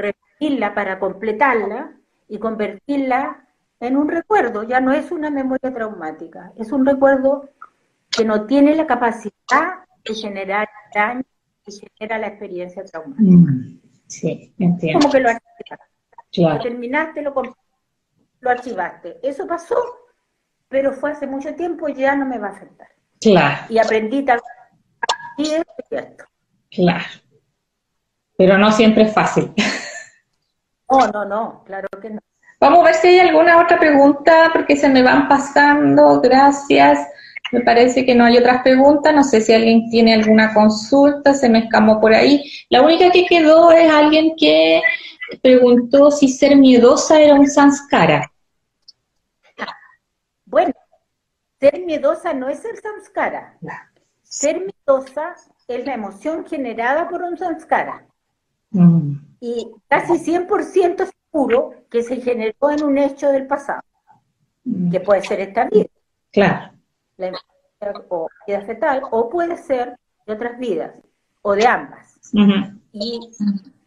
para 0.73 0.99
completarla 0.99 1.91
y 2.27 2.37
convertirla 2.39 3.45
en 3.79 3.97
un 3.97 4.09
recuerdo. 4.09 4.63
Ya 4.63 4.79
no 4.79 4.91
es 4.93 5.11
una 5.11 5.29
memoria 5.29 5.73
traumática, 5.73 6.51
es 6.57 6.71
un 6.71 6.85
recuerdo 6.85 7.49
que 8.09 8.25
no 8.25 8.45
tiene 8.45 8.75
la 8.75 8.87
capacidad 8.87 9.83
de 10.03 10.13
generar 10.13 10.67
daño 10.93 11.23
y 11.65 11.71
genera 11.71 12.17
la 12.17 12.27
experiencia 12.27 12.83
traumática. 12.83 13.23
Mm, 13.23 13.79
sí, 14.07 14.53
entiendo. 14.57 14.99
Como 14.99 15.11
que 15.11 15.19
lo 15.19 15.29
archivaste. 15.29 16.69
terminaste, 16.69 17.21
lo, 17.21 17.33
lo 18.39 18.49
archivaste. 18.49 19.19
Eso 19.21 19.47
pasó, 19.47 19.77
pero 20.67 20.93
fue 20.93 21.11
hace 21.11 21.27
mucho 21.27 21.53
tiempo 21.55 21.87
y 21.87 21.93
ya 21.95 22.15
no 22.15 22.25
me 22.25 22.39
va 22.39 22.47
a 22.47 22.51
afectar. 22.51 22.87
Claro. 23.21 23.65
Y 23.69 23.77
aprendí 23.77 24.23
tal 24.23 24.39
y 25.37 25.51
es 25.51 25.63
cierto. 25.87 26.25
Claro. 26.71 27.05
Pero 28.39 28.57
no 28.57 28.71
siempre 28.71 29.03
es 29.03 29.13
fácil. 29.13 29.51
No, 30.89 31.07
no, 31.13 31.25
no, 31.25 31.63
claro 31.65 31.89
que 32.01 32.09
no. 32.09 32.21
Vamos 32.57 32.79
a 32.79 32.83
ver 32.85 32.95
si 32.95 33.07
hay 33.07 33.19
alguna 33.19 33.61
otra 33.61 33.77
pregunta, 33.77 34.49
porque 34.53 34.77
se 34.77 34.87
me 34.87 35.03
van 35.03 35.27
pasando. 35.27 36.21
Gracias. 36.21 37.05
Me 37.51 37.59
parece 37.59 38.05
que 38.05 38.15
no 38.15 38.23
hay 38.23 38.37
otras 38.37 38.63
preguntas. 38.63 39.13
No 39.13 39.25
sé 39.25 39.41
si 39.41 39.51
alguien 39.51 39.89
tiene 39.89 40.13
alguna 40.13 40.53
consulta, 40.53 41.33
se 41.33 41.49
me 41.49 41.59
escamó 41.65 41.99
por 41.99 42.13
ahí. 42.13 42.49
La 42.69 42.81
única 42.81 43.11
que 43.11 43.25
quedó 43.25 43.73
es 43.73 43.91
alguien 43.91 44.31
que 44.37 44.81
preguntó 45.43 46.09
si 46.09 46.29
ser 46.29 46.55
miedosa 46.55 47.19
era 47.19 47.33
un 47.33 47.45
sanskara. 47.45 48.31
Bueno, 50.45 50.71
ser 51.59 51.81
miedosa 51.85 52.33
no 52.33 52.47
es 52.47 52.63
el 52.63 52.77
samskara. 52.77 53.57
Ser 54.23 54.61
miedosa 54.61 55.35
es 55.67 55.85
la 55.85 55.93
emoción 55.93 56.45
generada 56.45 57.09
por 57.09 57.21
un 57.21 57.37
samskara. 57.37 58.05
Mm. 58.71 59.13
Y 59.39 59.71
casi 59.87 60.13
100% 60.13 61.09
seguro 61.31 61.73
que 61.89 62.03
se 62.03 62.21
generó 62.21 62.71
en 62.71 62.83
un 62.83 62.97
hecho 62.97 63.29
del 63.31 63.47
pasado, 63.47 63.81
mm. 64.63 64.91
que 64.91 64.99
puede 64.99 65.23
ser 65.23 65.39
esta 65.41 65.65
vida. 65.65 65.89
Claro. 66.31 66.73
La 67.17 67.31
o 68.09 68.27
vida 68.45 68.61
fetal, 68.61 69.01
o 69.09 69.29
puede 69.29 69.57
ser 69.57 69.97
de 70.25 70.33
otras 70.33 70.59
vidas, 70.59 71.01
o 71.41 71.53
de 71.55 71.65
ambas. 71.65 72.19
Y 72.91 73.19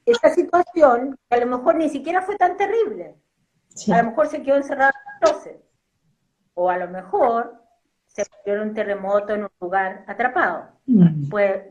esa 0.06 0.30
situación, 0.30 1.18
que 1.28 1.36
a 1.36 1.44
lo 1.44 1.58
mejor 1.58 1.76
ni 1.76 1.88
siquiera 1.88 2.22
fue 2.22 2.36
tan 2.36 2.56
terrible, 2.56 3.16
a 3.92 4.02
lo 4.02 4.10
mejor 4.10 4.28
se 4.28 4.42
quedó 4.42 4.56
encerrado 4.56 4.92
en 5.44 5.62
o 6.54 6.68
a 6.68 6.76
lo 6.76 6.88
mejor 6.88 7.62
se 8.06 8.24
murió 8.38 8.62
en 8.62 8.68
un 8.68 8.74
terremoto 8.74 9.34
en 9.34 9.44
un 9.44 9.50
lugar 9.60 10.04
atrapado. 10.06 10.68
Pues 11.30 11.62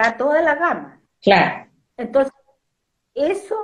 va 0.00 0.16
toda 0.16 0.40
la 0.40 0.54
gama. 0.54 1.00
Claro. 1.20 1.70
Entonces, 1.96 2.32
eso 3.14 3.56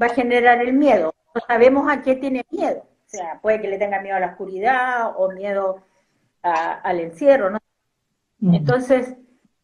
va 0.00 0.06
a 0.06 0.14
generar 0.14 0.60
el 0.60 0.72
miedo. 0.72 1.14
No 1.34 1.40
sabemos 1.46 1.90
a 1.90 2.02
qué 2.02 2.16
tiene 2.16 2.44
miedo. 2.50 2.80
O 2.80 3.08
sea, 3.08 3.40
puede 3.40 3.60
que 3.60 3.68
le 3.68 3.78
tenga 3.78 4.00
miedo 4.00 4.16
a 4.16 4.20
la 4.20 4.28
oscuridad 4.28 5.12
o 5.16 5.30
miedo 5.30 5.84
al 6.42 7.00
encierro, 7.00 7.50
¿no? 7.50 7.58
Entonces, 8.52 9.14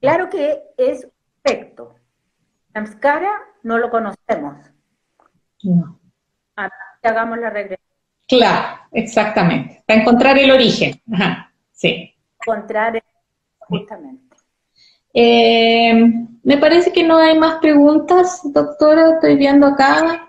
claro 0.01 0.31
que 0.31 0.63
es 0.79 1.07
perfecto. 1.43 1.97
Samskara 2.73 3.33
no 3.63 3.79
lo 3.79 3.91
conocemos. 3.91 4.57
No. 5.63 6.01
hagamos 7.03 7.39
la 7.39 7.51
regresión. 7.51 7.91
Claro, 8.27 8.79
exactamente. 8.93 9.83
Para 9.87 10.01
encontrar 10.01 10.39
el 10.39 10.51
origen. 10.51 11.01
Ajá, 11.13 11.53
sí. 11.73 12.15
Encontrar 12.41 13.03
justamente. 13.59 14.30
Eh, 15.13 15.93
me 16.43 16.57
parece 16.59 16.93
que 16.93 17.03
no 17.03 17.17
hay 17.19 17.39
más 17.39 17.57
preguntas, 17.57 18.41
doctora. 18.45 19.15
Estoy 19.15 19.37
viendo 19.37 19.67
acá. 19.67 20.29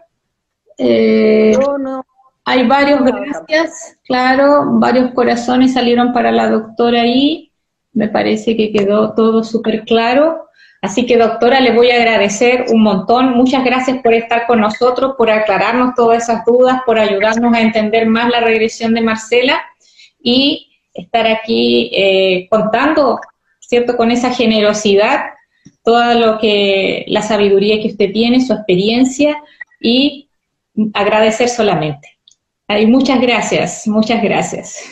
Eh, 0.77 1.57
no, 1.59 1.77
no. 1.77 2.05
Hay 2.43 2.67
varios 2.67 3.01
gracias, 3.03 3.97
claro. 4.03 4.63
Varios 4.79 5.11
corazones 5.11 5.73
salieron 5.73 6.11
para 6.11 6.31
la 6.31 6.49
doctora 6.49 7.01
ahí. 7.01 7.51
Me 7.93 8.07
parece 8.07 8.57
que 8.57 8.71
quedó 8.71 9.13
todo 9.13 9.43
súper 9.43 9.83
claro. 9.85 10.47
Así 10.81 11.05
que, 11.05 11.15
doctora, 11.17 11.59
le 11.59 11.73
voy 11.73 11.91
a 11.91 11.97
agradecer 11.97 12.65
un 12.73 12.81
montón. 12.81 13.37
Muchas 13.37 13.63
gracias 13.63 14.01
por 14.01 14.13
estar 14.15 14.47
con 14.47 14.59
nosotros, 14.59 15.13
por 15.15 15.29
aclararnos 15.29 15.93
todas 15.95 16.23
esas 16.23 16.43
dudas, 16.43 16.81
por 16.85 16.97
ayudarnos 16.97 17.53
a 17.53 17.61
entender 17.61 18.07
más 18.07 18.29
la 18.29 18.39
regresión 18.39 18.95
de 18.95 19.01
Marcela 19.01 19.61
y 20.19 20.71
estar 20.93 21.27
aquí 21.27 21.91
eh, 21.93 22.47
contando, 22.49 23.19
¿cierto?, 23.71 23.95
con 23.95 24.11
esa 24.11 24.33
generosidad, 24.33 25.27
toda 25.81 26.13
lo 26.15 26.39
que, 26.39 27.05
la 27.07 27.21
sabiduría 27.21 27.81
que 27.81 27.87
usted 27.87 28.11
tiene, 28.11 28.45
su 28.45 28.51
experiencia 28.51 29.41
y 29.79 30.29
agradecer 30.93 31.47
solamente. 31.47 32.19
Ay, 32.67 32.85
muchas 32.85 33.21
gracias, 33.21 33.87
muchas 33.87 34.21
gracias. 34.21 34.89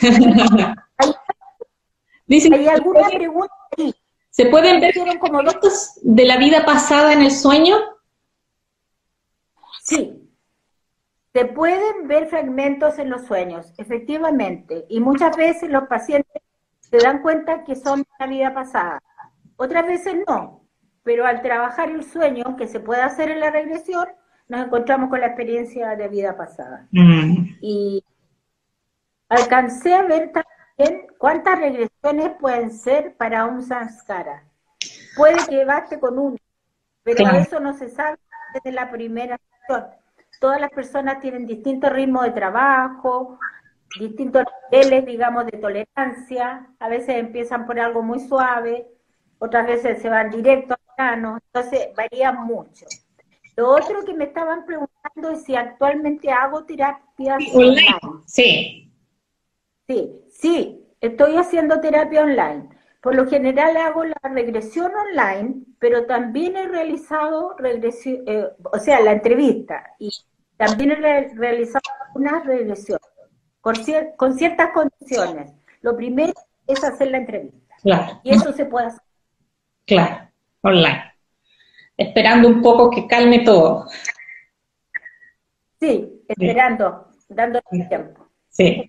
¿Hay 2.30 2.68
alguna 2.68 3.06
pregunta? 3.08 3.52
¿Se 4.30 4.46
pueden 4.46 4.80
ver 4.80 4.94
como 5.18 5.42
datos 5.42 5.98
de 6.00 6.24
la 6.24 6.38
vida 6.38 6.64
pasada 6.64 7.12
en 7.12 7.20
el 7.20 7.32
sueño? 7.32 7.76
Sí. 9.82 10.26
Se 11.34 11.44
pueden 11.44 12.08
ver 12.08 12.28
fragmentos 12.28 12.98
en 12.98 13.10
los 13.10 13.26
sueños, 13.26 13.74
efectivamente. 13.76 14.86
Y 14.88 15.00
muchas 15.00 15.36
veces 15.36 15.68
los 15.68 15.86
pacientes 15.86 16.40
se 16.90 16.98
dan 16.98 17.22
cuenta 17.22 17.64
que 17.64 17.76
son 17.76 18.00
de 18.00 18.06
la 18.18 18.26
vida 18.26 18.54
pasada. 18.54 19.00
Otras 19.56 19.86
veces 19.86 20.16
no. 20.26 20.64
Pero 21.02 21.26
al 21.26 21.42
trabajar 21.42 21.90
el 21.90 22.04
sueño, 22.04 22.56
que 22.56 22.66
se 22.66 22.80
puede 22.80 23.02
hacer 23.02 23.30
en 23.30 23.40
la 23.40 23.50
regresión, 23.50 24.06
nos 24.48 24.66
encontramos 24.66 25.08
con 25.08 25.20
la 25.20 25.28
experiencia 25.28 25.96
de 25.96 26.08
vida 26.08 26.36
pasada. 26.36 26.86
Mm. 26.90 27.56
Y 27.60 28.04
alcancé 29.28 29.94
a 29.94 30.02
ver 30.02 30.32
¿Cuántas 31.18 31.58
regresiones 31.58 32.30
pueden 32.40 32.70
ser 32.70 33.14
para 33.16 33.44
un 33.44 33.62
samskara? 33.62 34.44
Puede 35.16 35.36
que 35.46 35.64
baste 35.66 36.00
con 36.00 36.18
uno, 36.18 36.36
pero 37.02 37.28
eso 37.36 37.60
no 37.60 37.74
se 37.74 37.90
sabe 37.90 38.16
desde 38.54 38.72
la 38.72 38.90
primera 38.90 39.38
sesión. 39.38 39.86
Todas 40.40 40.60
las 40.60 40.70
personas 40.70 41.20
tienen 41.20 41.46
distintos 41.46 41.92
ritmos 41.92 42.24
de 42.24 42.30
trabajo, 42.30 43.38
distintos 43.98 44.44
niveles, 44.70 45.06
digamos, 45.06 45.46
de 45.46 45.58
tolerancia. 45.58 46.68
A 46.78 46.88
veces 46.88 47.16
empiezan 47.16 47.66
por 47.66 47.78
algo 47.80 48.02
muy 48.02 48.20
suave, 48.20 48.86
otras 49.38 49.66
veces 49.66 50.00
se 50.00 50.08
van 50.08 50.30
directo 50.30 50.74
al 50.74 50.94
plano, 50.96 51.38
entonces 51.46 51.88
varía 51.96 52.32
mucho. 52.32 52.86
Lo 53.56 53.70
otro 53.70 54.04
que 54.04 54.14
me 54.14 54.24
estaban 54.24 54.64
preguntando 54.64 55.30
es 55.30 55.44
si 55.44 55.54
actualmente 55.56 56.30
hago 56.30 56.64
terapias 56.64 57.42
online. 57.52 57.98
Sí. 58.26 58.92
Sí, 59.86 60.20
Sí, 60.40 60.86
estoy 61.02 61.36
haciendo 61.36 61.80
terapia 61.80 62.22
online. 62.22 62.70
Por 63.02 63.14
lo 63.14 63.26
general 63.28 63.76
hago 63.76 64.04
la 64.04 64.16
regresión 64.22 64.90
online, 64.94 65.64
pero 65.78 66.06
también 66.06 66.56
he 66.56 66.66
realizado 66.66 67.56
regresión, 67.58 68.22
eh, 68.26 68.48
o 68.72 68.78
sea, 68.78 69.00
la 69.00 69.12
entrevista, 69.12 69.84
y 69.98 70.10
también 70.56 70.92
he 70.92 71.28
realizado 71.34 71.82
una 72.14 72.40
regresión 72.40 72.98
con, 73.60 73.74
con, 74.16 74.36
ciertas 74.36 74.70
condiciones. 74.72 75.52
Lo 75.82 75.96
primero 75.96 76.32
es 76.66 76.82
hacer 76.84 77.10
la 77.10 77.18
entrevista. 77.18 77.76
Claro. 77.82 78.20
Y 78.22 78.30
eso 78.30 78.52
se 78.52 78.64
puede 78.64 78.86
hacer. 78.86 79.02
Claro, 79.86 80.28
online. 80.62 81.14
Esperando 81.96 82.48
un 82.48 82.62
poco 82.62 82.90
que 82.90 83.06
calme 83.06 83.40
todo. 83.40 83.86
Sí, 85.80 86.22
esperando, 86.28 87.08
dando 87.28 87.60
tiempo. 87.88 88.28
Sí. 88.48 88.86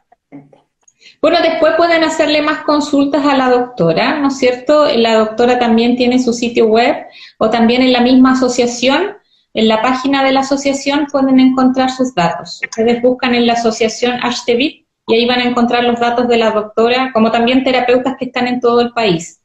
Bueno, 1.22 1.38
después 1.41 1.74
pueden 1.78 2.03
hacerle 2.03 2.41
más 2.41 2.63
consultas 2.63 3.26
a 3.26 3.36
la 3.36 3.49
doctora, 3.49 4.19
¿no 4.19 4.28
es 4.28 4.38
cierto? 4.38 4.86
La 4.95 5.15
doctora 5.15 5.57
también 5.57 5.95
tiene 5.95 6.19
su 6.19 6.34
sitio 6.34 6.67
web 6.67 7.05
o 7.38 7.49
también 7.49 7.82
en 7.82 7.93
la 7.93 8.01
misma 8.01 8.34
asociación, 8.34 9.17
en 9.53 9.67
la 9.67 9.81
página 9.81 10.23
de 10.23 10.31
la 10.31 10.41
asociación 10.41 11.07
pueden 11.11 11.39
encontrar 11.39 11.89
sus 11.89 12.13
datos. 12.15 12.61
Ustedes 12.63 13.01
buscan 13.01 13.35
en 13.35 13.47
la 13.47 13.53
asociación 13.53 14.19
Ashtevit 14.23 14.85
y 15.07 15.15
ahí 15.15 15.25
van 15.25 15.39
a 15.39 15.45
encontrar 15.45 15.83
los 15.83 15.99
datos 15.99 16.27
de 16.27 16.37
la 16.37 16.51
doctora, 16.51 17.11
como 17.13 17.31
también 17.31 17.63
terapeutas 17.63 18.15
que 18.17 18.25
están 18.25 18.47
en 18.47 18.59
todo 18.59 18.81
el 18.81 18.91
país. 18.91 19.41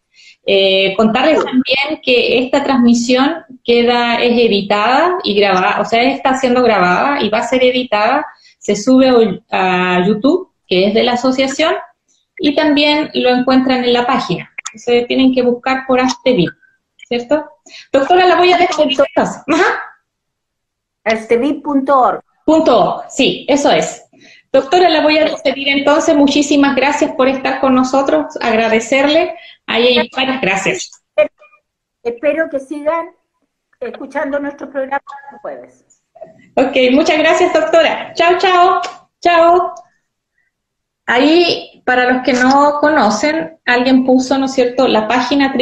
Eh, 0.47 0.95
contarles 0.97 1.43
también 1.43 2.01
que 2.05 2.39
esta 2.39 2.63
transmisión 2.63 3.43
queda, 3.65 4.17
es 4.17 4.39
editada 4.39 5.19
y 5.25 5.35
grabada, 5.35 5.81
o 5.81 5.85
sea, 5.85 6.03
está 6.05 6.39
siendo 6.39 6.63
grabada 6.63 7.21
y 7.21 7.29
va 7.31 7.39
a 7.39 7.49
ser 7.49 7.65
editada, 7.65 8.25
se 8.59 8.77
sube 8.77 9.43
a 9.51 10.07
YouTube 10.07 10.53
que 10.69 10.89
es 10.89 10.95
de 10.95 11.03
la 11.03 11.13
asociación, 11.13 11.75
y 12.39 12.55
también 12.55 13.11
lo 13.15 13.31
encuentran 13.31 13.85
en 13.85 13.93
la 13.93 14.07
página. 14.07 14.51
Se 14.75 15.03
tienen 15.03 15.35
que 15.35 15.43
buscar 15.43 15.87
por 15.87 16.01
Astevit, 16.01 16.51
¿cierto? 17.09 17.45
Doctora, 17.93 18.27
la 18.27 18.37
voy 18.37 18.53
a 18.53 18.59
dejar 18.59 18.89
Astevit.org. 21.07 22.21
Punto, 22.45 23.03
sí, 23.09 23.47
eso 23.49 23.71
es. 23.71 24.05
Doctora, 24.53 24.89
la 24.89 25.03
voy 25.03 25.19
a 25.19 25.25
despedir 25.25 25.69
entonces. 25.69 26.15
Muchísimas 26.17 26.77
gracias 26.77 27.13
por 27.13 27.29
estar 27.29 27.61
con 27.61 27.75
nosotros. 27.75 28.37
Agradecerle. 28.41 29.35
Ahí 29.67 29.99
hay 29.99 30.11
varias 30.15 30.41
gracias. 30.41 30.91
Espero 32.03 32.49
que 32.51 32.61
sigan 32.61 33.11
escuchando 33.81 34.39
nuestro 34.39 34.71
programa 34.71 35.03
el 35.33 35.39
jueves. 35.39 35.85
Ok, 36.55 36.77
muchas 36.93 37.19
gracias, 37.19 37.53
doctora. 37.53 38.13
Chao, 38.15 38.39
chao. 38.39 38.81
Chao. 39.21 39.75
Ahí, 41.07 41.83
para 41.85 42.13
los 42.13 42.23
que 42.23 42.33
no 42.33 42.79
conocen, 42.81 43.59
alguien 43.65 44.05
puso, 44.05 44.39
¿no 44.39 44.47
es 44.47 44.55
cierto?, 44.55 44.89
la 44.89 45.07
página 45.07 45.53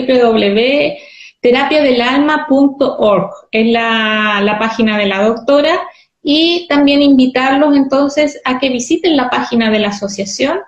www.terapiadelalma.org, 1.44 3.30
es 3.50 3.66
la, 3.66 4.40
la 4.42 4.58
página 4.58 4.96
de 4.98 5.06
la 5.06 5.22
doctora, 5.24 5.80
y 6.22 6.66
también 6.68 7.02
invitarlos 7.02 7.76
entonces 7.76 8.40
a 8.44 8.58
que 8.58 8.70
visiten 8.70 9.16
la 9.16 9.28
página 9.28 9.70
de 9.70 9.78
la 9.78 9.88
asociación, 9.88 10.60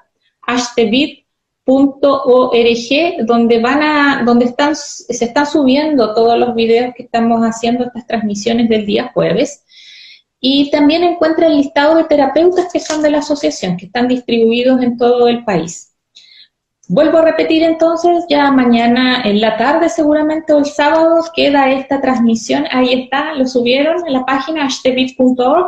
hashtevit.org, 0.42 1.24
donde 3.26 3.60
van 3.60 3.82
a, 3.82 4.22
donde 4.24 4.44
están, 4.44 4.76
se 4.76 5.24
están 5.24 5.46
subiendo 5.46 6.14
todos 6.14 6.38
los 6.38 6.54
videos 6.54 6.94
que 6.94 7.04
estamos 7.04 7.40
haciendo, 7.40 7.84
estas 7.84 8.06
transmisiones 8.06 8.68
del 8.68 8.84
día 8.84 9.10
jueves, 9.14 9.64
y 10.38 10.70
también 10.70 11.02
encuentra 11.02 11.46
el 11.46 11.56
listado 11.56 11.96
de 11.96 12.04
terapeutas 12.04 12.70
que 12.70 12.80
son 12.80 13.00
de 13.00 13.10
la 13.10 13.18
asociación, 13.18 13.78
que 13.78 13.86
están 13.86 14.08
distribuidos 14.08 14.82
en 14.82 14.98
todo 14.98 15.26
el 15.28 15.42
país. 15.44 15.95
Vuelvo 16.88 17.18
a 17.18 17.22
repetir 17.22 17.64
entonces, 17.64 18.26
ya 18.28 18.52
mañana 18.52 19.22
en 19.24 19.40
la 19.40 19.56
tarde 19.56 19.88
seguramente 19.88 20.52
o 20.52 20.58
el 20.58 20.66
sábado 20.66 21.20
queda 21.34 21.72
esta 21.72 22.00
transmisión, 22.00 22.64
ahí 22.70 22.92
está, 22.92 23.34
lo 23.34 23.44
subieron 23.44 24.06
en 24.06 24.12
la 24.12 24.24
página 24.24 24.62
hashtag.org 24.62 25.66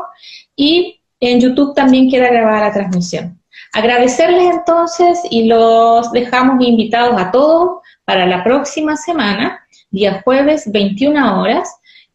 y 0.54 1.00
en 1.18 1.40
YouTube 1.40 1.74
también 1.74 2.08
queda 2.08 2.30
grabada 2.30 2.68
la 2.68 2.72
transmisión. 2.72 3.40
Agradecerles 3.72 4.54
entonces 4.54 5.20
y 5.28 5.48
los 5.48 6.12
dejamos 6.12 6.64
invitados 6.64 7.20
a 7.20 7.32
todos 7.32 7.80
para 8.04 8.24
la 8.24 8.44
próxima 8.44 8.96
semana, 8.96 9.60
día 9.90 10.22
jueves, 10.22 10.70
21 10.70 11.40
horas. 11.40 11.68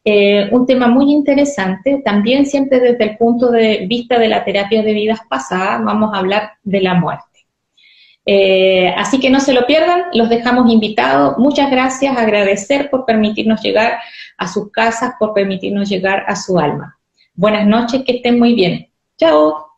Eh, 0.05 0.49
un 0.51 0.65
tema 0.65 0.87
muy 0.87 1.11
interesante, 1.11 2.01
también 2.03 2.45
siempre 2.45 2.79
desde 2.79 3.03
el 3.03 3.17
punto 3.17 3.51
de 3.51 3.85
vista 3.87 4.17
de 4.17 4.29
la 4.29 4.43
terapia 4.45 4.81
de 4.81 4.93
vidas 4.93 5.19
pasadas, 5.29 5.83
vamos 5.83 6.13
a 6.13 6.19
hablar 6.19 6.53
de 6.63 6.81
la 6.81 6.93
muerte. 6.93 7.32
Eh, 8.25 8.93
así 8.97 9.19
que 9.19 9.29
no 9.29 9.39
se 9.39 9.53
lo 9.53 9.65
pierdan, 9.65 10.03
los 10.13 10.29
dejamos 10.29 10.71
invitados. 10.71 11.37
Muchas 11.37 11.69
gracias, 11.69 12.17
agradecer 12.17 12.89
por 12.89 13.05
permitirnos 13.05 13.61
llegar 13.61 13.99
a 14.37 14.47
sus 14.47 14.71
casas, 14.71 15.13
por 15.19 15.33
permitirnos 15.33 15.89
llegar 15.89 16.23
a 16.27 16.35
su 16.35 16.57
alma. 16.59 16.97
Buenas 17.35 17.67
noches, 17.67 18.03
que 18.05 18.17
estén 18.17 18.39
muy 18.39 18.53
bien. 18.53 18.89
Chao. 19.17 19.72